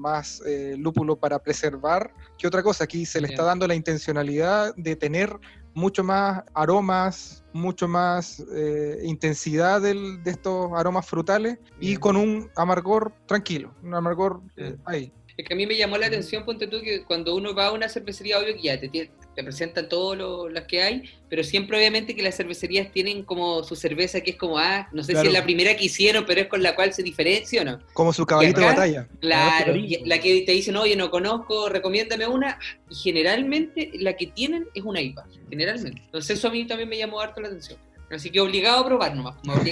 más 0.00 0.42
eh, 0.46 0.76
lúpulo 0.78 1.16
para 1.16 1.38
preservar 1.38 2.12
que 2.38 2.46
otra 2.46 2.62
cosa. 2.62 2.84
Aquí 2.84 3.04
se 3.04 3.20
le 3.20 3.28
está 3.28 3.42
dando 3.42 3.66
la 3.66 3.74
intencionalidad 3.74 4.74
de 4.76 4.96
tener 4.96 5.38
mucho 5.74 6.02
más 6.02 6.42
aromas, 6.54 7.44
mucho 7.52 7.86
más 7.86 8.44
eh, 8.54 9.00
intensidad 9.04 9.80
de 9.80 10.20
estos 10.24 10.72
aromas 10.74 11.06
frutales 11.06 11.58
y 11.78 11.96
con 11.96 12.16
un 12.16 12.50
amargor 12.56 13.12
tranquilo, 13.26 13.74
un 13.82 13.94
amargor 13.94 14.40
eh, 14.56 14.76
ahí. 14.84 15.12
Es 15.36 15.46
que 15.46 15.54
a 15.54 15.56
mí 15.56 15.66
me 15.66 15.76
llamó 15.76 15.96
la 15.96 16.06
atención, 16.06 16.44
ponte 16.44 16.66
tú, 16.66 16.80
que 16.82 17.04
cuando 17.04 17.34
uno 17.34 17.54
va 17.54 17.68
a 17.68 17.72
una 17.72 17.88
cervecería, 17.88 18.38
obvio 18.38 18.54
que 18.54 18.62
ya 18.62 18.80
te, 18.80 19.10
te 19.40 19.44
presentan 19.44 19.88
todas 19.88 20.18
las 20.52 20.64
que 20.64 20.82
hay, 20.82 21.04
pero 21.28 21.42
siempre 21.42 21.78
obviamente 21.78 22.14
que 22.14 22.22
las 22.22 22.36
cervecerías 22.36 22.92
tienen 22.92 23.22
como 23.22 23.64
su 23.64 23.74
cerveza 23.74 24.20
que 24.20 24.32
es 24.32 24.36
como, 24.36 24.58
ah, 24.58 24.88
no 24.92 25.02
sé 25.02 25.18
si 25.18 25.26
es 25.26 25.32
la 25.32 25.44
primera 25.44 25.74
que 25.76 25.86
hicieron, 25.86 26.24
pero 26.26 26.42
es 26.42 26.46
con 26.46 26.62
la 26.62 26.74
cual 26.74 26.92
se 26.92 27.02
diferencia 27.02 27.62
o 27.62 27.64
no. 27.64 27.78
Como 27.94 28.12
su 28.12 28.26
caballito 28.26 28.60
de 28.60 28.66
batalla. 28.66 29.08
Claro, 29.20 29.74
la 30.04 30.20
que 30.20 30.42
te 30.42 30.52
dicen, 30.52 30.76
oye, 30.76 30.94
no 30.94 31.10
conozco, 31.10 31.68
recomiéndame 31.70 32.26
una, 32.26 32.58
y 32.90 32.94
generalmente 32.94 33.90
la 33.94 34.14
que 34.14 34.26
tienen 34.26 34.66
es 34.74 34.84
una 34.84 35.00
IPA, 35.00 35.26
generalmente. 35.48 36.02
Entonces 36.04 36.38
eso 36.38 36.48
a 36.48 36.50
mí 36.50 36.66
también 36.66 36.88
me 36.88 36.98
llamó 36.98 37.20
harto 37.20 37.40
la 37.40 37.48
atención. 37.48 37.78
Así 38.10 38.30
que 38.30 38.40
obligado 38.40 38.80
a 38.80 38.86
probar 38.86 39.14
nomás, 39.14 39.36
no, 39.44 39.62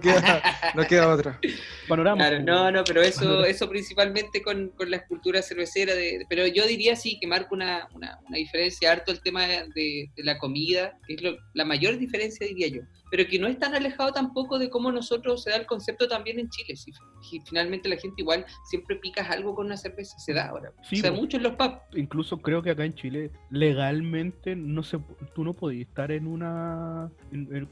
queda, 0.00 0.42
no 0.74 0.86
queda 0.86 1.08
otra. 1.08 1.40
Panorama. 1.88 2.16
Claro, 2.16 2.42
no, 2.42 2.70
no, 2.72 2.84
pero 2.84 3.00
eso, 3.02 3.44
eso 3.44 3.68
principalmente 3.68 4.42
con, 4.42 4.70
con 4.70 4.90
la 4.90 4.96
escultura 4.96 5.40
cervecera. 5.40 5.94
De, 5.94 6.26
pero 6.28 6.46
yo 6.48 6.66
diría 6.66 6.96
sí 6.96 7.18
que 7.20 7.26
marca 7.26 7.50
una, 7.52 7.88
una, 7.94 8.18
diferencia 8.30 8.90
harto 8.90 9.12
el 9.12 9.20
tema 9.20 9.46
de, 9.46 10.10
la 10.16 10.38
comida, 10.38 10.98
que 11.06 11.14
es 11.14 11.22
la 11.54 11.64
mayor 11.64 11.98
diferencia, 11.98 12.46
diría 12.46 12.68
yo 12.68 12.82
pero 13.10 13.26
que 13.26 13.38
no 13.38 13.46
es 13.46 13.58
tan 13.58 13.74
alejado 13.74 14.12
tampoco 14.12 14.58
de 14.58 14.70
cómo 14.70 14.90
nosotros 14.90 15.42
se 15.42 15.50
da 15.50 15.56
el 15.56 15.66
concepto 15.66 16.08
también 16.08 16.38
en 16.38 16.48
Chile. 16.48 16.76
Si, 16.76 16.92
finalmente 17.40 17.88
la 17.88 17.96
gente 17.96 18.22
igual 18.22 18.44
siempre 18.64 18.96
picas 18.96 19.30
algo 19.30 19.54
con 19.54 19.66
una 19.66 19.76
cerveza, 19.76 20.18
se 20.18 20.32
da 20.32 20.48
ahora. 20.48 20.72
Sí, 20.82 20.96
se 20.96 21.10
da 21.10 21.12
mucho 21.12 21.36
en 21.36 21.44
los 21.44 21.52
pubs. 21.52 21.78
Incluso 21.94 22.38
creo 22.38 22.62
que 22.62 22.70
acá 22.70 22.84
en 22.84 22.94
Chile 22.94 23.30
legalmente 23.50 24.56
no 24.56 24.82
se, 24.82 24.98
tú 25.34 25.44
no 25.44 25.52
podías 25.54 25.88
estar 25.88 26.10
en 26.10 26.26
una, 26.26 27.10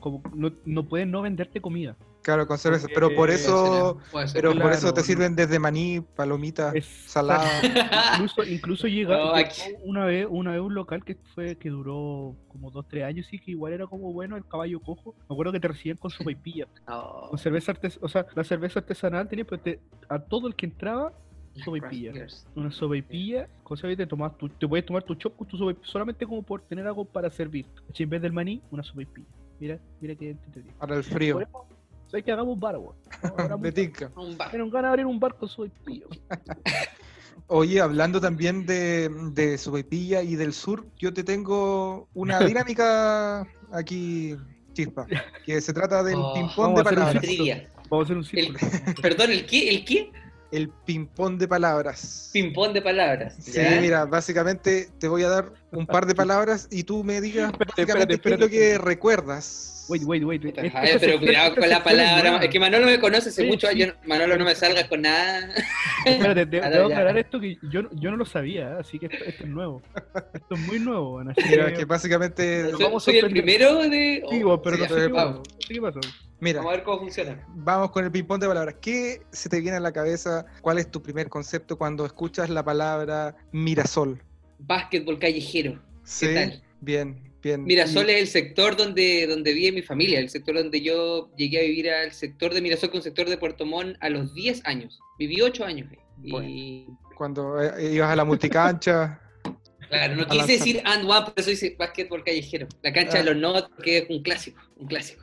como, 0.01 0.23
no, 0.35 0.53
no 0.65 0.89
puedes 0.89 1.07
no 1.07 1.23
venderte 1.23 1.61
comida. 1.61 1.97
Claro, 2.25 2.47
con 2.47 2.57
cerveza. 2.57 2.85
Porque- 2.89 2.95
Pero 2.95 3.09
por 3.09 3.17
Puede 3.17 3.35
eso, 3.35 4.01
ser. 4.27 4.41
pero 4.41 4.59
por 4.59 4.73
eso 4.73 4.95
te 4.95 5.03
no. 5.03 5.05
sirven 5.07 5.37
desde 5.37 5.59
maní, 5.59 6.01
palomitas, 6.01 6.75
Es- 6.75 6.87
salada. 6.87 7.45
incluso, 8.19 8.43
incluso 8.45 8.89
llega 8.89 9.19
una 9.85 10.07
vez 10.07 10.27
una 10.31 10.51
vez 10.53 10.61
un 10.61 10.75
local 10.75 11.05
que 11.05 11.17
fue 11.35 11.57
que 11.57 11.69
duró 11.69 12.35
como 12.49 12.71
dos 12.71 12.87
tres 12.89 13.05
años 13.05 13.31
y 13.33 13.39
que 13.39 13.51
igual 13.51 13.75
era 13.75 13.87
como 13.87 14.11
bueno 14.13 14.37
el 14.39 14.47
caballo 14.47 14.81
cojo 14.81 15.15
me 15.29 15.35
acuerdo 15.35 15.53
que 15.53 15.61
te 15.61 15.69
recibían 15.69 15.99
con 15.99 16.11
sopa 16.11 16.31
y 16.31 16.35
pilla 16.35 16.67
No. 16.89 17.27
con 17.29 17.39
cerveza 17.39 17.73
artes 17.73 17.99
o 18.01 18.09
sea 18.09 18.25
la 18.35 18.43
cerveza 18.45 18.79
artesanal 18.81 19.29
tenía 19.29 19.45
pero 19.45 19.61
te- 19.61 19.81
a 20.09 20.19
todo 20.19 20.49
el 20.49 20.55
que 20.55 20.65
entraba 20.67 21.13
sopa 21.63 21.77
y 21.77 21.81
Craft 21.81 21.93
pilla 21.95 22.13
beers. 22.13 22.47
una 22.55 22.71
sopa 22.73 22.97
y 22.97 23.03
pilla 23.03 23.49
cosa 23.63 23.87
que 23.89 23.97
te 23.97 24.07
tomas 24.07 24.37
tu, 24.39 24.49
te 24.49 24.67
puedes 24.67 24.87
tomar 24.87 25.03
tu 25.03 25.15
chop 25.15 25.37
con 25.37 25.47
tu 25.47 25.59
sopa 25.59 25.73
y 25.73 25.75
pilla, 25.75 25.87
solamente 25.93 26.25
como 26.27 26.43
por 26.43 26.63
tener 26.63 26.87
algo 26.87 27.05
para 27.05 27.29
servir 27.31 27.67
en 27.99 28.09
vez 28.09 28.23
del 28.23 28.33
maní 28.33 28.63
una 28.71 28.83
sopa 28.83 29.03
y 29.03 29.07
pilla 29.07 29.27
mira 29.61 29.79
mira 30.01 30.15
que 30.15 30.31
entretenido 30.31 30.75
Para 30.79 30.97
el 30.97 31.05
frío. 31.05 31.35
por 31.35 31.43
eso 31.43 31.67
hay 32.17 32.23
que 32.23 32.33
hagamos 32.33 32.55
un 32.55 32.61
bar 32.61 32.77
weón. 32.79 32.97
De 33.63 33.73
tinca. 33.73 34.11
Un 34.17 34.37
bar. 34.37 34.51
Tienen 34.51 34.71
ganas 34.71 34.89
de 34.89 34.89
abrir 34.91 35.07
un 35.07 35.21
bar 35.21 35.37
con 35.37 35.49
pilla 35.85 36.07
Oye, 37.47 37.81
hablando 37.81 38.21
también 38.21 38.65
de, 38.65 39.11
de 39.33 39.59
Sopaipilla 39.59 40.23
y 40.23 40.35
del 40.35 40.55
sur, 40.55 40.87
yo 40.99 41.13
te 41.13 41.23
tengo 41.23 42.09
una 42.15 42.39
dinámica 42.47 43.47
aquí, 43.71 44.35
chispa, 44.73 45.07
que 45.45 45.61
se 45.61 45.73
trata 45.73 46.03
del 46.03 46.17
Oh, 46.17 46.33
ping-pong 46.33 46.75
de 46.75 46.81
a 46.81 46.85
palabras. 46.85 47.25
Vamos 47.91 48.05
a 48.05 48.05
hacer 48.05 48.17
un 48.17 48.25
círculo 48.25 48.59
Perdón, 49.03 49.31
¿el 49.31 49.45
qué? 49.47 49.69
¿El 49.69 49.85
qué? 49.85 50.11
El 50.55 50.69
ping-pong 50.69 51.37
de 51.39 51.49
palabras. 51.49 52.31
Ping-pong 52.33 52.73
de 52.73 52.81
palabras. 52.83 53.35
Sí, 53.41 53.53
¿ya? 53.53 53.79
mira, 53.81 54.05
básicamente 54.05 54.89
te 55.01 55.09
voy 55.09 55.25
a 55.25 55.29
dar 55.29 55.53
un 55.73 55.85
par 55.87 56.07
de 56.07 56.15
palabras 56.15 56.69
y 56.71 56.85
tú 56.85 57.03
me 57.03 57.21
digas 57.21 57.51
Espérate, 57.51 57.83
básicamente 57.83 58.15
espérate, 58.15 58.21
qué 58.21 58.35
es 58.35 58.39
lo 58.41 58.47
espérate. 58.47 58.79
que 58.83 58.85
recuerdas. 58.85 59.71
Wait, 59.89 60.03
wait, 60.05 60.23
wait. 60.25 60.43
wait. 60.45 60.57
Javier, 60.73 60.99
pero 61.01 61.19
cuidado 61.19 61.55
con 61.57 61.69
la 61.69 61.83
palabra. 61.85 62.37
Es 62.43 62.49
que 62.49 62.59
Manolo 62.61 62.87
me 62.87 62.99
conoce 63.01 63.29
hace 63.31 63.43
Sí, 63.43 63.49
muchos 63.49 63.69
sí. 63.71 63.83
años. 63.83 63.97
Manolo 64.07 64.37
no 64.39 64.45
me 64.45 64.55
salga 64.55 64.89
con 64.89 65.03
nada. 65.03 65.51
Espérate, 66.07 66.47
de- 66.47 66.59
Ahora 66.59 66.71
debo 66.71 66.89
ya. 66.89 66.95
aclarar 66.95 67.19
esto 67.19 67.41
que 67.41 67.59
yo, 67.71 67.83
yo 67.93 68.11
no 68.11 68.17
lo 68.17 68.25
sabía, 68.25 68.71
¿eh? 68.71 68.77
así 68.81 68.99
que 68.99 69.07
esto, 69.07 69.25
esto 69.27 69.43
es 69.45 69.49
nuevo. 69.51 69.83
Esto 70.33 70.55
es 70.55 70.61
muy 70.61 70.79
nuevo, 70.79 71.19
Ana, 71.19 71.35
así 71.37 71.49
Mira, 71.51 71.67
que- 71.67 71.79
que 71.81 71.85
básicamente, 71.85 72.63
Nos 72.63 72.73
Soy, 72.73 72.83
vamos 72.85 73.03
a 73.03 73.05
soy 73.05 73.19
el 73.19 73.31
primero 73.31 73.79
de. 73.89 74.23
Sí, 74.31 74.43
oh, 74.43 74.47
vos, 74.47 74.61
pero 74.65 74.77
sí, 74.77 74.83
no 74.83 74.89
sé 74.89 74.95
qué 75.03 75.11
pasó. 75.11 75.43
Qué 76.39 76.45
mira, 76.45 76.59
Vamos 76.59 76.73
a 76.73 76.77
ver 76.77 76.85
cómo 76.85 76.99
funciona. 77.01 77.47
vamos 77.55 77.91
con 77.91 78.05
el 78.05 78.11
ping-pong 78.11 78.41
de 78.41 78.49
palabras. 78.49 78.77
¿Qué 78.81 79.23
se 79.33 79.49
te 79.49 79.61
viene 79.61 79.77
a 79.77 79.81
la 79.81 79.93
cabeza? 79.93 80.45
¿Cuál 80.61 80.79
es 80.79 80.91
tu 80.91 81.03
primer 81.03 81.29
concepto 81.29 81.79
cuando 81.79 82.05
escuchas 82.05 82.51
la 82.51 82.63
palabra 82.65 83.37
Mirasol? 83.53 84.23
Básquetbol 84.59 85.19
callejero. 85.19 85.81
Sí, 86.05 86.27
tal? 86.35 86.63
bien, 86.81 87.33
bien. 87.43 87.65
Mirasol 87.65 88.09
Y- 88.09 88.13
es 88.13 88.21
el 88.21 88.27
sector 88.29 88.77
donde, 88.77 89.27
donde 89.27 89.53
vive 89.55 89.73
mi 89.73 89.83
familia, 89.83 90.19
el 90.19 90.29
sector 90.29 90.57
donde 90.57 90.81
yo 90.83 91.31
llegué 91.37 91.61
a 91.61 91.63
vivir 91.63 91.91
al 91.91 92.13
sector 92.13 92.53
de 92.53 92.61
Mirasol 92.61 92.91
con 92.91 93.01
sector 93.03 93.29
de 93.29 93.39
Puerto 93.39 93.65
Montt 93.65 93.97
a 94.01 94.09
los 94.11 94.35
10 94.35 94.61
años. 94.67 95.01
Viví 95.19 95.41
8 95.41 95.65
años 95.65 95.89
ahí. 95.91 95.99
Y 96.23 96.87
cuando 97.17 97.61
eh, 97.61 97.95
ibas 97.95 98.11
a 98.11 98.17
la 98.17 98.25
multicancha. 98.25 99.21
claro, 99.89 100.17
no 100.17 100.27
quise 100.27 100.53
decir 100.53 100.83
and 100.85 101.09
one, 101.09 101.25
por 101.27 101.35
eso 101.37 101.51
dice 101.51 101.75
básquetbol 101.79 102.23
callejero. 102.25 102.67
La 102.83 102.93
cancha 102.93 103.15
Ah. 103.15 103.23
de 103.23 103.25
los 103.33 103.37
not, 103.37 103.71
que 103.83 103.99
es 103.99 104.07
un 104.11 104.23
clásico, 104.23 104.61
un 104.77 104.87
clásico. 104.89 105.23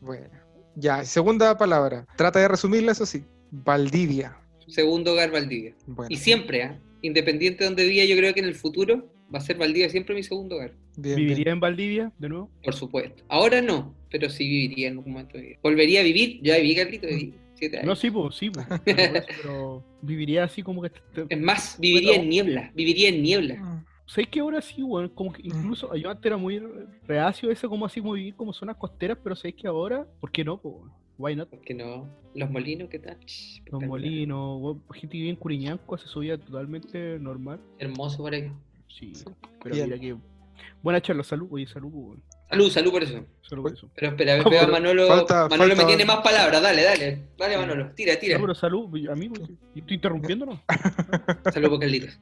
Bueno, 0.00 0.28
ya, 0.76 1.04
segunda 1.04 1.56
palabra. 1.56 2.06
Trata 2.16 2.38
de 2.40 2.48
resumirla, 2.48 2.92
eso 2.92 3.06
sí. 3.06 3.24
Valdivia. 3.50 4.36
Segundo 4.66 5.12
hogar 5.12 5.30
Valdivia. 5.30 5.74
Bueno, 5.86 6.08
Y 6.10 6.16
siempre, 6.16 6.62
¿ah? 6.62 6.78
independiente 7.02 7.60
de 7.60 7.64
donde 7.66 7.86
viva, 7.86 8.04
yo 8.04 8.16
creo 8.16 8.32
que 8.34 8.40
en 8.40 8.46
el 8.46 8.54
futuro 8.54 9.08
va 9.32 9.38
a 9.38 9.42
ser 9.42 9.56
Valdivia 9.58 9.88
siempre 9.90 10.14
mi 10.14 10.22
segundo 10.22 10.56
hogar. 10.56 10.72
bien, 10.96 11.16
¿Viviría 11.16 11.44
bien. 11.44 11.48
en 11.54 11.60
Valdivia 11.60 12.12
de 12.18 12.28
nuevo? 12.28 12.50
Por 12.62 12.74
supuesto. 12.74 13.22
Ahora 13.28 13.60
no, 13.60 13.94
pero 14.10 14.28
sí 14.30 14.48
viviría 14.48 14.88
en 14.88 14.94
algún 14.98 15.12
momento 15.12 15.36
de 15.38 15.44
vida. 15.44 15.58
Volvería 15.62 16.00
a 16.00 16.02
vivir, 16.02 16.40
ya 16.42 16.56
viví, 16.56 16.74
Carlito, 16.74 17.06
viví 17.06 17.34
siete 17.54 17.76
años. 17.78 17.86
No, 17.86 17.96
sí, 17.96 18.10
pues, 18.10 18.34
sí, 18.36 18.50
po. 18.50 18.62
Pero, 18.84 18.96
por 19.12 19.16
eso, 19.16 19.26
pero 19.42 19.84
viviría 20.02 20.44
así 20.44 20.62
como 20.62 20.82
que... 20.82 20.90
te- 20.90 21.26
Es 21.28 21.40
más, 21.40 21.76
viviría 21.78 22.10
Bueno. 22.12 22.22
en 22.24 22.28
niebla, 22.30 22.72
viviría 22.74 23.08
en 23.10 23.22
niebla. 23.22 23.73
¿Sabes 24.06 24.28
que 24.28 24.40
ahora 24.40 24.60
sí, 24.60 24.82
weón? 24.82 25.08
Como 25.08 25.32
que 25.32 25.42
incluso 25.42 25.94
yo 25.96 26.10
antes 26.10 26.26
era 26.26 26.36
muy 26.36 26.62
reacio 27.06 27.50
eso, 27.50 27.68
como 27.68 27.86
así, 27.86 28.00
vivir 28.00 28.34
como 28.34 28.52
zonas 28.52 28.76
costeras, 28.76 29.18
pero 29.22 29.34
¿sabes 29.34 29.54
que 29.54 29.66
ahora? 29.66 30.06
¿Por 30.20 30.30
qué 30.30 30.44
no, 30.44 30.58
po? 30.58 30.88
Why 31.16 31.36
not? 31.36 31.48
Porque 31.48 31.74
no, 31.74 32.08
los 32.34 32.50
molinos, 32.50 32.88
¿qué 32.90 32.98
tal? 32.98 33.16
Los 33.70 33.82
molinos, 33.82 34.60
weón, 34.60 34.82
gente 34.92 35.12
que 35.12 35.18
vive 35.18 35.30
en 35.30 35.36
Curiñanco 35.36 35.94
hace 35.94 36.06
su 36.06 36.20
vida 36.20 36.36
totalmente 36.36 37.18
normal. 37.18 37.60
Hermoso 37.78 38.18
por 38.18 38.34
ahí. 38.34 38.52
Sí, 38.88 39.12
pero 39.62 39.74
Bien. 39.74 39.86
mira 39.88 40.00
que... 40.00 40.16
Buena 40.82 41.00
charla, 41.00 41.24
salud, 41.24 41.48
oye, 41.50 41.66
salud, 41.66 41.90
weón. 41.92 42.22
Salud, 42.50 42.70
salud 42.70 42.90
por 42.92 43.02
eso. 43.02 43.24
Solo 43.42 43.62
por 43.62 43.72
eso. 43.72 43.90
Pero 43.94 44.08
espera, 44.08 44.40
a 44.40 44.44
pero 44.44 44.72
Manolo. 44.72 45.06
falta- 45.08 45.48
Manolo 45.48 45.70
falta- 45.70 45.82
me 45.82 45.86
tiene 45.88 46.04
más 46.04 46.18
palabras, 46.22 46.62
dale, 46.62 46.82
dale. 46.82 47.22
Dale, 47.36 47.56
Manolo, 47.58 47.90
tira, 47.94 48.16
tira. 48.18 48.36
No, 48.38 48.42
pero 48.44 48.54
salud, 48.54 48.88
amigo. 49.10 49.34
¿y 49.74 49.80
¿Estoy 49.80 49.96
interrumpiendo 49.96 50.46
no? 50.46 50.62
Salud 51.52 51.68
por 51.70 51.80
Carlitos. 51.80 52.18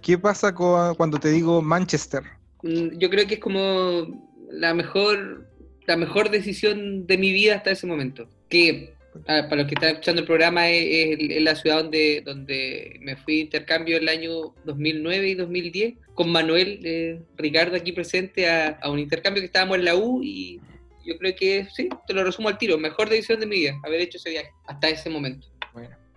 ¿Qué 0.00 0.18
pasa 0.18 0.54
cuando 0.54 1.18
te 1.18 1.30
digo 1.30 1.62
Manchester? 1.62 2.22
Mm, 2.62 2.98
Yo 2.98 3.08
creo 3.10 3.26
que 3.26 3.34
es 3.34 3.40
como 3.40 4.06
la 4.50 4.74
mejor, 4.74 5.48
la 5.86 5.96
mejor 5.96 6.30
decisión 6.30 7.06
de 7.06 7.18
mi 7.18 7.32
vida 7.32 7.56
hasta 7.56 7.70
ese 7.70 7.86
momento. 7.86 8.28
Que 8.48 8.94
ah, 9.28 9.46
para 9.48 9.56
los 9.62 9.66
que 9.66 9.74
están 9.74 9.90
escuchando 9.90 10.20
el 10.22 10.26
programa 10.26 10.68
es, 10.70 11.18
es- 11.20 11.30
es 11.36 11.42
la 11.42 11.54
ciudad 11.54 11.82
donde, 11.82 12.22
donde 12.24 12.96
me 13.00 13.16
fui 13.16 13.34
de 13.36 13.40
intercambio 13.42 13.96
el 13.96 14.08
año 14.08 14.54
2009 14.64 15.28
y 15.28 15.34
2010 15.34 15.94
con 16.14 16.30
Manuel 16.30 16.80
eh, 16.84 17.20
Ricardo 17.36 17.76
aquí 17.76 17.92
presente 17.92 18.48
a, 18.48 18.68
a 18.82 18.90
un 18.90 18.98
intercambio 18.98 19.40
que 19.40 19.46
estábamos 19.46 19.78
en 19.78 19.84
la 19.84 19.96
U 19.96 20.22
y 20.22 20.60
yo 21.04 21.18
creo 21.18 21.34
que 21.34 21.66
sí, 21.74 21.88
te 22.06 22.14
lo 22.14 22.22
resumo 22.24 22.48
al 22.48 22.58
tiro, 22.58 22.78
mejor 22.78 23.08
decisión 23.08 23.40
de 23.40 23.46
mi 23.46 23.56
vida, 23.56 23.74
haber 23.84 24.00
hecho 24.02 24.18
ese 24.18 24.30
viaje 24.30 24.50
hasta 24.66 24.88
ese 24.88 25.10
momento. 25.10 25.48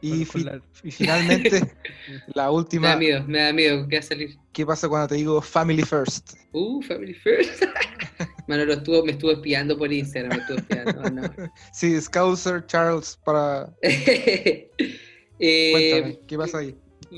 Y, 0.02 0.10
Bueno, 0.10 0.26
con 0.32 0.42
fi- 0.42 0.46
la- 0.46 0.62
y 0.84 0.92
finalmente, 0.92 1.60
la 2.36 2.44
Me 2.44 2.44
da 2.44 2.52
última, 2.52 2.96
miedo, 2.96 3.24
me 3.28 3.40
da 3.40 3.54
miedo 3.54 3.88
que 3.88 3.96
va 3.96 4.00
a 4.00 4.04
salir. 4.04 4.38
¿qué 4.54 4.66
pasa 4.66 4.88
cuando 4.90 5.08
te 5.08 5.16
digo 5.16 5.42
Family 5.42 5.84
First? 5.84 6.34
Uh, 6.52 6.82
Family 6.84 7.14
First. 7.14 7.64
Manolo 8.48 8.74
estuvo, 8.74 9.04
me 9.04 9.14
estuvo 9.14 9.32
espiando 9.32 9.78
por 9.78 9.92
Instagram, 9.92 10.38
me 10.38 10.42
estuvo 10.42 10.58
espiando. 10.60 11.02
oh, 11.04 11.10
no. 11.10 11.24
Sí, 11.74 12.00
Scouser 12.00 12.66
Charles 12.68 13.18
para... 13.26 13.74
Eh, 13.82 14.70
Cuéntame, 15.72 16.20
¿qué 16.28 16.38
pasa 16.38 16.58
ahí? 16.60 16.76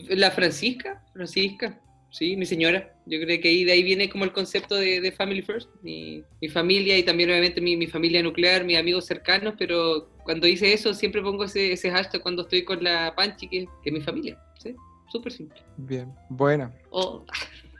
La 0.09 0.31
Francisca, 0.31 1.03
Francisca, 1.13 1.79
sí, 2.11 2.35
mi 2.35 2.45
señora. 2.45 2.93
Yo 3.05 3.19
creo 3.19 3.39
que 3.41 3.49
ahí, 3.49 3.63
de 3.63 3.71
ahí 3.71 3.83
viene 3.83 4.09
como 4.09 4.25
el 4.25 4.31
concepto 4.31 4.75
de, 4.75 5.01
de 5.01 5.11
Family 5.11 5.41
First. 5.41 5.69
Mi, 5.81 6.23
mi 6.41 6.49
familia 6.49 6.97
y 6.97 7.03
también 7.03 7.29
obviamente 7.29 7.61
mi, 7.61 7.77
mi 7.77 7.87
familia 7.87 8.21
nuclear, 8.23 8.63
mis 8.63 8.77
amigos 8.77 9.05
cercanos, 9.05 9.55
pero 9.57 10.09
cuando 10.23 10.47
hice 10.47 10.73
eso 10.73 10.93
siempre 10.93 11.21
pongo 11.21 11.43
ese, 11.45 11.71
ese 11.71 11.91
hashtag 11.91 12.21
cuando 12.21 12.43
estoy 12.43 12.63
con 12.63 12.83
la 12.83 13.13
Panchi, 13.15 13.47
que, 13.47 13.65
que 13.83 13.89
es 13.89 13.93
mi 13.93 14.01
familia. 14.01 14.37
¿sí? 14.61 14.75
Súper 15.11 15.31
simple. 15.31 15.61
Bien, 15.77 16.13
buena. 16.29 16.73
Oh. 16.89 17.25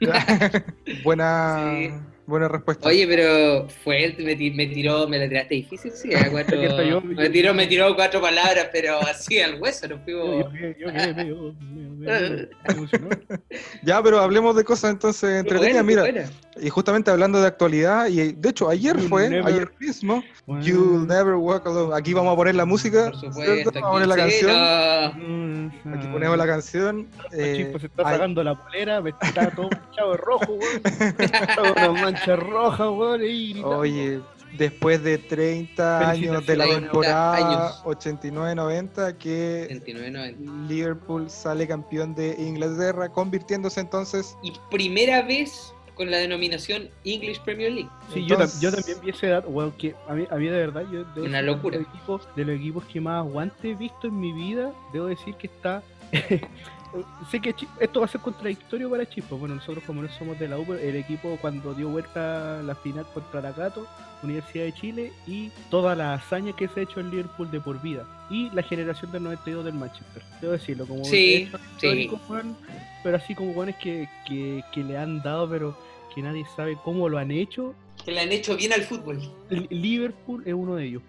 buena, 1.02 1.76
Sí. 1.76 2.17
Buena 2.28 2.46
respuesta. 2.48 2.86
Oye, 2.88 3.06
pero 3.08 3.66
fuerte, 3.82 4.22
me, 4.22 4.36
me 4.54 4.66
tiró, 4.66 5.08
me 5.08 5.18
la 5.18 5.28
tiraste 5.28 5.54
difícil, 5.56 5.90
sí, 5.92 6.14
a 6.14 6.30
cuatro, 6.30 6.56
yo- 6.62 7.00
me, 7.00 7.30
tiró, 7.30 7.54
me 7.54 7.66
tiró 7.66 7.96
cuatro 7.96 8.20
palabras, 8.20 8.68
pero 8.72 8.98
así 9.00 9.40
al 9.40 9.60
hueso, 9.60 9.88
nos 9.88 10.00
Yo, 10.06 10.48
fuimos... 10.50 11.54
Ya, 13.82 14.02
pero 14.02 14.20
hablemos 14.20 14.54
de 14.56 14.64
cosas 14.64 14.92
entonces 14.92 15.40
entretenidas. 15.40 15.84
bueno, 15.84 16.02
Mira, 16.02 16.22
buena. 16.22 16.30
y 16.60 16.68
justamente 16.70 17.10
hablando 17.10 17.40
de 17.40 17.46
actualidad, 17.48 18.06
y 18.08 18.32
de 18.32 18.48
hecho 18.48 18.68
ayer 18.68 18.98
fue, 19.00 19.28
never- 19.30 19.46
ayer 19.46 19.70
mismo, 19.80 20.22
Bueno. 20.46 20.62
You'll 20.64 21.06
Never 21.06 21.34
Walk 21.34 21.66
Alone. 21.66 21.96
Aquí 21.96 22.12
vamos 22.14 22.32
a 22.32 22.36
poner 22.36 22.54
la 22.54 22.64
música, 22.64 23.10
Por 23.10 23.20
supuesto, 23.20 23.70
Vamos 23.72 23.88
a 23.88 23.92
poner 23.92 24.08
la 24.08 24.14
sí, 24.14 24.20
canción. 24.20 24.52
no. 24.52 25.28
Mm, 25.28 25.66
Aquí 25.94 26.06
ah. 26.06 26.12
ponemos 26.12 26.38
la 26.38 26.46
canción. 26.46 27.06
La 27.30 27.36
eh, 27.38 27.74
se 27.78 27.86
está 27.86 28.02
sacando 28.04 28.42
la 28.44 28.54
polera, 28.54 29.00
me 29.00 29.10
está 29.10 29.50
todo 29.50 29.68
manchado 29.70 30.12
de 30.12 30.16
rojo, 30.18 30.52
weón. 30.54 32.14
Mancha 32.18 32.36
roja, 32.36 32.90
weón. 32.90 33.20
Oye, 33.64 34.20
después 34.56 35.02
de 35.02 35.18
30 35.18 36.10
años 36.10 36.46
de 36.46 36.56
la 36.56 36.66
temporada 36.66 37.36
años. 37.36 37.82
89-90 37.84 39.16
que 39.18 39.66
29, 39.68 40.10
90. 40.10 40.52
Liverpool 40.68 41.30
sale 41.30 41.66
campeón 41.66 42.14
de 42.14 42.34
Inglaterra, 42.38 43.08
convirtiéndose 43.10 43.80
entonces 43.80 44.36
Y 44.42 44.52
primera 44.70 45.22
vez 45.22 45.72
con 45.94 46.10
la 46.10 46.18
denominación 46.18 46.88
English 47.04 47.40
Premier 47.42 47.72
League. 47.72 47.90
Sí, 48.14 48.20
yo, 48.20 48.36
tam- 48.36 48.42
Entonces- 48.42 48.60
yo 48.60 48.72
también 48.72 48.98
vi 49.02 49.10
ese 49.10 49.26
dato, 49.26 49.48
weón, 49.48 49.72
que 49.72 49.94
a 50.08 50.14
mí, 50.14 50.26
a 50.30 50.36
mí 50.36 50.46
de 50.46 50.56
verdad, 50.56 50.84
yo 50.92 51.04
debo 51.14 51.26
Una 51.26 51.42
locura. 51.42 51.76
De 51.76 51.82
los, 51.84 51.92
equipos, 51.94 52.28
de 52.36 52.44
los 52.44 52.56
equipos 52.56 52.84
que 52.84 53.00
más 53.00 53.18
aguante 53.26 53.70
he 53.70 53.74
visto 53.74 54.06
en 54.06 54.20
mi 54.20 54.32
vida, 54.32 54.72
debo 54.92 55.06
decir 55.06 55.34
que 55.34 55.48
está... 55.48 55.82
sé 57.30 57.40
que 57.40 57.54
esto 57.80 58.00
va 58.00 58.06
a 58.06 58.08
ser 58.08 58.20
contradictorio 58.20 58.90
para 58.90 59.08
Chispa, 59.08 59.34
bueno, 59.36 59.54
nosotros 59.56 59.84
como 59.86 60.02
no 60.02 60.08
somos 60.18 60.38
de 60.38 60.48
la 60.48 60.58
U, 60.58 60.72
el 60.74 60.96
equipo 60.96 61.36
cuando 61.40 61.74
dio 61.74 61.88
vuelta 61.88 62.62
la 62.62 62.74
final 62.74 63.06
contra 63.12 63.40
la 63.40 63.52
Cato, 63.52 63.86
Universidad 64.22 64.64
de 64.64 64.72
Chile, 64.72 65.12
y 65.26 65.50
toda 65.70 65.94
la 65.94 66.14
hazaña 66.14 66.52
que 66.54 66.68
se 66.68 66.80
ha 66.80 66.82
hecho 66.84 67.00
en 67.00 67.10
Liverpool 67.10 67.50
de 67.50 67.60
por 67.60 67.80
vida, 67.82 68.04
y 68.30 68.50
la 68.50 68.62
generación 68.62 69.12
del 69.12 69.22
92 69.24 69.64
del 69.64 69.74
Manchester, 69.74 70.22
debo 70.40 70.52
decirlo, 70.54 70.86
como 70.86 71.04
Sí, 71.04 71.48
sí. 71.78 72.10
pero 73.02 73.16
así 73.16 73.34
como 73.34 73.52
buenos 73.52 73.76
que, 73.76 74.08
que, 74.26 74.62
que 74.72 74.82
le 74.84 74.96
han 74.98 75.22
dado, 75.22 75.48
pero 75.48 75.78
que 76.14 76.22
nadie 76.22 76.44
sabe 76.56 76.76
cómo 76.84 77.08
lo 77.08 77.18
han 77.18 77.30
hecho, 77.30 77.74
Que 78.04 78.12
le 78.12 78.20
han 78.20 78.32
hecho 78.32 78.56
bien 78.56 78.72
al 78.72 78.82
fútbol. 78.82 79.20
Li- 79.50 79.66
Liverpool 79.70 80.42
es 80.46 80.54
uno 80.54 80.76
de 80.76 80.84
ellos. 80.86 81.02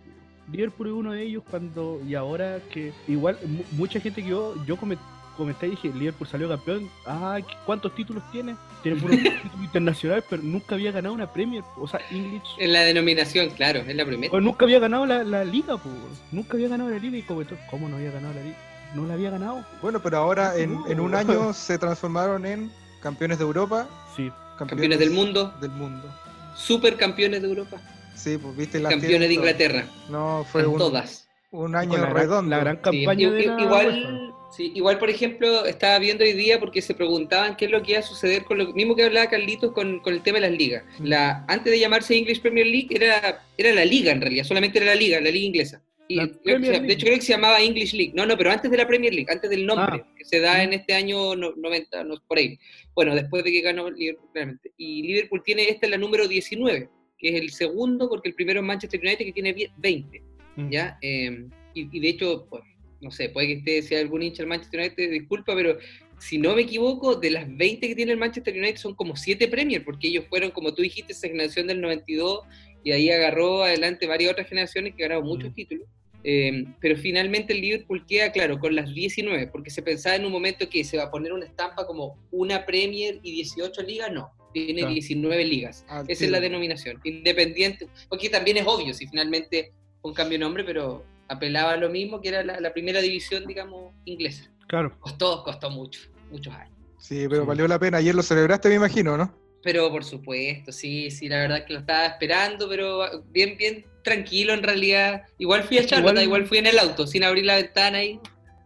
Liverpool 0.51 0.87
es 0.87 0.93
uno 0.93 1.11
de 1.13 1.21
ellos 1.23 1.43
cuando 1.49 2.01
y 2.07 2.15
ahora 2.15 2.59
que 2.73 2.91
igual 3.07 3.37
mu- 3.47 3.63
mucha 3.73 3.99
gente 3.99 4.23
que 4.23 4.29
yo 4.29 4.55
yo 4.65 4.75
come- 4.77 4.97
comenté 5.39 5.65
y 5.67 5.71
dije 5.71 5.87
Liverpool 5.89 6.27
salió 6.27 6.47
campeón. 6.47 6.87
Ah 7.07 7.39
cuántos 7.65 7.95
títulos 7.95 8.21
tiene 8.31 8.55
tiene 8.83 8.97
puros 9.01 9.17
títulos 9.17 9.41
internacionales 9.63 10.23
pero 10.29 10.43
nunca 10.43 10.75
había 10.75 10.91
ganado 10.91 11.15
una 11.15 11.33
Premier 11.33 11.63
o 11.77 11.87
sea 11.87 11.99
English. 12.11 12.43
En 12.59 12.73
la 12.73 12.81
denominación, 12.81 13.49
claro, 13.49 13.79
es 13.79 13.95
la 13.95 14.05
primera. 14.05 14.29
pues 14.29 14.43
nunca 14.43 14.65
había 14.65 14.77
ganado 14.79 15.07
la, 15.07 15.23
la 15.23 15.43
liga 15.43 15.77
pues 15.77 15.95
nunca 16.31 16.53
había 16.53 16.67
ganado 16.67 16.91
la 16.91 16.99
liga 16.99 17.17
y 17.17 17.23
como 17.23 17.41
entonces, 17.41 17.65
cómo 17.71 17.89
no 17.89 17.95
había 17.95 18.11
ganado 18.11 18.35
la 18.35 18.41
liga 18.43 18.57
no 18.95 19.05
la 19.05 19.13
había 19.15 19.29
ganado. 19.29 19.63
Bueno, 19.83 19.99
pero 20.01 20.17
ahora 20.17 20.55
en, 20.57 20.77
en 20.87 20.99
un 20.99 21.11
No. 21.11 21.17
año 21.17 21.53
se 21.53 21.77
transformaron 21.77 22.45
en 22.45 22.71
campeones 23.01 23.37
de 23.39 23.43
Europa, 23.45 23.87
sí. 24.15 24.31
Campeones 24.57 24.99
del 24.99 25.11
mundo, 25.11 25.53
Del 25.61 25.69
mundo. 25.71 26.07
supercampeones 26.55 27.41
de 27.41 27.47
Europa, 27.47 27.77
Sí, 28.15 28.37
pues 28.37 28.55
viste 28.57 28.79
las 28.79 28.91
campeones 28.91 29.29
de 29.29 29.33
Inglaterra, 29.35 29.85
No, 30.09 30.45
fue 30.51 30.61
en 30.63 30.67
un, 30.67 30.77
todas. 30.77 31.27
un 31.51 31.75
año 31.75 31.93
la 31.93 31.99
gran- 32.07 32.15
redondo. 32.15 32.49
la 32.49 32.59
gran 32.59 32.77
campaña 32.77 33.29
de 33.31 33.45
la 33.45 33.61
igual, 33.61 34.33
sí, 34.55 34.71
igual, 34.75 34.97
por 34.99 35.09
ejemplo, 35.09 35.65
estaba 35.65 35.99
viendo 35.99 36.23
hoy 36.23 36.33
día 36.33 36.59
porque 36.59 36.81
se 36.81 36.93
preguntaban 36.93 37.55
qué 37.55 37.65
es 37.65 37.71
lo 37.71 37.81
que 37.83 37.91
iba 37.91 37.99
a 37.99 38.03
suceder 38.03 38.43
con 38.43 38.57
lo 38.57 38.73
mismo 38.73 38.95
que 38.95 39.03
hablaba 39.03 39.29
Carlitos 39.29 39.71
con, 39.73 39.99
con 39.99 40.13
el 40.13 40.21
tema 40.21 40.39
de 40.39 40.49
las 40.49 40.57
ligas. 40.57 40.83
Mm. 40.99 41.05
La, 41.05 41.45
antes 41.47 41.71
de 41.71 41.79
llamarse 41.79 42.15
English 42.17 42.41
Premier 42.41 42.65
League 42.67 42.87
era, 42.91 43.43
era 43.57 43.73
la 43.73 43.85
liga 43.85 44.11
en 44.11 44.21
realidad, 44.21 44.43
solamente 44.43 44.77
era 44.79 44.87
la 44.87 44.95
liga, 44.95 45.19
la 45.21 45.29
liga 45.31 45.45
inglesa. 45.45 45.83
Y 46.11 46.15
La 46.15 46.23
creo 46.27 46.37
que 46.37 46.41
Premier 46.43 46.65
se- 46.65 46.71
League. 46.71 46.87
de 46.87 46.93
hecho 46.93 47.05
creo 47.05 47.17
que 47.19 47.25
se 47.25 47.33
llamaba 47.33 47.61
English 47.61 47.93
League. 47.93 48.13
No, 48.15 48.25
no, 48.25 48.35
pero 48.35 48.49
antes 48.51 48.71
de 48.71 48.77
la 48.77 48.87
Premier 48.87 49.13
League, 49.13 49.31
antes 49.31 49.47
del 49.49 49.63
nombre, 49.65 50.01
Ah. 50.03 50.13
que 50.17 50.25
se 50.25 50.39
da 50.39 50.57
Mm. 50.57 50.61
en 50.61 50.73
este 50.73 50.93
año 50.95 51.35
no- 51.35 51.53
90, 51.55 52.03
no, 52.03 52.15
por 52.27 52.39
ahí. 52.39 52.57
Bueno, 52.95 53.13
después 53.13 53.43
de 53.43 53.51
que 53.51 53.61
ganó 53.61 53.91
Liverpool, 53.91 54.29
claramente. 54.33 54.71
Y 54.77 55.03
Liverpool 55.03 55.43
tiene, 55.45 55.69
esta 55.69 55.85
es 55.85 55.91
la 55.91 55.97
número 55.99 56.27
19, 56.27 56.89
que 57.19 57.29
es 57.29 57.35
el 57.39 57.51
segundo, 57.51 58.09
porque 58.09 58.29
el 58.29 58.33
primero 58.33 58.59
es 58.59 58.65
Manchester 58.65 58.99
United, 58.99 59.23
que 59.25 59.33
tiene 59.33 59.55
20. 59.77 60.23
Mm. 60.55 60.69
¿ya? 60.71 60.97
Eh, 61.03 61.45
y, 61.75 61.95
y 61.95 61.99
de 61.99 62.09
hecho, 62.09 62.47
pues, 62.49 62.63
no 63.01 63.11
sé, 63.11 63.29
puede 63.29 63.47
que 63.47 63.53
esté, 63.53 63.81
sea 63.81 63.99
algún 63.99 64.21
hincha 64.23 64.43
del 64.43 64.47
Manchester 64.47 64.79
United, 64.81 65.11
disculpa, 65.11 65.55
pero 65.55 65.77
si 66.19 66.37
no 66.37 66.53
me 66.55 66.63
equivoco, 66.63 67.15
de 67.15 67.31
las 67.31 67.45
20 67.57 67.87
que 67.87 67.95
tiene 67.95 68.11
el 68.11 68.17
Manchester 68.17 68.53
United 68.57 68.77
son 68.77 68.93
como 68.95 69.15
7 69.15 69.47
Premier, 69.47 69.83
porque 69.85 70.07
ellos 70.09 70.25
fueron, 70.29 70.51
como 70.51 70.73
tú 70.73 70.81
dijiste, 70.81 71.13
esa 71.13 71.27
generación 71.27 71.67
del 71.67 71.79
92, 71.81 72.41
y 72.83 72.91
ahí 72.91 73.09
agarró 73.09 73.63
adelante 73.63 74.05
varias 74.07 74.31
otras 74.33 74.47
generaciones 74.47 74.95
que 74.95 75.03
ganaron 75.03 75.25
muchos 75.25 75.51
Mm. 75.51 75.53
títulos. 75.53 75.87
Eh, 76.25 76.65
pero 76.81 76.97
finalmente 76.97 77.53
el 77.53 77.61
Liverpool 77.61 78.05
queda, 78.05 78.33
claro, 78.33 78.59
con 78.59 78.75
las 78.75 78.93
19, 78.93 79.47
porque 79.47 79.69
se 79.69 79.81
pensaba 79.81 80.17
en 80.17 80.25
un 80.25 80.31
momento 80.33 80.67
que 80.69 80.83
se 80.83 80.97
va 80.97 81.03
a 81.03 81.11
poner 81.11 81.31
una 81.31 81.45
estampa 81.45 81.87
como 81.87 82.17
una 82.31 82.65
Premier 82.65 83.19
y 83.23 83.31
18 83.31 83.81
ligas, 83.83 84.11
no, 84.11 84.29
tiene 84.53 84.79
Claro. 84.81 84.93
19 84.93 85.45
ligas. 85.45 85.85
Esa 86.09 86.25
es 86.25 86.31
la 86.31 86.41
denominación, 86.41 86.99
independiente, 87.05 87.87
porque 88.09 88.29
también 88.29 88.57
es 88.57 88.67
obvio, 88.67 88.93
si 88.93 89.07
finalmente 89.07 89.71
un 90.01 90.13
cambio 90.13 90.37
de 90.37 90.43
nombre, 90.43 90.65
pero 90.65 91.05
apelaba 91.29 91.71
a 91.73 91.77
lo 91.77 91.89
mismo 91.89 92.19
que 92.21 92.29
era 92.29 92.43
la, 92.43 92.59
la 92.59 92.73
primera 92.73 92.99
división, 93.01 93.45
digamos, 93.45 93.93
inglesa. 94.05 94.49
claro 94.67 94.97
Costó, 94.99 95.43
costó 95.43 95.69
mucho, 95.69 96.01
muchos 96.31 96.53
años. 96.53 96.73
Sí, 96.99 97.25
pero 97.29 97.43
Sí. 97.43 97.47
valió 97.47 97.67
la 97.67 97.79
pena. 97.79 97.97
Ayer 97.99 98.13
lo 98.13 98.23
celebraste, 98.23 98.67
me 98.69 98.75
imagino, 98.75 99.15
¿no? 99.17 99.33
Pero 99.63 99.89
por 99.91 100.03
supuesto, 100.03 100.71
sí, 100.71 101.11
sí, 101.11 101.27
la 101.29 101.37
verdad 101.37 101.65
que 101.65 101.73
lo 101.73 101.79
estaba 101.79 102.05
esperando, 102.05 102.67
pero 102.67 103.23
bien, 103.27 103.57
bien 103.57 103.85
tranquilo 104.03 104.53
en 104.53 104.63
realidad. 104.63 105.23
Igual 105.37 105.63
fui 105.63 105.77
a 105.77 105.81
Es 105.81 105.87
Charlotte, 105.87 106.11
igual- 106.13 106.23
igual... 106.23 106.45
fui 106.47 106.57
en 106.59 106.67
el 106.67 106.79
auto, 106.79 107.05
sin 107.07 107.23
abrir 107.23 107.45
la 107.45 107.55
ventana 107.57 108.03
y 108.03 108.19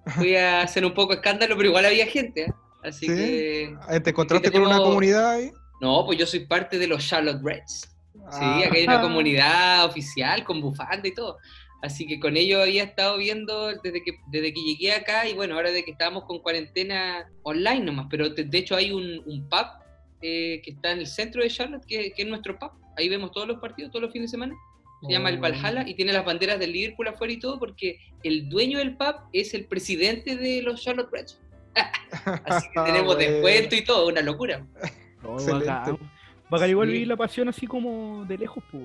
fui 0.15 0.35
a 0.35 0.61
hacer 0.61 0.85
un 0.85 0.93
poco 0.93 1.09
de 1.13 1.15
escándalo, 1.15 1.55
pero 1.57 1.69
igual 1.69 1.85
había 1.85 2.05
gente, 2.07 2.43
¿eh? 2.43 2.53
Así 2.83 3.07
Sí. 3.07 3.15
que... 3.15 3.75
Ah, 3.87 3.99
¿Te 3.99 4.09
encontraste 4.11 4.51
con 4.51 4.61
una 4.63 4.77
comunidad 4.77 5.31
ahí? 5.31 5.51
No, 5.81 6.05
pues 6.05 6.17
yo 6.19 6.25
soy 6.25 6.41
parte 6.45 6.77
de 6.77 6.87
los 6.87 7.05
Charlotte 7.07 7.41
Reds. 7.43 7.89
Sí, 8.13 8.19
Ah, 8.41 8.59
acá 8.65 8.75
hay 8.75 8.83
una 8.83 9.01
comunidad 9.01 9.85
oficial 9.85 10.43
con 10.43 10.61
bufanda 10.61 11.07
y 11.07 11.13
todo. 11.13 11.37
Así 11.83 12.07
que 12.07 12.17
con 12.19 12.37
ellos 12.37 12.61
había 12.61 12.83
estado 12.83 13.17
viendo 13.17 13.67
desde 13.83 14.01
que, 14.03 14.13
desde 14.31 14.53
que 14.53 14.61
llegué 14.61 14.93
acá 14.93 15.27
y 15.27 15.33
bueno, 15.33 15.55
ahora 15.55 15.69
de 15.69 15.83
que 15.83 15.91
estábamos 15.91 16.23
con 16.23 16.39
cuarentena 16.39 17.29
online 17.43 17.81
nomás, 17.81 18.07
pero 18.09 18.29
de, 18.29 18.45
de 18.45 18.57
hecho 18.57 18.75
hay 18.77 18.91
un, 18.91 19.21
un 19.25 19.49
pub 19.49 19.67
eh, 20.21 20.61
que 20.63 20.71
está 20.71 20.93
en 20.93 20.99
el 20.99 21.07
centro 21.07 21.43
de 21.43 21.49
Charlotte, 21.49 21.85
que, 21.85 22.13
que 22.13 22.21
es 22.21 22.27
nuestro 22.27 22.57
pub. 22.57 22.71
Ahí 22.97 23.09
vemos 23.09 23.31
todos 23.31 23.47
los 23.49 23.59
partidos, 23.59 23.91
todos 23.91 24.03
los 24.03 24.13
fines 24.13 24.31
de 24.31 24.35
semana. 24.37 24.55
Se 25.05 25.11
llama 25.11 25.27
el 25.29 25.37
Oh. 25.39 25.41
Valhalla 25.41 25.83
y 25.85 25.93
tiene 25.95 26.13
las 26.13 26.23
banderas 26.23 26.57
del 26.57 26.71
Liverpool 26.71 27.09
afuera 27.09 27.33
y 27.33 27.37
todo 27.37 27.59
porque 27.59 27.99
el 28.23 28.47
dueño 28.47 28.77
del 28.79 28.95
pub 28.95 29.15
es 29.33 29.53
el 29.53 29.65
presidente 29.65 30.37
de 30.37 30.61
los 30.61 30.81
Charlotte 30.81 31.09
Reds. 31.11 31.41
Así 32.45 32.67
que 32.73 32.79
tenemos 32.81 33.15
Bueno. 33.15 33.31
descuento 33.41 33.75
y 33.75 33.83
todo, 33.83 34.07
una 34.07 34.21
locura. 34.21 34.65
No, 35.21 35.33
Excelente. 35.33 35.65
bacán. 35.67 35.97
Bacán, 36.49 36.69
igual 36.69 36.87
Sí. 36.87 36.93
vivir 36.93 37.07
la 37.09 37.17
pasión 37.17 37.49
así 37.49 37.67
como 37.67 38.23
de 38.25 38.37
lejos, 38.37 38.63
pues. 38.71 38.83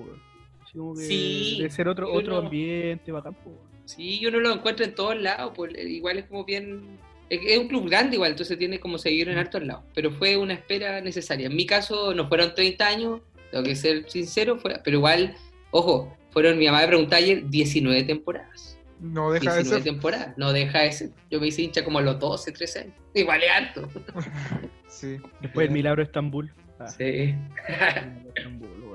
Así 0.69 0.77
como 0.77 0.93
que 0.95 1.01
Sí, 1.01 1.59
de 1.61 1.69
ser 1.71 1.87
otro, 1.87 2.07
yo 2.07 2.13
otro 2.13 2.33
no- 2.33 2.39
ambiente, 2.47 3.11
bacán, 3.11 3.33
pues. 3.43 3.55
Sí, 3.85 4.19
yo 4.19 4.29
no 4.29 4.39
lo 4.39 4.53
encuentro 4.53 4.85
en 4.85 4.93
todos 4.93 5.19
lados, 5.19 5.51
pues 5.55 5.73
igual 5.77 6.19
es 6.19 6.25
como 6.25 6.45
bien... 6.45 6.99
Es 7.29 7.57
un 7.59 7.67
club 7.67 7.87
grande 7.89 8.15
igual, 8.15 8.31
entonces 8.31 8.57
tiene 8.57 8.79
como 8.79 8.97
seguir 8.97 9.29
en 9.29 9.37
hartos 9.37 9.63
lados, 9.63 9.83
pero 9.93 10.09
fue 10.11 10.35
una 10.37 10.53
espera 10.55 10.99
necesaria. 11.01 11.47
En 11.47 11.55
mi 11.55 11.65
caso 11.65 12.13
no 12.13 12.27
fueron 12.27 12.53
30 12.55 12.87
años, 12.87 13.21
tengo 13.51 13.63
que 13.63 13.75
ser 13.75 14.09
sincero, 14.09 14.57
fue- 14.57 14.79
pero 14.83 14.97
igual, 14.97 15.35
ojo, 15.71 16.15
fueron, 16.31 16.57
mi 16.57 16.65
mamá 16.67 16.81
me 16.81 16.87
preguntaba 16.87 17.17
ayer, 17.17 17.47
19 17.49 18.03
temporadas. 18.03 18.77
No 18.99 19.31
deja 19.31 19.51
de 19.53 19.57
19 19.63 19.83
ser. 19.83 19.93
temporadas, 19.93 20.37
no 20.37 20.51
deja 20.53 20.79
de 20.81 20.91
ser. 20.91 21.09
Yo 21.31 21.39
me 21.39 21.47
hice 21.47 21.61
hincha 21.63 21.83
como 21.85 21.99
a 21.99 22.01
los 22.01 22.19
12, 22.19 22.51
13 22.51 22.79
años. 22.79 22.93
Igual 23.15 23.41
es 23.43 23.49
harto. 23.51 23.89
Sí. 24.87 25.17
Después 25.41 25.67
el 25.67 25.73
milagro 25.73 25.97
de 26.01 26.05
Estambul. 26.07 26.51
Ah, 26.79 26.87
Sí. 26.87 27.33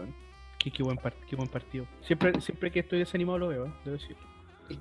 Qué, 0.64 0.70
qué 0.70 0.82
buen 0.82 0.96
part- 0.96 1.12
qué 1.28 1.36
buen 1.36 1.48
partido. 1.48 1.86
Siempre, 2.00 2.40
siempre 2.40 2.70
que 2.72 2.80
estoy 2.80 2.98
desanimado 3.00 3.38
lo 3.38 3.48
veo, 3.48 3.66
¿eh? 3.66 3.70
debo 3.84 3.98
decir. 3.98 4.16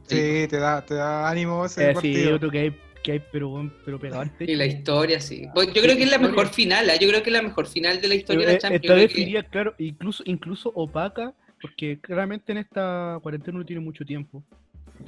Sí, 0.08 0.48
te 0.50 0.58
da, 0.58 0.82
te 0.86 0.94
da 0.96 1.30
ánimo 1.30 1.66
ese 1.66 1.84
Eh, 1.84 1.88
sí, 1.90 1.94
partido. 1.96 2.36
otro 2.38 2.50
que 2.50 2.60
hay, 2.60 2.76
que 3.04 3.12
hay 3.12 3.24
pero, 3.34 3.70
pero 3.84 4.00
pegado. 4.00 4.24
Y 4.40 4.56
la 4.56 4.66
historia, 4.66 5.20
sí. 5.20 5.46
Pues 5.54 5.68
yo 5.74 5.82
creo 5.82 5.98
que 5.98 6.04
es 6.04 6.10
la 6.10 6.20
mejor 6.20 6.48
final, 6.48 6.90
¿ah? 6.90 6.96
yo 6.96 7.10
creo 7.10 7.22
que 7.22 7.30
es 7.30 7.34
la 7.34 7.42
mejor 7.42 7.68
final 7.68 8.00
de 8.00 8.08
la 8.08 8.16
historia 8.16 8.46
de 8.46 8.54
la 8.54 8.58
Eh, 8.58 8.62
Champions. 8.62 8.84
Esta 8.86 8.94
Yo 8.96 9.02
vez 9.02 9.12
que- 9.14 9.20
sería, 9.20 9.44
claro, 9.44 9.76
incluso, 9.78 10.24
incluso 10.26 10.72
opaca, 10.74 11.34
porque 11.62 12.00
claramente 12.00 12.54
en 12.54 12.60
esta 12.60 13.20
cuarentena 13.22 13.58
no 13.60 13.66
tiene 13.66 13.82
mucho 13.82 14.06
tiempo. 14.06 14.42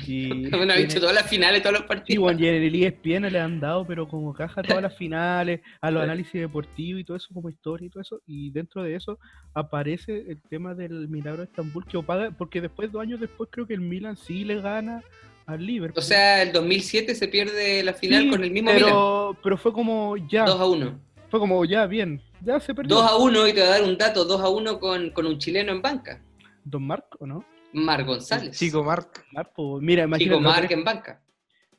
Y 0.05 0.49
Bueno, 0.51 0.73
ha 0.73 0.77
visto 0.77 0.99
todas 0.99 1.15
las 1.15 1.27
finales, 1.29 1.61
todos 1.61 1.73
los 1.73 1.81
Sí, 1.83 1.87
partidos. 1.87 2.21
bueno, 2.23 2.39
y 2.41 2.47
en 2.47 2.55
el 2.63 2.75
ESPN 2.83 3.31
le 3.31 3.39
han 3.39 3.59
dado, 3.59 3.85
pero 3.85 4.07
como 4.07 4.33
caja 4.33 4.61
a 4.61 4.63
todas 4.63 4.81
las 4.83 4.95
finales, 4.97 5.61
a 5.81 5.91
los 5.91 6.01
Sí. 6.01 6.03
análisis 6.03 6.33
deportivos 6.41 7.01
y 7.01 7.03
todo 7.03 7.17
eso, 7.17 7.27
como 7.33 7.49
historia 7.49 7.87
y 7.87 7.89
todo 7.89 8.01
eso, 8.01 8.21
y 8.27 8.51
dentro 8.51 8.83
de 8.83 8.95
eso 8.95 9.19
aparece 9.53 10.25
el 10.29 10.41
tema 10.49 10.73
del 10.75 11.07
milagro 11.07 11.39
de 11.39 11.45
Estambul 11.45 11.85
que 11.85 11.97
opaga, 11.97 12.31
porque 12.31 12.61
después, 12.61 12.91
dos 12.91 13.01
años 13.01 13.19
después, 13.19 13.49
creo 13.51 13.65
que 13.65 13.73
el 13.73 13.81
Milan 13.81 14.17
sí 14.17 14.43
le 14.43 14.61
gana 14.61 15.01
al 15.45 15.65
Liverpool. 15.65 15.99
O 15.99 16.01
sea, 16.01 16.41
el 16.41 16.51
2007 16.51 17.13
se 17.15 17.27
pierde 17.27 17.83
la 17.83 17.93
final 17.93 18.23
Sí, 18.23 18.29
con 18.29 18.43
el 18.43 18.51
mismo 18.51 18.71
Milan. 18.73 18.89
pero, 18.89 19.37
pero 19.43 19.57
fue 19.57 19.71
como 19.71 20.17
ya, 20.17 20.45
2 20.45 20.59
a 20.59 20.65
1. 20.65 20.99
fue 21.29 21.39
como 21.39 21.63
ya, 21.65 21.85
bien, 21.85 22.21
ya 22.41 22.59
se 22.59 22.73
perdió. 22.73 22.95
2 22.97 23.11
a 23.11 23.15
1, 23.17 23.47
y 23.47 23.53
te 23.53 23.59
voy 23.61 23.67
a 23.69 23.71
dar 23.71 23.83
un 23.83 23.97
dato, 23.97 24.25
2 24.25 24.41
a 24.41 24.49
1 24.49 24.79
con, 24.79 25.09
con 25.11 25.25
un 25.25 25.37
chileno 25.37 25.71
en 25.71 25.81
banca, 25.81 26.21
Don 26.63 26.85
Marc, 26.85 27.05
¿o 27.19 27.27
no? 27.27 27.45
Mar 27.75 28.03
González. 28.03 28.57
Chico. 28.57 28.83
Marco, 28.83 29.79
mira, 29.81 30.03
Chico 30.03 30.07
imagínate. 30.07 30.41
Marc 30.41 30.63
otra- 30.65 30.73
en 30.77 30.83
banca. 30.83 31.21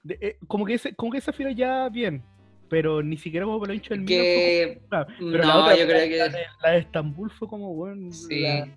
de- 0.02 0.18
eh, 0.20 0.36
como, 0.46 0.64
que 0.64 0.74
ese, 0.74 0.94
como 0.94 1.10
que 1.12 1.18
esa 1.18 1.32
final 1.32 1.54
ya 1.56 1.88
bien, 1.88 2.22
pero 2.68 3.02
ni 3.02 3.16
siquiera 3.16 3.44
como 3.46 3.58
lo 3.64 3.72
del 3.72 3.80
Milan. 4.04 4.06
fue 4.06 4.06
Que 4.06 4.80
pero 5.18 5.30
no, 5.30 5.48
la 5.48 5.56
otra, 5.64 5.76
yo 5.76 5.86
creo 5.86 6.08
que 6.08 6.16
la 6.16 6.28
de, 6.28 6.38
la 6.62 6.70
de 6.72 6.78
Estambul 6.78 7.30
fue 7.30 7.48
como, 7.48 7.74
bueno, 7.74 8.12
sí. 8.12 8.40
la- 8.40 8.68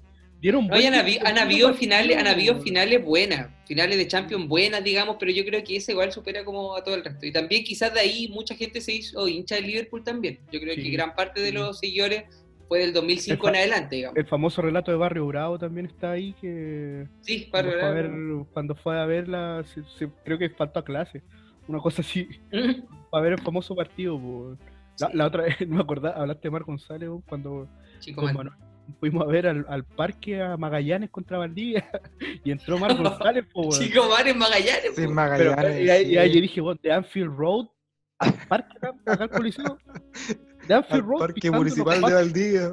dieron 0.41 0.67
No, 0.67 0.73
han, 0.73 0.81
vuelta 0.81 1.03
habi- 1.05 1.15
y- 1.21 1.27
han 1.27 1.37
habido 1.37 1.73
finales, 1.73 2.17
han 2.17 2.25
habido 2.27 2.59
finales 2.61 3.03
buenas, 3.03 3.49
finales 3.67 3.97
de 3.97 4.07
Champions 4.07 4.47
buenas, 4.47 4.81
digamos, 4.83 5.17
pero 5.19 5.31
yo 5.33 5.43
creo 5.45 5.61
que 5.63 5.75
ese 5.75 5.91
igual 5.91 6.11
supera 6.13 6.45
como 6.45 6.75
a 6.75 6.83
todo 6.83 6.95
el 6.95 7.03
resto. 7.03 7.25
Y 7.25 7.31
también 7.33 7.63
quizás 7.65 7.93
de 7.93 7.99
ahí 7.99 8.29
mucha 8.29 8.55
gente 8.55 8.79
se 8.81 8.93
hizo 8.93 9.27
hincha 9.27 9.55
de 9.55 9.61
Liverpool 9.61 10.01
también. 10.03 10.39
Yo 10.51 10.59
creo 10.61 10.75
Sí, 10.75 10.81
que 10.83 10.89
gran 10.91 11.13
parte 11.13 11.41
de 11.41 11.51
los 11.51 11.79
seguidores 11.79 12.23
fue 12.69 12.79
del 12.79 12.93
2005 12.93 13.47
El 13.49 13.55
en 13.55 13.59
adelante, 13.59 13.95
digamos. 13.97 14.17
El 14.17 14.25
famoso 14.27 14.61
relato 14.61 14.91
de 14.91 14.97
Barrio 14.97 15.27
Bravo 15.27 15.59
también 15.59 15.87
está 15.87 16.11
ahí, 16.11 16.31
que 16.39 17.05
Sí, 17.21 17.47
cuando 17.51 17.71
para 17.71 17.81
fue, 17.81 17.89
a 17.89 17.91
ver, 17.93 18.11
cuando 18.53 18.75
fue 18.75 18.97
a 19.01 19.05
verla, 19.05 19.63
se- 19.65 19.83
se- 19.97 20.09
creo 20.23 20.37
que 20.37 20.49
faltó 20.51 20.79
a 20.79 20.85
clase, 20.85 21.21
una 21.67 21.79
cosa 21.79 22.01
así, 22.01 22.29
para 23.11 23.23
ver 23.23 23.33
el 23.33 23.41
famoso 23.41 23.75
partido. 23.75 24.57
La, 24.99 25.07
Sí. 25.09 25.17
la 25.17 25.25
otra 25.27 25.43
vez, 25.43 25.55
no 25.67 25.75
me 25.75 25.81
acordaba, 25.81 26.15
hablaste 26.15 26.43
de 26.47 26.51
Mar 26.51 26.63
González 26.63 27.09
cuando 27.27 27.67
Chico. 27.99 28.21
Manuel 28.21 28.51
fuimos 28.99 29.23
a 29.23 29.27
ver 29.27 29.45
al, 29.47 29.65
al 29.69 29.83
parque 29.85 30.41
a 30.41 30.57
Magallanes 30.57 31.09
contra 31.11 31.37
Valdivia 31.37 31.87
y 32.43 32.51
entró 32.51 32.77
Mar 32.79 32.95
González. 32.97 33.45
po. 33.53 33.69
Chico 33.69 34.07
Mar 34.09 34.27
en 34.27 34.37
Magallanes. 34.37 34.95
Sí. 34.95 35.05
Pero, 35.07 35.79
y, 35.79 35.89
ahí- 35.89 36.11
y 36.29 36.33
yo 36.33 36.41
dije, 36.41 36.59
bueno, 36.61 36.79
de 36.83 36.91
Anfield 36.91 37.35
Road 37.35 37.67
al 38.19 38.33
parque 38.47 38.77
acá, 38.77 38.95
acá 39.05 39.23
al 39.25 39.29
Coliseo, 39.29 39.77
de 40.69 40.75
Anfield 40.75 41.05
Road, 41.05 41.19
Parque 41.19 41.51
Municipal 41.51 42.01
de 42.01 42.13
Valdivia. 42.13 42.71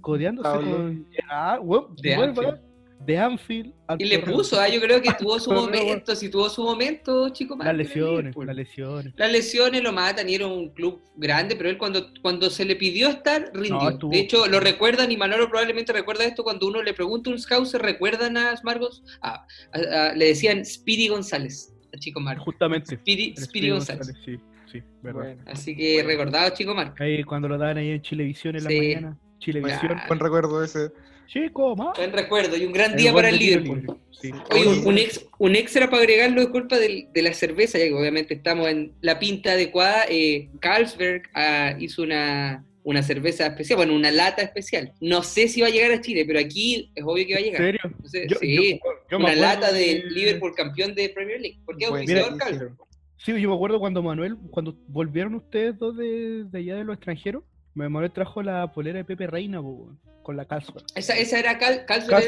codeándose 0.00 0.48
con. 0.50 1.06
Ah, 1.30 1.58
weón, 1.60 1.96
De 1.96 2.14
Anfield. 2.14 2.36
¿verdad? 2.36 2.60
de 3.04 3.18
Anfield 3.18 3.72
al 3.88 4.00
Y 4.00 4.04
le 4.04 4.20
puso, 4.20 4.60
ah, 4.60 4.68
yo 4.68 4.80
creo 4.80 5.02
que 5.02 5.10
tuvo 5.18 5.40
su 5.40 5.50
momento, 5.52 6.14
si 6.14 6.28
tuvo 6.28 6.48
su 6.48 6.62
momento, 6.62 7.30
chico. 7.30 7.56
Las 7.56 7.74
lesiones, 7.74 8.32
las 8.36 8.54
lesiones. 8.54 9.12
Las 9.16 9.32
lesiones 9.32 9.82
lo 9.82 9.92
matan 9.92 10.28
y 10.28 10.36
era 10.36 10.46
un 10.46 10.68
club 10.68 11.02
grande, 11.16 11.56
pero 11.56 11.68
él 11.68 11.78
cuando, 11.78 12.06
cuando 12.22 12.48
se 12.48 12.64
le 12.64 12.76
pidió 12.76 13.08
estar, 13.08 13.50
rindió. 13.54 13.90
No, 14.00 14.08
de 14.08 14.20
hecho, 14.20 14.46
lo 14.46 14.60
recuerdan 14.60 15.10
y 15.10 15.16
Manolo 15.16 15.48
probablemente 15.48 15.92
recuerda 15.92 16.24
esto 16.26 16.44
cuando 16.44 16.68
uno 16.68 16.80
le 16.80 16.94
pregunta 16.94 17.28
a 17.28 17.32
un 17.32 17.40
scout, 17.40 17.66
¿se 17.66 17.78
recuerdan 17.78 18.36
a 18.36 18.54
Marcos? 18.62 19.02
Ah, 19.20 19.44
a- 19.72 20.10
a- 20.10 20.14
le 20.14 20.26
decían 20.26 20.64
Speedy 20.64 21.08
González, 21.08 21.74
a 21.92 21.98
Chico 21.98 22.20
Marco. 22.20 22.44
Justamente. 22.44 22.94
Speedy, 22.98 23.30
Speedy 23.32 23.42
Espíritu 23.42 23.74
González. 23.74 24.12
Sí, 24.24 24.38
sí, 24.72 24.82
verdad. 25.02 25.20
Bueno, 25.22 25.42
Así 25.46 25.76
que 25.76 26.02
recordado, 26.02 26.50
Chico 26.54 26.74
Marco. 26.74 26.96
Ahí 27.02 27.22
cuando 27.24 27.48
lo 27.48 27.58
daban 27.58 27.76
ahí 27.78 27.90
en 27.90 28.02
Chilevisión 28.02 28.56
en 28.56 28.64
la 28.64 28.70
mañana. 28.70 29.18
Chilevisión. 29.38 30.00
Buen 30.08 30.20
recuerdo 30.20 30.64
ese. 30.64 30.90
Chico, 31.26 31.74
más. 31.76 31.96
Buen 31.96 32.12
recuerdo 32.12 32.56
y 32.56 32.64
un 32.66 32.72
gran 32.72 32.92
El 32.92 32.96
día 32.98 33.12
para 33.12 33.28
de 33.28 33.34
el 33.34 33.40
Liverpool. 33.40 33.80
libre. 33.80 33.96
Sí. 34.10 34.30
Oye, 34.50 34.80
un, 34.84 34.98
ex, 34.98 35.24
un 35.38 35.56
extra 35.56 35.88
para 35.88 36.02
agregarlo, 36.02 36.40
disculpa, 36.42 36.78
del- 36.78 37.08
de, 37.12 37.22
la 37.22 37.32
cerveza, 37.32 37.78
ya 37.78 37.86
que 37.86 37.94
obviamente 37.94 38.34
estamos 38.34 38.68
en 38.68 38.92
la 39.00 39.18
pinta 39.18 39.52
adecuada. 39.52 40.04
Eh, 40.10 40.48
Carlsberg 40.60 41.22
ah, 41.34 41.74
hizo 41.78 42.02
una, 42.02 42.64
una 42.84 43.02
cerveza 43.02 43.46
especial, 43.46 43.78
bueno, 43.78 43.94
una 43.94 44.10
lata 44.10 44.42
especial. 44.42 44.92
No 45.00 45.22
sé 45.22 45.48
si 45.48 45.60
va 45.62 45.68
a 45.68 45.70
llegar 45.70 45.90
a 45.92 46.00
Chile, 46.02 46.24
pero 46.26 46.38
aquí 46.38 46.92
es 46.94 47.02
obvio 47.04 47.26
que 47.26 47.32
va 47.32 47.38
a 47.38 47.42
¿En 47.42 47.46
llegar. 47.46 47.62
serio? 47.62 47.80
No 48.02 48.08
sé, 48.08 48.26
Yo- 48.28 48.38
sí, 48.38 48.78
yo- 48.84 48.90
yo 49.10 49.18
me 49.18 49.24
una 49.24 49.34
lata 49.34 49.72
de 49.72 49.84
que- 50.02 50.02
Liverpool 50.10 50.54
campeón 50.54 50.94
de 50.94 51.08
Premier 51.08 51.40
League. 51.40 51.58
¿Por 51.64 51.78
qué 51.78 51.88
Bueno, 51.88 52.04
mira, 52.06 52.36
Carlsberg? 52.36 52.74
Sí, 53.24 53.40
yo 53.40 53.48
me 53.48 53.54
acuerdo 53.54 53.78
cuando 53.78 54.02
Manuel, 54.02 54.36
cuando 54.50 54.76
volvieron 54.88 55.34
ustedes 55.36 55.78
dos 55.78 55.96
de, 55.96 56.44
de 56.44 56.58
allá 56.58 56.76
de 56.76 56.84
los 56.84 56.96
extranjeros, 56.96 57.44
Manuel 57.74 58.10
trajo 58.10 58.42
la 58.42 58.70
polera 58.72 58.98
de 58.98 59.04
Pepe 59.04 59.26
Reina 59.26 59.62
po, 59.62 59.96
con 60.22 60.36
la 60.36 60.44
Carlsberg. 60.44 60.84
Esa, 60.94 61.16
esa 61.16 61.38
era 61.38 61.56
Cal- 61.58 61.84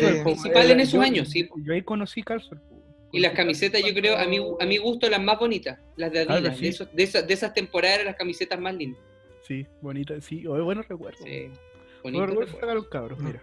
era 0.06 0.08
el 0.18 0.22
principal 0.22 0.64
era- 0.64 0.72
en 0.74 0.80
esos 0.80 0.94
yo- 0.94 1.00
años, 1.02 1.28
sí. 1.30 1.48
Yo 1.64 1.72
ahí 1.74 1.82
conocí 1.82 2.22
po, 2.60 2.76
weón. 2.76 2.84
Y 3.12 3.20
las 3.20 3.32
camisetas, 3.32 3.82
yo 3.84 3.92
creo, 3.94 4.16
a 4.16 4.24
mi, 4.26 4.38
a 4.38 4.66
mi 4.66 4.76
gusto, 4.78 5.08
las 5.08 5.22
más 5.22 5.38
bonitas, 5.38 5.78
las 5.96 6.10
de 6.12 6.20
Adidas. 6.20 6.56
Sí. 6.56 6.62
de, 6.64 6.68
esos- 6.70 6.92
de 6.94 7.02
esas, 7.02 7.26
de 7.26 7.34
esas 7.34 7.52
temporadas 7.54 7.96
eran 7.96 8.06
las 8.06 8.16
camisetas 8.16 8.58
más 8.60 8.74
lindas. 8.74 9.00
Sí, 9.46 9.66
bonita, 9.82 10.20
sí, 10.20 10.44
buenos 10.46 10.88
recuerdos. 10.88 11.20
Sí, 11.22 11.48
bonitos 12.02 12.28
recuerdos 12.28 12.28
recuerdos. 12.30 12.60
sacaron 12.60 12.84
cabros, 12.90 13.18
mira. 13.20 13.42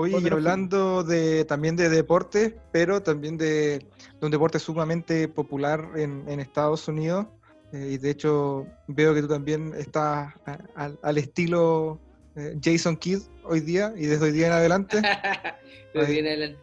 Oye, 0.00 0.20
y 0.22 0.28
hablando 0.28 1.02
de, 1.02 1.44
también 1.44 1.74
de 1.74 1.88
deportes, 1.88 2.54
pero 2.70 3.02
también 3.02 3.36
de, 3.36 3.80
de 3.80 4.24
un 4.26 4.30
deporte 4.30 4.60
sumamente 4.60 5.26
popular 5.26 5.88
en, 5.96 6.22
en 6.28 6.38
Estados 6.38 6.86
Unidos, 6.86 7.26
eh, 7.72 7.90
y 7.94 7.98
de 7.98 8.10
hecho 8.10 8.64
veo 8.86 9.12
que 9.12 9.22
tú 9.22 9.28
también 9.28 9.74
estás 9.76 10.32
a- 10.46 10.58
al- 10.76 10.98
al 11.02 11.18
estilo 11.18 11.98
eh, 12.36 12.56
Jason 12.62 12.96
Kidd 12.96 13.22
hoy 13.42 13.58
día, 13.60 13.92
y 13.96 14.06
desde 14.06 14.26
hoy 14.26 14.32
día 14.32 14.46
en 14.46 14.52
adelante, 14.52 14.98
adelante. 15.94 16.56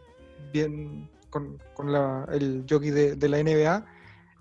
bien 0.50 1.06
con, 1.28 1.58
con 1.74 1.92
la- 1.92 2.26
el 2.32 2.64
jockey 2.68 2.90
de, 2.90 3.16
de 3.16 3.28
la 3.28 3.38
NBA. 3.40 3.84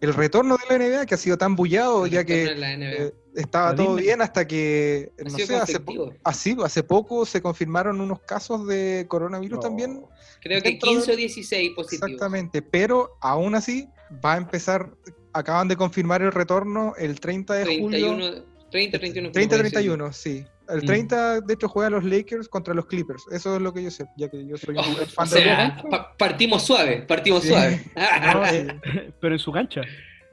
El 0.01 0.13
retorno 0.13 0.57
de 0.57 0.77
la 0.77 0.85
NBA 0.85 1.05
que 1.05 1.15
ha 1.15 1.17
sido 1.17 1.37
tan 1.37 1.55
bullado, 1.55 2.05
ya 2.05 2.23
que 2.25 2.43
eh, 2.45 3.13
estaba 3.35 3.69
La 3.71 3.75
todo 3.75 3.87
Disney. 3.95 4.05
bien 4.05 4.21
hasta 4.21 4.45
que, 4.47 5.11
Ha 5.19 5.23
no 5.23 5.29
sé, 5.29 5.55
hace, 5.55 5.77
así, 6.23 6.57
hace 6.63 6.83
poco 6.83 7.25
se 7.25 7.41
confirmaron 7.41 8.01
unos 8.01 8.19
casos 8.21 8.67
de 8.67 9.05
coronavirus 9.07 9.57
No. 9.57 9.61
también. 9.61 10.05
Creo 10.41 10.61
que 10.61 10.69
dentro 10.71 10.89
de- 10.89 10.95
15 10.97 11.11
o 11.13 11.15
16 11.15 11.71
positivos. 11.75 12.09
Exactamente, 12.11 12.61
pero 12.61 13.17
aún 13.21 13.55
así 13.55 13.87
va 14.23 14.33
a 14.33 14.37
empezar, 14.37 14.91
acaban 15.33 15.67
de 15.67 15.75
confirmar 15.77 16.21
el 16.21 16.31
retorno 16.31 16.93
el 16.97 17.19
30 17.19 17.53
de 17.55 17.65
julio. 17.79 17.89
31, 18.15 18.43
30, 18.69 18.99
31. 18.99 19.31
creo 19.31 19.43
que 19.43 19.49
puede 19.49 19.69
ser. 19.69 19.81
30-31, 19.81 20.11
sí. 20.13 20.45
El 20.69 20.81
Mm. 20.83 20.85
30 20.85 21.41
de 21.41 21.53
hecho 21.53 21.67
juegan 21.69 21.93
los 21.93 22.03
Lakers 22.03 22.47
contra 22.49 22.73
los 22.73 22.85
Clippers. 22.87 23.23
Eso 23.31 23.55
es 23.55 23.61
lo 23.61 23.73
que 23.73 23.83
yo 23.83 23.91
sé, 23.91 24.05
ya 24.17 24.29
que 24.29 24.45
yo 24.47 24.57
soy 24.57 24.75
un 24.75 24.83
Oh, 24.83 25.01
o 25.01 25.05
fan 25.05 25.29
de 25.29 25.35
sea, 25.43 25.83
pa- 25.89 26.15
partimos 26.17 26.63
suave, 26.63 27.03
partimos 27.07 27.43
Sí. 27.43 27.49
suave. 27.49 27.83
No, 28.33 28.45
eh, 28.45 28.79
Pero 29.21 29.35
en 29.35 29.39
su 29.39 29.51
cancha. 29.51 29.81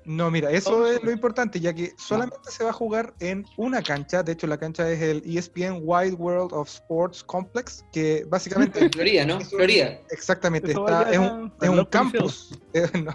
No, 0.05 0.33
mira, 0.33 0.51
eso 0.51 0.79
Oh, 0.79 0.87
es 0.89 1.01
lo 1.05 1.13
importante, 1.13 1.61
ya 1.61 1.73
que 1.73 1.93
solamente 1.97 2.51
se 2.51 2.65
va 2.65 2.71
a 2.71 2.73
jugar 2.73 3.15
en 3.21 3.47
una 3.57 3.81
cancha. 3.83 4.25
De 4.25 4.33
hecho, 4.33 4.49
la 4.49 4.57
cancha 4.59 4.91
es 4.91 5.01
el 5.01 5.23
ESPN 5.25 5.79
Wide 5.85 6.15
World 6.15 6.53
of 6.53 6.69
Sports 6.69 7.23
Complex, 7.23 7.85
que 7.93 8.25
básicamente, 8.29 8.91
Florida, 8.93 9.25
¿no? 9.25 9.41
Florida. 9.43 10.01
exactamente, 10.11 10.73
está, 10.73 11.09
es 11.09 11.19
un, 11.19 11.25
al 11.25 11.53
es 11.61 11.69
un 11.69 11.85
campus, 11.85 12.59
eh, 12.75 12.89
no, 12.95 13.15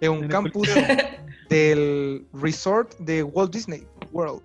es 0.00 0.08
un 0.08 0.26
campus 0.26 0.68
del 1.48 2.26
resort 2.32 2.94
de 2.98 3.22
Walt 3.22 3.52
Disney 3.52 3.86
World. 4.12 4.42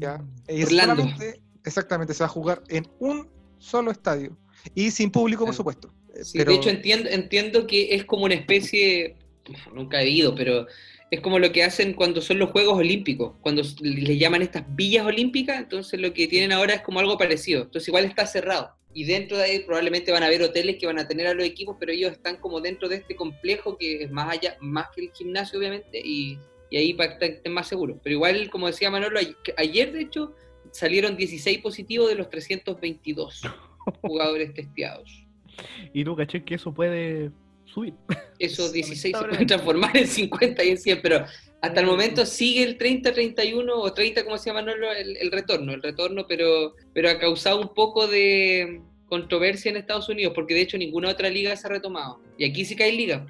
¿Ya? 0.00 0.22
Y 0.48 0.62
Orlando. 0.64 0.96
solamente, 1.02 1.40
exactamente, 1.64 2.14
se 2.14 2.20
va 2.22 2.26
a 2.26 2.30
jugar 2.30 2.62
en 2.68 2.86
un 2.98 3.28
solo 3.58 3.90
estadio 3.90 4.36
y 4.74 4.90
sin 4.90 5.10
público, 5.10 5.40
por 5.44 5.48
Claro. 5.48 5.56
supuesto. 5.56 5.92
Eh, 6.14 6.24
Sí, 6.24 6.38
pero- 6.38 6.52
De 6.52 6.56
hecho, 6.58 6.70
entiendo, 6.70 7.08
entiendo 7.10 7.66
que 7.66 7.94
es 7.94 8.04
como 8.04 8.24
una 8.24 8.34
especie, 8.34 9.16
nunca 9.74 10.00
he 10.00 10.08
ido, 10.08 10.34
pero 10.34 10.66
es 11.10 11.20
como 11.20 11.38
lo 11.38 11.50
que 11.52 11.62
hacen 11.64 11.94
cuando 11.94 12.20
son 12.20 12.38
los 12.38 12.50
Juegos 12.50 12.76
Olímpicos, 12.78 13.34
cuando 13.40 13.62
les 13.80 14.18
llaman 14.18 14.42
estas 14.42 14.64
villas 14.76 15.06
olímpicas, 15.06 15.58
entonces 15.58 15.98
lo 16.00 16.12
que 16.12 16.26
tienen 16.28 16.52
ahora 16.52 16.74
es 16.74 16.82
como 16.82 17.00
algo 17.00 17.16
parecido, 17.16 17.62
entonces 17.62 17.88
igual 17.88 18.04
está 18.04 18.26
cerrado. 18.26 18.70
Y 18.94 19.04
dentro 19.04 19.36
de 19.36 19.44
ahí 19.44 19.58
probablemente 19.60 20.10
van 20.12 20.22
a 20.22 20.26
haber 20.26 20.42
hoteles 20.42 20.76
que 20.76 20.86
van 20.86 20.98
a 20.98 21.06
tener 21.06 21.26
a 21.28 21.34
los 21.34 21.44
equipos, 21.44 21.76
pero 21.78 21.92
ellos 21.92 22.12
están 22.12 22.36
como 22.36 22.60
dentro 22.60 22.88
de 22.88 22.96
este 22.96 23.14
complejo 23.16 23.76
que 23.78 24.02
es 24.04 24.10
más 24.10 24.30
allá, 24.32 24.56
más 24.60 24.88
que 24.94 25.02
el 25.02 25.12
gimnasio 25.12 25.58
obviamente, 25.58 26.00
y, 26.02 26.38
y 26.70 26.76
ahí 26.76 26.94
para 26.94 27.18
que 27.18 27.26
estén 27.26 27.52
más 27.52 27.68
seguros. 27.68 27.98
Pero 28.02 28.14
igual, 28.14 28.50
como 28.50 28.66
decía 28.66 28.90
Manolo, 28.90 29.20
ayer 29.56 29.92
de 29.92 30.00
hecho 30.02 30.34
salieron 30.72 31.16
16 31.16 31.58
positivos 31.58 32.08
de 32.08 32.14
los 32.16 32.28
322 32.30 33.42
jugadores 34.02 34.54
testeados. 34.54 35.26
Y 35.92 36.04
tú 36.04 36.14
caché 36.14 36.44
que 36.44 36.54
eso 36.54 36.72
puede 36.72 37.30
subir. 37.64 37.94
Esos 38.38 38.72
16 38.72 39.16
se 39.16 39.24
pueden 39.24 39.46
transformar 39.46 39.96
en 39.96 40.06
50 40.06 40.64
y 40.64 40.68
en 40.68 40.78
100, 40.78 41.00
pero 41.02 41.24
hasta 41.60 41.80
el 41.80 41.86
momento 41.86 42.24
sigue 42.24 42.62
el 42.62 42.78
30-31 42.78 43.70
o 43.74 43.92
30, 43.92 44.24
como 44.24 44.36
llama 44.36 44.62
Manolo, 44.62 44.92
el, 44.92 45.16
el 45.16 45.32
retorno, 45.32 45.72
el 45.72 45.82
retorno, 45.82 46.26
pero, 46.28 46.74
pero 46.94 47.10
ha 47.10 47.18
causado 47.18 47.60
un 47.60 47.74
poco 47.74 48.06
de 48.06 48.80
controversia 49.08 49.70
en 49.70 49.76
Estados 49.76 50.08
Unidos, 50.08 50.32
porque 50.34 50.54
de 50.54 50.60
hecho 50.60 50.78
ninguna 50.78 51.08
otra 51.08 51.30
liga 51.30 51.56
se 51.56 51.66
ha 51.66 51.70
retomado. 51.70 52.20
Y 52.36 52.44
aquí 52.44 52.64
sí 52.64 52.76
que 52.76 52.84
hay 52.84 52.96
liga. 52.96 53.26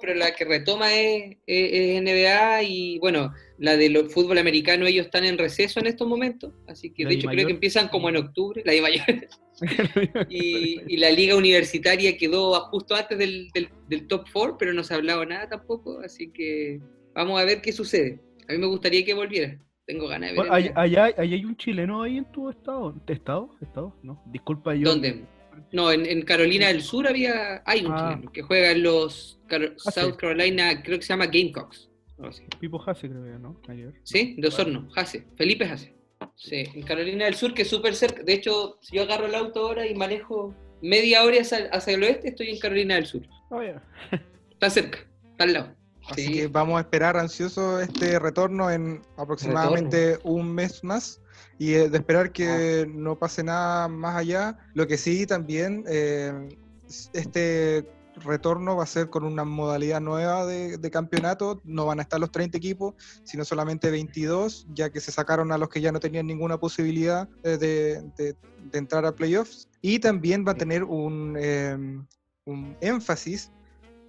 Pero 0.00 0.14
la 0.14 0.32
que 0.32 0.44
retoma 0.44 0.92
es, 0.94 1.36
es- 1.46 1.72
es 1.72 2.02
NBA 2.02 2.62
y 2.64 2.98
bueno, 2.98 3.32
la 3.58 3.76
del 3.76 4.08
fútbol 4.10 4.38
americano 4.38 4.86
ellos 4.86 5.06
están 5.06 5.24
en 5.24 5.36
receso 5.38 5.78
en 5.80 5.86
estos 5.86 6.08
momentos, 6.08 6.52
así 6.66 6.90
que 6.92 7.04
de 7.04 7.14
hecho 7.14 7.28
creo 7.28 7.46
que 7.46 7.52
empiezan 7.54 7.88
como 7.88 8.08
en 8.08 8.16
octubre, 8.16 8.62
la 8.64 8.74
I 8.74 8.80
mayor, 8.80 9.04
y, 10.30 10.80
y 10.88 10.96
la 10.96 11.10
liga 11.10 11.36
universitaria 11.36 12.16
quedó 12.16 12.54
justo 12.70 12.94
antes 12.94 13.18
del, 13.18 13.50
del, 13.52 13.68
del 13.88 14.06
top 14.06 14.24
4, 14.32 14.56
pero 14.58 14.72
no 14.72 14.82
se 14.84 14.94
ha 14.94 14.96
hablado 14.96 15.24
nada 15.26 15.48
tampoco, 15.48 16.00
así 16.00 16.30
que 16.32 16.80
vamos 17.14 17.40
a 17.40 17.44
ver 17.44 17.60
qué 17.60 17.72
sucede. 17.72 18.20
A 18.48 18.52
mí 18.52 18.58
me 18.58 18.66
gustaría 18.66 19.04
que 19.04 19.14
volviera. 19.14 19.58
Tengo 19.86 20.06
ganas 20.06 20.32
de 20.32 20.40
ver. 20.40 20.52
Allá- 20.52 20.72
allá 20.76 21.14
hay 21.18 21.44
un 21.44 21.56
chileno 21.56 22.02
ahí 22.02 22.16
en 22.18 22.24
tu 22.30 22.48
estado. 22.48 22.94
¿Estado? 23.08 23.50
¿Estado? 23.60 23.96
No. 24.04 24.22
Disculpa 24.26 24.74
yo. 24.74 24.84
¿Dónde? 24.84 25.24
No, 25.72 25.90
en, 25.92 26.06
en 26.06 26.22
Carolina 26.22 26.68
del 26.68 26.82
Sur 26.82 27.06
había 27.08 27.62
hay 27.66 27.84
un 27.84 27.92
Ah. 27.92 28.10
chileno 28.14 28.32
que 28.32 28.42
juega 28.42 28.70
en 28.72 28.82
los 28.82 29.40
Car- 29.48 29.74
Ah, 29.86 29.90
sí. 29.92 30.00
South 30.00 30.16
Carolina, 30.16 30.82
creo 30.82 30.98
que 30.98 31.04
se 31.04 31.12
llama 31.12 31.26
Gamecocks. 31.26 31.88
Pipo 32.58 32.82
Hase, 32.84 33.08
creo 33.08 33.24
que, 33.24 33.38
¿no? 33.38 33.58
Ayer. 33.68 33.94
¿Sí? 34.04 34.34
De 34.38 34.48
Osorno, 34.48 34.88
Jase, 34.90 35.26
Felipe 35.36 35.66
Jase. 35.66 35.94
Sí, 36.36 36.64
en 36.74 36.82
Carolina 36.82 37.24
del 37.24 37.34
Sur, 37.34 37.54
que 37.54 37.62
es 37.62 37.68
súper 37.68 37.94
cerca. 37.94 38.22
De 38.22 38.34
hecho, 38.34 38.78
si 38.82 38.96
yo 38.96 39.02
agarro 39.02 39.24
el 39.26 39.34
auto 39.34 39.60
ahora 39.66 39.86
y 39.86 39.94
manejo 39.94 40.54
media 40.82 41.24
hora 41.24 41.40
hacia, 41.40 41.68
hacia 41.72 41.94
el 41.94 42.02
oeste, 42.02 42.28
estoy 42.28 42.50
en 42.50 42.58
Carolina 42.58 42.96
del 42.96 43.06
Sur. 43.06 43.22
Oh. 43.50 43.60
Está 44.52 44.68
cerca, 44.68 44.98
está 45.30 45.44
al 45.44 45.52
lado. 45.54 45.74
Así 46.10 46.26
Sí. 46.26 46.32
que 46.34 46.46
vamos 46.48 46.76
a 46.76 46.80
esperar 46.80 47.16
ansioso 47.16 47.80
este 47.80 48.18
retorno 48.18 48.70
en 48.70 49.00
aproximadamente 49.16 50.18
un 50.24 50.52
mes 50.54 50.84
más 50.84 51.20
y 51.58 51.72
de 51.72 51.96
esperar 51.96 52.32
que 52.32 52.86
no 52.92 53.18
pase 53.18 53.42
nada 53.42 53.88
más 53.88 54.16
allá. 54.16 54.56
Lo 54.74 54.86
que 54.86 54.96
sí 54.98 55.26
también, 55.26 55.84
eh, 55.88 56.32
este 57.12 57.86
retorno 58.16 58.76
va 58.76 58.82
a 58.82 58.86
ser 58.86 59.08
con 59.08 59.24
una 59.24 59.44
modalidad 59.44 60.00
nueva 60.00 60.44
de, 60.46 60.76
de 60.78 60.90
campeonato. 60.90 61.60
No 61.64 61.86
van 61.86 62.00
a 62.00 62.02
estar 62.02 62.18
los 62.20 62.30
30 62.32 62.58
equipos, 62.58 62.94
sino 63.24 63.44
solamente 63.44 63.90
22, 63.90 64.66
ya 64.74 64.90
que 64.90 65.00
se 65.00 65.12
sacaron 65.12 65.52
a 65.52 65.58
los 65.58 65.68
que 65.68 65.80
ya 65.80 65.92
no 65.92 66.00
tenían 66.00 66.26
ninguna 66.26 66.58
posibilidad 66.58 67.28
eh, 67.44 67.56
de, 67.56 68.02
de- 68.16 68.36
de 68.70 68.78
entrar 68.78 69.06
a 69.06 69.14
playoffs. 69.14 69.68
Y 69.80 69.98
también 70.00 70.44
va 70.46 70.52
a 70.52 70.56
tener 70.56 70.84
un, 70.84 71.36
eh, 71.40 71.76
un 72.44 72.76
énfasis 72.80 73.50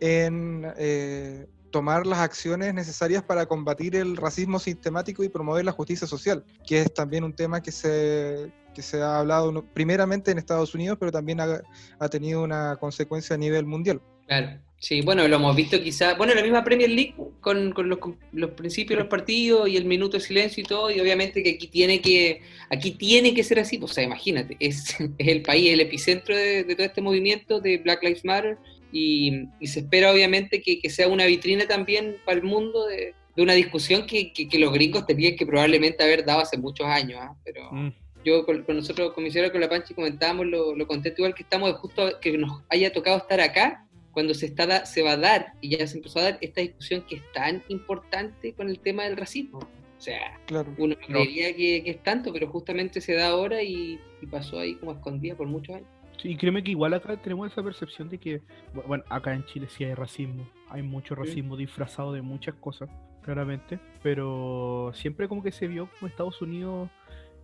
en 0.02 0.66
eh, 0.78 1.48
tomar 1.72 2.05
las 2.05 2.19
acciones 2.19 2.74
necesarias 2.74 3.24
para 3.24 3.45
combatir 3.45 3.95
el 3.95 4.17
racismo 4.17 4.59
sistemático 4.59 5.24
y 5.24 5.30
promover 5.30 5.65
la 5.65 5.72
justicia 5.72 6.05
social, 6.05 6.43
que 6.67 6.82
es 6.82 6.93
también 6.93 7.24
un 7.24 7.34
tema 7.34 7.61
que 7.61 7.72
se, 7.72 8.51
que 8.74 8.82
se 8.82 9.01
ha 9.01 9.19
hablado 9.19 9.65
primeramente 9.74 10.32
en 10.32 10.38
Estados 10.38 10.76
Unidos, 10.76 10.97
pero 10.99 11.11
también 11.11 11.39
ha, 11.39 12.09
tenido 12.09 12.43
una 12.43 12.76
consecuencia 12.78 13.36
a 13.36 13.39
nivel 13.39 13.65
mundial. 13.65 14.01
Claro. 14.28 14.59
Sí, 14.82 15.01
bueno, 15.01 15.28
lo 15.28 15.36
hemos 15.36 15.55
visto 15.55 15.80
quizá, 15.80 16.15
bueno, 16.15 16.34
la 16.34 16.41
misma 16.41 16.63
Premier 16.63 16.89
League 16.89 17.13
con, 17.39 17.72
con 17.72 17.88
los, 17.88 17.99
los, 18.32 18.49
principios 18.51 18.97
de 18.97 19.03
los 19.03 19.11
partidos 19.11 19.69
y 19.69 19.78
el 19.78 19.86
minuto 19.86 20.17
de 20.17 20.24
silencio 20.24 20.63
y 20.63 20.65
todo, 20.65 20.89
y 20.89 20.99
obviamente 20.99 21.43
que 21.43 21.51
aquí 21.51 21.67
tiene 21.67 22.01
que, 22.01 22.41
aquí 22.67 22.89
tiene 22.89 23.36
que 23.36 23.43
ser 23.43 23.59
así, 23.59 23.78
pues, 23.78 23.91
o 23.91 23.93
sea, 23.93 24.03
imagínate, 24.03 24.57
es, 24.59 24.95
es 25.19 25.28
el 25.28 25.43
país, 25.43 25.72
el 25.72 25.82
epicentro 25.82 26.36
de, 26.36 26.63
todo 26.63 26.84
este 26.84 27.01
movimiento 27.01 27.59
de 27.59 27.78
Black 27.78 28.01
Lives 28.01 28.26
Matter, 28.26 28.57
y, 28.92 29.48
se 29.66 29.80
espera 29.82 30.12
obviamente 30.12 30.62
que, 30.62 30.80
que, 30.80 30.89
sea 30.89 31.08
una 31.08 31.26
vitrina 31.26 31.66
también 31.68 32.18
para 32.26 32.38
el 32.38 32.44
mundo 32.44 32.86
de, 32.88 33.14
de 33.36 33.42
una 33.42 33.54
discusión 33.54 34.06
que, 34.06 34.34
que, 34.34 34.60
los 34.60 34.74
gringos 34.74 35.06
tenían 35.06 35.36
que 35.36 35.46
probablemente 35.46 36.04
haber 36.04 36.26
dado 36.26 36.42
hace 36.42 36.58
muchos 36.58 36.88
años, 36.88 37.20
¿ah? 37.22 37.36
pero... 37.44 37.70
Mm 37.72 37.92
yo 38.24 38.46
con, 38.46 38.64
nosotros, 38.68 39.14
con 39.14 39.24
mi 39.24 39.32
señora, 39.32 39.52
con 39.52 39.62
la 39.62 39.70
Panchi, 39.70 39.94
comentábamos 39.94 40.48
lo, 40.48 40.76
lo 40.76 40.88
contento 40.88 41.22
igual 41.22 41.34
que 41.34 41.44
estamos 41.44 41.72
de 41.72 41.78
justo 41.78 42.20
que 42.20 42.38
nos 42.38 42.62
haya 42.70 42.92
tocado 42.92 43.18
estar 43.18 43.42
acá 43.42 43.86
cuando 44.12 44.34
se, 44.34 44.48
está, 44.48 44.86
se 44.86 45.02
va 45.02 45.14
a 45.14 45.18
dar, 45.18 45.54
y 45.62 45.78
ya 45.78 45.88
se 45.88 45.98
empezó 45.98 46.20
a 46.20 46.24
dar, 46.24 46.38
esta 46.42 46.62
discusión 46.62 47.02
que 47.08 47.16
es 47.16 47.32
tan 47.34 47.64
importante 47.70 48.54
con 48.54 48.70
el 48.70 48.80
tema 48.80 49.04
del 49.04 49.16
racismo. 49.16 49.60
O 49.60 50.04
sea, 50.04 50.39
uno 50.78 50.96
creería 50.98 51.56
que, 51.56 51.84
es 51.86 52.04
tanto, 52.04 52.34
pero 52.34 52.50
justamente 52.50 53.00
se 53.00 53.14
da 53.14 53.28
ahora 53.28 53.64
y, 53.64 54.00
pasó 54.30 54.60
ahí 54.60 54.76
como 54.76 54.92
escondida 54.92 55.36
por 55.36 55.48
muchos 55.48 55.78
años. 55.78 55.88
Sí, 56.22 56.36
créeme 56.36 56.63
que 56.63 56.72
igual 56.72 56.93
acá 56.93 57.17
tenemos 57.17 57.51
esa 57.51 57.63
percepción 57.63 58.07
de 58.07 58.19
que, 58.19 58.41
bueno, 58.88 59.03
acá 59.09 59.34
en 59.34 59.43
Chile 59.45 59.67
sí 59.67 59.84
hay 59.84 59.95
racismo, 59.95 60.47
hay 60.69 60.84
mucho 60.84 61.15
racismo 61.15 61.57
disfrazado 61.57 62.13
de 62.13 62.22
muchas 62.22 62.53
cosas, 62.55 62.89
claramente, 63.24 63.80
pero 64.03 64.91
siempre 64.93 65.28
como 65.28 65.41
que 65.41 65.51
se 65.51 65.67
vio 65.67 65.89
como 65.97 66.07
Estados 66.07 66.39
Unidos 66.41 66.89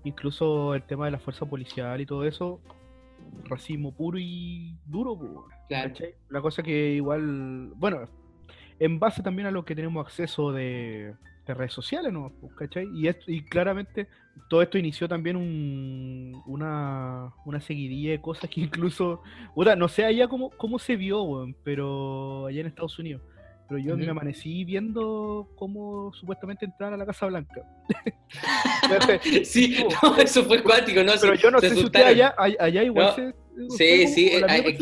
incluso 0.03 0.75
el 0.75 0.83
tema 0.83 1.05
de 1.05 1.11
la 1.11 1.19
fuerza 1.19 1.45
policial 1.45 1.99
y 1.99 2.05
todo 2.05 2.23
eso, 2.23 2.61
racismo 3.45 3.93
puro 3.93 4.19
y 4.19 4.75
duro. 4.85 5.47
La 6.29 6.41
cosa 6.41 6.61
que 6.61 6.91
igual, 6.91 7.71
bueno, 7.75 8.07
en 8.79 8.99
base 8.99 9.23
también 9.23 9.47
a 9.47 9.51
lo 9.51 9.65
que 9.65 9.75
tenemos 9.75 10.05
acceso 10.05 10.51
de, 10.51 11.15
redes 11.53 11.73
sociales, 11.73 12.11
¿no? 12.11 12.31
¿cachai? 12.57 12.87
Y, 12.93 13.09
y 13.27 13.43
claramente 13.43 14.07
todo 14.49 14.61
esto 14.61 14.77
inició 14.77 15.07
también 15.07 15.35
un, 15.35 16.41
una, 16.45 17.33
una 17.45 17.61
seguidilla 17.61 18.11
de 18.11 18.21
cosas 18.21 18.49
que 18.49 18.61
incluso, 18.61 19.21
no 19.55 19.87
sé 19.87 20.05
allá 20.05 20.27
cómo, 20.27 20.49
cómo 20.51 20.79
se 20.79 20.95
vio, 20.95 21.47
pero 21.63 22.47
allá 22.47 22.61
en 22.61 22.67
Estados 22.67 22.97
Unidos 22.99 23.21
pero 23.67 23.79
yo 23.79 23.97
me 23.97 24.09
amanecí 24.09 24.63
viendo 24.63 25.49
cómo 25.55 26.13
supuestamente 26.13 26.65
entrar 26.65 26.93
a 26.93 26.97
la 26.97 27.05
Casa 27.05 27.25
Blanca. 27.25 27.63
sí, 29.43 29.85
eso 30.19 30.45
fue 30.45 30.63
cuático, 30.63 31.03
¿no? 31.03 31.13
Pero 31.19 31.35
yo 31.35 31.51
no 31.51 31.59
sé 31.59 31.71
si 31.75 31.83
usted 31.83 32.01
allá, 32.01 32.33
allá 32.37 32.83
igual 32.83 33.13
se... 33.15 33.35
Sí, 33.69 34.07
sí, 34.07 34.31
aquí, 34.47 34.77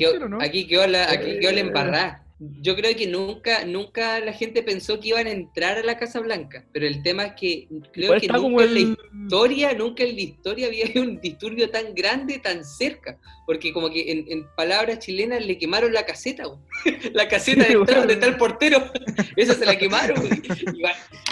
quedó, 0.68 0.86
la, 0.86 1.10
aquí 1.10 1.40
quedó 1.40 1.52
la 1.52 1.60
embarrada 1.62 2.25
yo 2.38 2.76
creo 2.76 2.94
que 2.98 3.08
nunca, 3.08 3.64
nunca 3.64 4.20
la 4.20 4.34
gente 4.34 4.62
pensó 4.62 5.00
que 5.00 5.10
iban 5.10 5.26
a 5.26 5.32
entrar 5.32 5.78
a 5.78 5.84
la 5.84 5.98
Casa 5.98 6.20
Blanca, 6.20 6.66
pero 6.74 6.86
el 6.86 7.02
tema 7.02 7.28
es 7.28 7.34
que 7.40 7.68
creo 7.94 8.20
que 8.20 8.28
nunca 8.28 8.66
en 8.66 8.74
la 8.74 8.80
historia, 8.80 9.74
nunca 9.74 10.04
en 10.04 10.16
la 10.16 10.22
historia 10.22 10.68
había 10.68 10.86
un 11.02 11.22
disturbio 11.22 11.70
tan 11.70 11.96
grande, 11.96 12.40
tan 12.40 12.66
cerca, 12.66 13.18
porque 13.46 13.72
como 13.72 13.90
que 13.90 14.26
en, 14.28 14.46
palabras 14.58 15.00
chilenas 15.00 15.46
le 15.46 15.58
quemaron 15.58 15.94
la 15.94 16.06
caseta, 16.06 16.44
la 17.14 17.28
caseta 17.30 17.64
de 17.64 17.76
donde 17.76 18.14
está 18.14 18.26
el 18.26 18.36
portero, 18.36 18.92
esa 19.38 19.54
se 19.54 19.66
la 19.66 19.78
quemaron, 19.78 20.22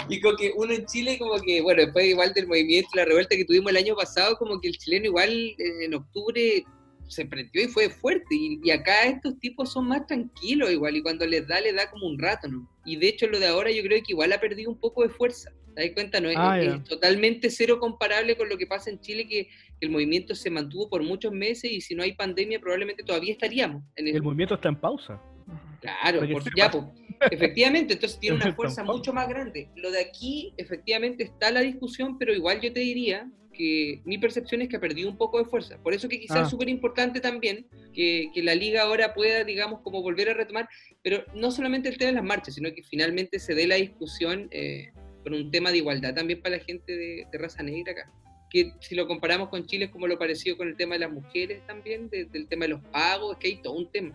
y, 0.08 0.20
como 0.22 0.36
que 0.38 0.52
uno 0.56 0.72
en 0.72 0.86
Chile 0.86 1.18
como 1.18 1.38
que, 1.38 1.60
bueno, 1.60 1.82
después 1.82 2.06
igual 2.06 2.32
del 2.32 2.46
movimiento, 2.46 2.88
la 2.94 3.04
revuelta 3.04 3.36
que 3.36 3.44
tuvimos 3.44 3.70
el 3.72 3.76
año 3.76 3.94
pasado, 3.94 4.38
como 4.38 4.58
que 4.58 4.68
el 4.68 4.78
chileno 4.78 5.06
igual 5.06 5.30
eh, 5.30 5.84
en 5.84 5.94
octubre 5.94 6.64
se 7.08 7.26
prendió 7.26 7.62
y 7.62 7.68
fue 7.68 7.88
fuerte. 7.88 8.34
Y, 8.34 8.70
acá 8.70 9.04
estos 9.04 9.38
tipos 9.38 9.72
son 9.72 9.88
más 9.88 10.06
tranquilos 10.06 10.70
igual, 10.70 10.96
y 10.96 11.02
cuando 11.02 11.26
les 11.26 11.46
da, 11.46 11.60
les 11.60 11.74
da 11.74 11.90
como 11.90 12.06
un 12.06 12.18
rato, 12.18 12.48
¿no? 12.48 12.68
Y 12.84 12.96
de 12.96 13.08
hecho 13.08 13.26
lo 13.26 13.38
de 13.38 13.46
ahora 13.46 13.70
yo 13.70 13.82
creo 13.82 14.02
que 14.02 14.12
igual 14.12 14.32
ha 14.32 14.40
perdido 14.40 14.70
un 14.70 14.78
poco 14.78 15.02
de 15.02 15.08
fuerza. 15.08 15.50
¿Te 15.74 15.82
das 15.82 15.90
cuenta? 15.94 16.20
No 16.20 16.28
es, 16.28 16.36
ah, 16.38 16.82
totalmente 16.88 17.50
cero 17.50 17.80
comparable 17.80 18.36
con 18.36 18.48
lo 18.48 18.56
que 18.56 18.66
pasa 18.66 18.90
en 18.90 19.00
Chile, 19.00 19.26
que, 19.26 19.48
el 19.80 19.90
movimiento 19.90 20.34
se 20.34 20.48
mantuvo 20.48 20.88
por 20.88 21.02
muchos 21.02 21.30
meses 21.32 21.70
y 21.70 21.80
si 21.80 21.94
no 21.94 22.02
hay 22.02 22.12
pandemia 22.12 22.58
probablemente 22.58 23.02
todavía 23.02 23.32
estaríamos. 23.32 23.82
En 23.96 24.08
el... 24.08 24.22
movimiento 24.22 24.54
está 24.54 24.70
en 24.70 24.76
pausa. 24.76 25.20
Claro, 25.80 26.24
ya, 26.56 26.70
pues, 26.70 26.84
efectivamente, 27.30 27.92
entonces 27.94 28.18
tiene 28.18 28.36
una 28.42 28.54
fuerza 28.54 28.82
mucho 28.82 29.12
más 29.12 29.28
grande. 29.28 29.68
Lo 29.76 29.90
de 29.90 30.00
aquí, 30.00 30.54
efectivamente, 30.56 31.24
está 31.24 31.50
la 31.50 31.60
discusión, 31.60 32.16
pero 32.16 32.32
igual 32.32 32.60
yo 32.62 32.72
te 32.72 32.80
diría 32.80 33.28
que 33.54 34.02
mi 34.04 34.18
percepción 34.18 34.60
es 34.60 34.68
que 34.68 34.76
ha 34.76 34.80
perdido 34.80 35.08
un 35.08 35.16
poco 35.16 35.38
de 35.38 35.46
fuerza. 35.46 35.78
Por 35.82 35.94
eso 35.94 36.08
que 36.08 36.20
quizás 36.20 36.38
es 36.38 36.46
ah. 36.46 36.50
súper 36.50 36.68
importante 36.68 37.20
también 37.20 37.66
que, 37.94 38.30
que, 38.34 38.42
la 38.42 38.54
liga 38.54 38.82
ahora 38.82 39.14
pueda, 39.14 39.44
digamos, 39.44 39.80
como 39.80 40.02
volver 40.02 40.28
a 40.28 40.34
retomar, 40.34 40.68
pero 41.02 41.24
no 41.34 41.50
solamente 41.50 41.88
el 41.88 41.96
tema 41.96 42.10
de 42.10 42.16
las 42.16 42.24
marchas, 42.24 42.54
sino 42.56 42.72
que 42.74 42.82
finalmente 42.82 43.38
se 43.38 43.54
dé 43.54 43.66
la 43.66 43.76
discusión 43.76 44.48
eh, 44.50 44.92
con 45.22 45.32
un 45.32 45.50
tema 45.50 45.70
de 45.70 45.78
igualdad 45.78 46.14
también 46.14 46.40
para 46.40 46.58
la 46.58 46.62
gente 46.62 46.92
de, 46.94 47.38
raza 47.38 47.62
negra 47.62 47.92
acá. 47.92 48.12
Que 48.50 48.72
si 48.80 48.94
lo 48.94 49.08
comparamos 49.08 49.48
con 49.48 49.66
Chile 49.66 49.86
es 49.86 49.90
como 49.90 50.06
lo 50.06 50.18
parecido 50.18 50.56
con 50.56 50.68
el 50.68 50.76
tema 50.76 50.94
de 50.94 51.00
las 51.00 51.10
mujeres 51.10 51.66
también, 51.66 52.08
del 52.10 52.46
tema 52.46 52.66
de 52.66 52.68
los 52.68 52.84
pagos, 52.92 53.36
que 53.38 53.48
hay 53.48 53.56
todo 53.62 53.72
un 53.72 53.90
tema. 53.90 54.14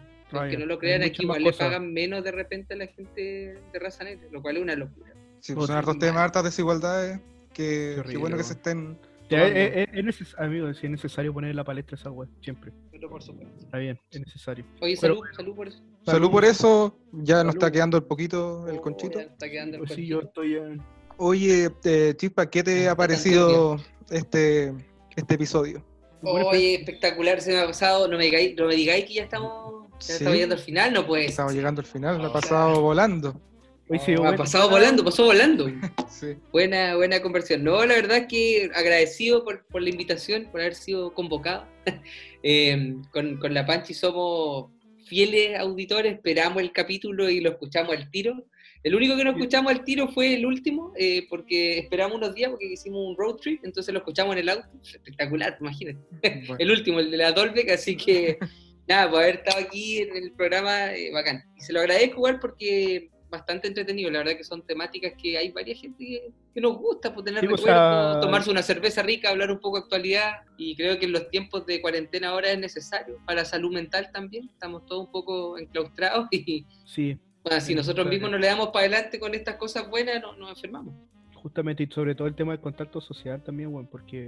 que 0.50 0.58
no 0.58 0.66
lo 0.66 0.78
crean, 0.78 1.04
aquí 1.04 1.24
igual 1.24 1.44
le 1.44 1.52
pagan 1.52 1.92
menos 1.92 2.24
de 2.24 2.32
repente 2.32 2.76
a 2.76 2.78
la 2.78 2.88
gente 2.88 3.58
de 3.74 3.80
raza 3.80 4.04
negra, 4.04 4.28
lo 4.32 4.42
cual 4.42 4.58
es 4.58 4.64
una 4.64 4.76
locura. 4.76 5.14
Sí, 5.42 5.54
son 5.54 5.72
hartos 5.72 5.98
temas, 6.00 6.22
hartas 6.24 6.44
desigualdades, 6.44 7.20
que, 7.54 8.02
que 8.10 8.18
bueno 8.18 8.38
que 8.38 8.44
se 8.44 8.54
estén 8.54 8.98
es, 9.30 10.36
amigo, 10.38 10.74
si 10.74 10.86
es 10.86 10.92
necesario 10.92 11.34
poner 11.34 11.52
en 11.52 11.56
la 11.56 11.64
palestra 11.64 11.96
esa 11.96 12.12
web, 12.12 12.30
siempre. 12.42 12.72
Pero 12.92 13.10
por 13.10 13.22
supuesto. 13.22 13.54
Está 13.60 13.78
bien, 13.78 14.00
es 14.12 14.20
necesario. 14.20 14.66
Oye, 14.82 14.96
salud, 14.96 15.20
salud 15.36 15.56
por 15.56 15.68
eso. 15.68 15.82
Salud 16.06 16.32
por 16.32 16.46
eso, 16.46 16.98
ya 17.12 17.44
nos 17.44 17.56
está 17.56 17.72
quedando 17.72 17.98
el 17.98 18.04
poquito 18.04 18.68
el 18.68 18.78
oh, 18.78 18.82
conchito. 18.82 19.20
está 19.20 19.50
quedando 19.50 19.78
el 19.78 19.84
pues 19.84 19.94
sí, 19.94 20.08
yo 20.08 20.22
estoy 20.22 20.56
en... 20.56 20.82
Oye, 21.18 21.70
eh, 21.84 22.14
Chispa, 22.16 22.50
¿qué 22.50 22.64
te 22.64 22.88
ha 22.88 22.96
parecido 22.96 23.78
este, 24.10 24.74
este 25.16 25.36
episodio? 25.36 25.86
Oye, 26.22 26.76
espectacular, 26.76 27.42
se 27.42 27.52
me 27.52 27.60
ha 27.60 27.66
pasado, 27.66 28.08
no 28.08 28.18
me 28.18 28.26
digáis, 28.26 28.56
no 28.58 28.66
me 28.66 28.76
digáis 28.76 29.06
que 29.06 29.16
ya 29.16 29.24
estamos, 29.24 29.88
ya 30.00 30.14
estamos 30.14 30.34
llegando 30.34 30.56
al 30.56 30.62
final, 30.62 30.94
no 30.94 31.06
pues. 31.06 31.30
Estamos 31.30 31.54
llegando 31.54 31.82
al 31.82 31.88
final, 31.88 32.18
me 32.20 32.26
ha 32.26 32.34
pasado 32.34 32.82
volando. 32.82 33.40
Ha 33.92 34.36
pasado 34.36 34.70
volando, 34.70 35.04
pasó 35.04 35.26
volando. 35.26 35.68
Buena, 36.52 36.96
buena 36.96 37.22
conversión. 37.22 37.64
No, 37.64 37.84
la 37.86 37.96
verdad 37.96 38.18
es 38.18 38.28
que 38.28 38.70
agradecido 38.76 39.44
por, 39.44 39.64
la 39.82 39.90
invitación, 39.90 40.48
por 40.52 40.62
haber 40.62 40.76
sido 40.76 41.14
convocado. 41.14 41.66
Eh, 42.42 42.96
con, 43.12 43.38
la 43.54 43.66
Panchi 43.66 43.94
somos 43.94 44.72
fieles 45.06 45.60
auditores, 45.60 46.14
esperamos 46.14 46.64
el 46.64 46.72
capítulo 46.72 47.30
y 47.30 47.42
lo 47.42 47.50
escuchamos 47.50 47.94
al 47.94 48.10
tiro. 48.10 48.46
El 48.82 48.96
único 48.96 49.18
que 49.18 49.26
no 49.26 49.32
escuchamos 49.32 49.74
al 49.74 49.84
tiro 49.84 50.08
fue 50.08 50.36
el 50.36 50.46
último, 50.46 50.94
eh, 50.96 51.28
porque 51.30 51.80
esperamos 51.80 52.18
unos 52.18 52.34
días 52.34 52.52
porque 52.52 52.68
hicimos 52.68 53.06
un 53.06 53.18
road 53.18 53.36
trip, 53.42 53.60
entonces 53.66 53.94
lo 53.94 54.00
escuchamos 54.00 54.32
en 54.36 54.40
el 54.40 54.50
auto. 54.50 54.70
Espectacular, 54.82 55.58
imagínate. 55.60 56.00
el 56.60 56.72
último, 56.72 57.02
el 57.02 57.12
de 57.12 57.18
la 57.18 57.34
Dolbeck, 57.34 57.72
así 57.72 57.98
que 57.98 58.38
nada, 58.88 59.10
por 59.10 59.22
haber 59.22 59.36
estado 59.36 59.66
aquí 59.66 59.98
en 59.98 60.16
el 60.16 60.32
programa, 60.32 60.94
eh, 60.94 61.12
bacán. 61.12 61.44
Y 61.58 61.62
se 61.62 61.74
lo 61.74 61.82
agradezco 61.82 62.16
igual 62.16 62.40
porque 62.40 63.10
bastante 63.30 63.68
entretenido. 63.68 64.10
La 64.12 64.20
verdad 64.20 64.36
que 64.36 64.44
son 64.44 64.62
temáticas 64.62 65.14
que 65.22 65.38
hay 65.38 65.52
varias 65.52 65.80
gente 65.82 66.32
que, 66.54 66.62
nos 66.62 66.78
gusta, 66.78 67.14
pues, 67.14 67.26
tener 67.26 67.48
pues, 67.48 67.62
recuerdos, 67.62 68.22
tomarse 68.22 68.52
una 68.52 68.62
cerveza 68.62 69.02
rica, 69.02 69.30
hablar 69.30 69.52
un 69.52 69.60
poco 69.60 69.78
de 69.78 69.84
actualidad. 69.84 70.34
Y 70.58 70.76
creo 70.76 71.00
que 71.00 71.06
en 71.06 71.14
los 71.14 71.30
tiempos 71.30 71.66
de 71.66 71.82
cuarentena 71.82 72.30
ahora 72.30 72.52
es 72.52 72.60
necesario 72.60 73.18
para 73.26 73.46
salud 73.46 73.74
mental 73.74 74.10
también. 74.12 74.50
Estamos 74.50 74.86
todos 74.86 75.06
un 75.06 75.12
poco 75.12 75.58
enclaustrados 75.58 76.28
y 76.32 76.66
sí, 76.86 77.18
si 77.62 77.76
nosotros 77.76 78.08
mismos 78.08 78.32
no 78.32 78.38
le 78.38 78.48
damos 78.48 78.68
para 78.68 78.86
adelante 78.86 79.20
con 79.20 79.34
estas 79.34 79.56
cosas 79.56 79.90
buenas, 79.90 80.22
no, 80.22 80.36
nos 80.36 80.52
enfermamos. 80.52 80.94
Justamente, 81.34 81.84
y 81.84 81.88
sobre 81.88 82.16
todo 82.16 82.28
el 82.28 82.36
tema 82.36 82.52
del 82.52 82.62
contacto 82.62 83.00
social 83.00 83.42
también, 83.42 83.72
bueno, 83.72 83.88
porque 83.90 84.28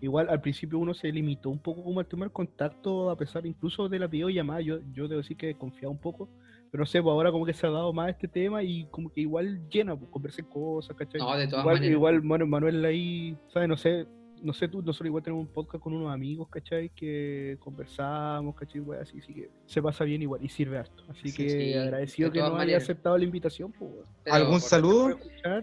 igual 0.00 0.28
al 0.30 0.40
principio 0.40 0.78
uno 0.78 0.94
se 0.94 1.12
limitó 1.12 1.50
un 1.50 1.58
poco 1.58 1.84
como 1.84 2.00
el 2.00 2.06
tema 2.06 2.24
del 2.24 2.32
contacto, 2.32 3.10
a 3.10 3.16
pesar 3.16 3.44
incluso 3.44 3.88
de 3.88 3.98
la 3.98 4.06
videollamada, 4.06 4.62
yo, 4.62 4.78
yo 4.92 5.06
debo 5.06 5.20
decir 5.20 5.36
que 5.36 5.54
confiaba 5.54 5.92
un 5.92 6.00
poco, 6.00 6.30
pero 6.76 6.82
no 6.82 6.90
sé, 6.90 7.02
pues 7.02 7.10
ahora 7.10 7.32
como 7.32 7.46
que 7.46 7.54
se 7.54 7.66
ha 7.66 7.70
dado 7.70 7.90
más 7.94 8.10
este 8.10 8.28
tema 8.28 8.62
y 8.62 8.84
como 8.90 9.10
que 9.10 9.22
igual 9.22 9.66
llena, 9.70 9.96
pues 9.96 10.10
conversé 10.10 10.42
cosas, 10.42 10.94
¿cachai? 10.94 11.22
No, 11.22 11.34
de 11.34 11.48
todas 11.48 11.62
igual, 11.62 11.76
maneras. 11.76 11.90
Igual 11.90 12.22
Manuel 12.22 12.84
ahí, 12.84 13.34
¿sabes? 13.50 13.66
No 13.66 13.78
sé, 13.78 14.06
no 14.42 14.52
sé 14.52 14.68
tú, 14.68 14.82
nosotros 14.82 15.06
igual 15.06 15.22
tenemos 15.24 15.46
un 15.46 15.50
podcast 15.54 15.82
con 15.82 15.94
unos 15.94 16.12
amigos, 16.12 16.48
¿cachai? 16.50 16.90
Que 16.90 17.56
conversamos, 17.60 18.54
¿cachai? 18.56 18.82
así, 19.00 19.20
así 19.20 19.32
que 19.32 19.48
se 19.64 19.80
pasa 19.80 20.04
bien 20.04 20.20
igual 20.20 20.44
y 20.44 20.50
sirve 20.50 20.76
harto. 20.76 21.02
Así 21.08 21.32
que 21.32 21.78
agradecido 21.78 22.30
que 22.30 22.40
nos 22.40 22.60
haya 22.60 22.76
aceptado 22.76 23.16
la 23.16 23.24
invitación. 23.24 23.72
Pues, 23.72 23.90
¿Algún 24.30 24.60
saludo? 24.60 25.18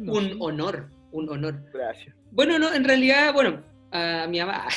un 0.08 0.38
honor, 0.40 0.90
un 1.12 1.30
honor. 1.30 1.64
Gracias. 1.72 2.16
Bueno, 2.32 2.58
no, 2.58 2.74
en 2.74 2.86
realidad, 2.86 3.32
bueno, 3.36 3.62
a 3.94 4.28
mi 4.28 4.40
mamá. 4.40 4.68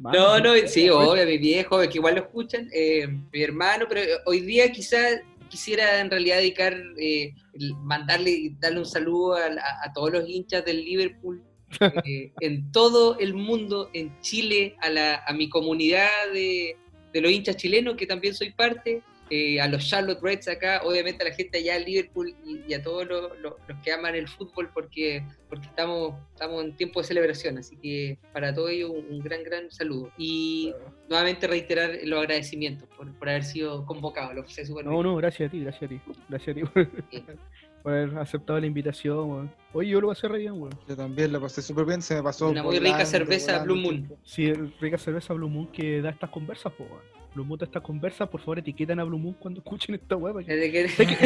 no, 0.00 0.12
no, 0.12 0.40
no, 0.40 0.68
sí, 0.68 0.90
obvio, 0.90 1.22
a 1.22 1.26
mi 1.26 1.38
viejo, 1.38 1.78
que 1.80 1.98
igual 1.98 2.16
lo 2.16 2.22
escuchan, 2.22 2.68
eh, 2.72 3.06
mi 3.06 3.42
hermano, 3.42 3.86
pero 3.88 4.00
hoy 4.26 4.40
día 4.40 4.70
quizás 4.72 5.20
quisiera 5.48 6.00
en 6.00 6.10
realidad 6.10 6.38
dedicar, 6.38 6.76
eh, 6.98 7.34
mandarle, 7.82 8.52
darle 8.58 8.80
un 8.80 8.86
saludo 8.86 9.36
a, 9.36 9.92
todos 9.94 10.12
los 10.12 10.28
hinchas 10.28 10.64
del 10.64 10.84
Liverpool 10.84 11.42
eh, 12.04 12.32
en 12.40 12.72
todo 12.72 13.18
el 13.18 13.34
mundo, 13.34 13.90
en 13.92 14.20
Chile, 14.20 14.76
a, 14.80 14.90
la, 14.90 15.22
a 15.24 15.32
mi 15.32 15.48
comunidad 15.48 16.08
de, 16.32 16.76
de 17.12 17.20
los 17.20 17.30
hinchas 17.30 17.56
chilenos, 17.56 17.94
que 17.94 18.06
también 18.06 18.34
soy 18.34 18.50
parte, 18.50 19.02
eh, 19.30 19.60
a 19.60 19.68
los 19.68 19.88
Charlotte 19.88 20.20
Reds 20.22 20.48
acá, 20.48 20.82
obviamente 20.84 21.22
a 21.24 21.28
la 21.28 21.34
gente 21.34 21.58
allá 21.58 21.76
en 21.76 21.84
Liverpool 21.84 22.34
y, 22.44 22.60
y 22.68 22.74
a 22.74 22.82
todos 22.82 23.06
los, 23.06 23.38
los- 23.40 23.54
los 23.66 23.78
que 23.82 23.92
aman 23.92 24.14
el 24.16 24.26
fútbol 24.28 24.70
porque, 24.74 25.24
porque 25.48 25.66
estamos, 25.66 26.14
estamos 26.32 26.64
en 26.64 26.76
tiempo 26.76 27.00
de 27.00 27.06
celebración, 27.06 27.58
así 27.58 27.76
que 27.76 28.18
para 28.32 28.52
todos 28.54 28.70
ellos 28.70 28.90
un, 28.90 29.06
un 29.14 29.20
gran, 29.20 29.42
gran 29.44 29.70
saludo. 29.70 30.10
Y 30.18 30.74
nuevamente 31.08 31.46
reiterar 31.46 31.98
los 32.04 32.18
agradecimientos 32.20 32.88
por, 32.96 33.12
por 33.18 33.28
haber 33.28 33.44
sido 33.44 33.86
convocado, 33.86 34.32
lo 34.34 34.42
No, 34.84 34.90
bien. 34.90 35.02
no, 35.04 35.16
gracias 35.16 35.48
a 35.48 35.50
ti, 35.52 35.60
gracias 35.60 35.82
a 35.84 35.88
ti. 35.88 36.00
Gracias 36.28 36.56
a 36.56 36.60
ti 36.60 36.88
por, 37.82 37.92
haber 37.92 38.18
aceptado 38.18 38.58
la 38.60 38.66
invitación, 38.66 39.18
weón. 39.30 39.50
Oye, 39.72 39.90
yo 39.90 40.00
lo 40.00 40.08
pasé 40.08 40.28
re 40.28 40.38
bien, 40.38 40.52
weón. 40.54 40.74
Yo 40.88 40.96
también 40.96 41.32
la 41.32 41.40
pasé 41.40 41.62
súper 41.62 41.84
bien, 41.84 42.02
se 42.02 42.14
me 42.16 42.22
pasó. 42.22 42.48
Una 42.50 42.62
muy 42.62 42.78
rica 42.78 43.04
cerveza 43.06 43.52
volando 43.52 43.74
Blue 43.74 43.82
Moon. 43.82 44.12
Sí, 44.24 44.52
rica 44.80 44.98
cerveza 44.98 45.32
Blue 45.34 45.48
Moon 45.48 45.66
que 45.68 46.00
da 46.02 46.10
estas 46.10 46.30
conversas, 46.30 46.72
po, 46.72 46.84
weón. 46.84 47.20
Blue 47.32 47.44
Moon 47.44 47.58
da 47.60 47.64
estas 47.66 47.82
conversas, 47.82 48.28
por 48.28 48.40
favor 48.40 48.58
etiquetan 48.58 48.98
a 48.98 49.04
Blue 49.04 49.16
Moon 49.18 49.34
cuando 49.38 49.60
escuchen 49.60 49.94
esta 49.94 50.16
weá. 50.16 50.32
para 50.34 50.44
que- 50.44 50.54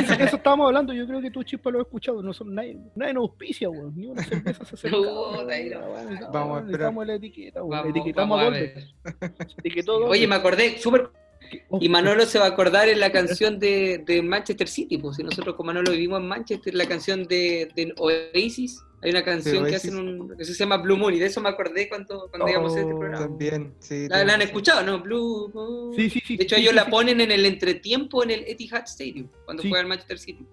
eso, 0.01 0.13
eso 0.13 0.37
estábamos 0.37 0.67
hablando, 0.67 0.93
yo 0.93 1.07
creo 1.07 1.23
que 1.23 1.31
tú, 1.31 1.43
Chispa, 1.43 1.71
lo 1.71 1.79
has 1.81 1.87
escuchado. 1.87 2.23
No 2.23 2.35
son, 2.35 2.55
nadie, 2.55 2.79
nadie 2.95 3.15
nos 3.15 3.23
auspicia, 3.23 3.71
weón. 3.71 3.95
Ni 3.97 4.07
una 4.09 4.23
cerveza 4.23 4.65
se 4.67 4.75
acerca. 4.75 4.97
No, 5.01 5.49
ahí 5.49 5.71
no. 5.71 5.79
weón, 5.81 6.19
Vamos 6.31 6.59
a 6.59 6.61
esperar. 6.61 6.63
necesitamos 6.65 7.07
la 7.07 7.15
etiqueta, 7.15 7.63
weón. 7.65 7.71
Vamos- 7.71 7.91
Etiquetamos 7.97 8.39
vamos 8.39 8.43
a 8.43 8.47
a 8.47 8.53
Oye, 10.11 10.27
me 10.29 10.35
acordé, 10.35 10.79
súper 10.79 11.09
Y 11.81 11.89
Manolo 11.89 12.25
se 12.27 12.39
va 12.39 12.47
a 12.47 12.49
acordar 12.49 12.89
en 12.89 13.01
la 13.01 13.11
canción 13.13 13.59
de, 13.59 14.03
de 14.07 14.23
Manchester 14.23 14.69
City, 14.69 14.99
pues 14.99 15.17
si 15.17 15.23
nosotros 15.23 15.55
con 15.57 15.67
Manolo 15.67 15.91
vivimos 15.93 16.21
en 16.21 16.29
Manchester, 16.29 16.75
la 16.75 16.87
canción 16.87 17.25
de, 17.25 17.69
de 17.75 17.93
Oasis, 17.99 18.83
hay 19.03 19.11
una 19.11 19.23
canción 19.23 19.67
que 19.67 19.77
hacen 19.77 19.97
un, 19.99 20.37
que 20.37 20.45
se 20.45 20.55
llama 20.55 20.79
Blue 20.79 20.97
Moon, 20.97 21.13
y 21.15 21.19
de 21.19 21.27
eso 21.27 21.41
me 21.41 21.49
acordé 21.51 21.89
cuando, 21.89 22.29
cuando 22.31 22.49
íbamos 22.49 22.75
a 22.75 22.81
este 22.81 22.93
Oh, 22.93 22.99
programa. 22.99 23.27
También, 23.27 23.75
sí. 23.79 24.09
La, 24.09 24.25
la 24.25 24.35
han 24.35 24.43
escuchado, 24.43 24.83
¿no? 24.83 25.01
Blue 25.01 25.51
Moon. 25.53 25.95
Sí, 25.95 26.09
sí, 26.09 26.23
sí. 26.27 26.37
De 26.37 26.45
hecho, 26.45 26.57
sí, 26.57 26.63
ellos 26.63 26.71
sí, 26.73 26.77
la 26.77 26.87
ponen 26.89 27.21
en 27.21 27.31
el 27.31 27.45
entretiempo 27.45 28.23
en 28.23 28.31
el 28.31 28.45
Etihad 28.47 28.85
Stadium, 28.85 29.29
cuando 29.45 29.63
Sí. 29.63 29.69
juega 29.69 29.83
el 29.83 29.89
Manchester 29.89 30.19
City. 30.19 30.47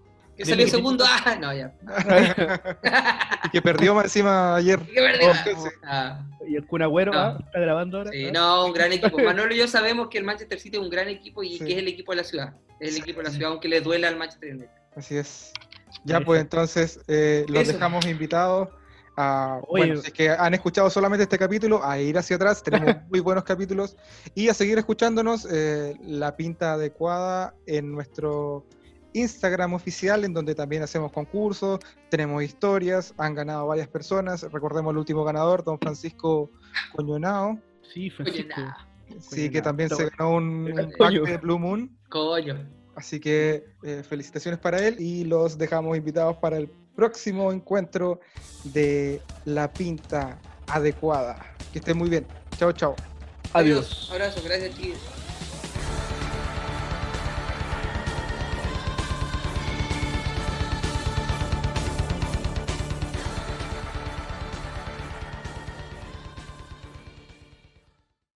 Que 0.44 0.50
salió 0.50 0.68
segundo, 0.68 1.04
ah, 1.08 1.36
no, 1.40 1.54
ya. 1.54 1.74
Y 3.46 3.50
que 3.50 3.62
perdió 3.62 3.96
más 3.96 4.06
encima 4.06 4.56
ayer. 4.56 4.80
Qué 4.80 5.02
verdad. 5.02 5.30
Oh, 5.56 5.64
sí. 5.64 5.70
Ah, 5.84 6.24
Y 6.48 6.56
el 6.56 6.66
Kun 6.66 6.82
Agüero 6.82 7.12
No. 7.12 7.20
ah, 7.20 7.38
está 7.44 7.60
grabando 7.60 7.98
ahora. 8.00 8.12
sí, 8.12 8.26
ah. 8.28 8.32
no, 8.34 8.66
un 8.66 8.74
gran 8.74 8.92
equipo. 8.92 9.18
Manolo 9.20 9.54
y 9.54 9.58
yo 9.58 9.68
sabemos 9.68 10.08
que 10.10 10.18
el 10.18 10.24
Manchester 10.24 10.60
City 10.60 10.78
es 10.78 10.84
un 10.84 10.90
gran 10.90 11.08
equipo 11.08 11.44
y 11.44 11.58
Sí. 11.58 11.66
que 11.66 11.74
es 11.74 11.78
el 11.80 11.88
equipo 11.88 12.12
de 12.12 12.18
la 12.18 12.24
ciudad. 12.24 12.54
Es 12.80 12.96
el 12.96 13.02
equipo 13.02 13.20
de 13.20 13.26
la 13.26 13.30
ciudad, 13.32 13.52
aunque 13.52 13.68
le 13.68 13.82
duela 13.82 14.08
al 14.08 14.16
Manchester 14.18 14.52
United. 14.54 14.70
Así 14.96 15.16
es. 15.18 15.52
Ya, 16.04 16.22
pues 16.22 16.42
entonces 16.42 17.00
eh, 17.08 17.46
los 17.48 17.64
Eso. 17.64 17.74
dejamos 17.74 18.06
invitados 18.06 18.70
a, 19.18 19.60
Oye. 19.68 19.86
bueno, 19.88 20.02
si 20.02 20.08
es 20.08 20.14
que 20.14 20.30
han 20.30 20.54
escuchado 20.54 20.90
solamente 20.90 21.24
este 21.24 21.38
capítulo, 21.38 21.84
a 21.84 22.00
ir 22.00 22.18
hacia 22.18 22.38
atrás, 22.38 22.64
tenemos 22.64 22.96
muy 23.10 23.20
buenos 23.20 23.44
capítulos, 23.44 23.98
y 24.34 24.48
a 24.48 24.54
seguir 24.54 24.78
escuchándonos 24.78 25.46
eh, 25.52 25.96
la 26.02 26.36
pinta 26.38 26.74
adecuada 26.74 27.54
en 27.68 27.92
nuestro 27.92 28.66
Instagram 29.14 29.74
oficial, 29.74 30.24
en 30.26 30.34
donde 30.34 30.56
también 30.56 30.84
hacemos 30.84 31.12
concursos, 31.12 31.80
tenemos 32.10 32.44
historias, 32.44 33.14
han 33.18 33.36
ganado 33.36 33.68
varias 33.68 33.88
personas, 33.88 34.44
recordemos 34.52 34.92
el 34.92 34.98
último 34.98 35.24
ganador, 35.24 35.64
don 35.64 35.80
Francisco 35.80 36.50
Coñonao, 36.96 37.60
Sí, 37.94 38.10
Francisco. 38.10 38.62
Sí, 39.20 39.50
que 39.50 39.62
también 39.62 39.90
se 39.90 40.10
ganó 40.10 40.36
un, 40.36 40.72
pack 40.74 40.98
Coño. 40.98 41.24
de 41.24 41.38
Blue 41.38 41.60
Moon. 41.60 41.98
Coño. 42.10 42.66
Así 42.96 43.20
que 43.20 43.66
eh, 43.84 44.04
felicitaciones 44.08 44.60
para 44.60 44.86
él 44.86 44.96
y 45.00 45.26
los 45.26 45.58
dejamos 45.58 45.98
invitados 45.98 46.38
para 46.38 46.58
el 46.58 46.70
próximo 46.96 47.52
encuentro 47.52 48.20
de 48.64 49.22
la 49.46 49.72
pinta 49.72 50.40
adecuada. 50.68 51.56
Que 51.74 51.80
estén 51.80 51.98
muy 51.98 52.10
bien. 52.10 52.26
Chao, 52.58 52.72
chao. 52.72 52.96
Adiós. 53.54 54.10
Abrazo, 54.12 54.42
gracias, 54.44 54.78
chicos. 54.78 55.21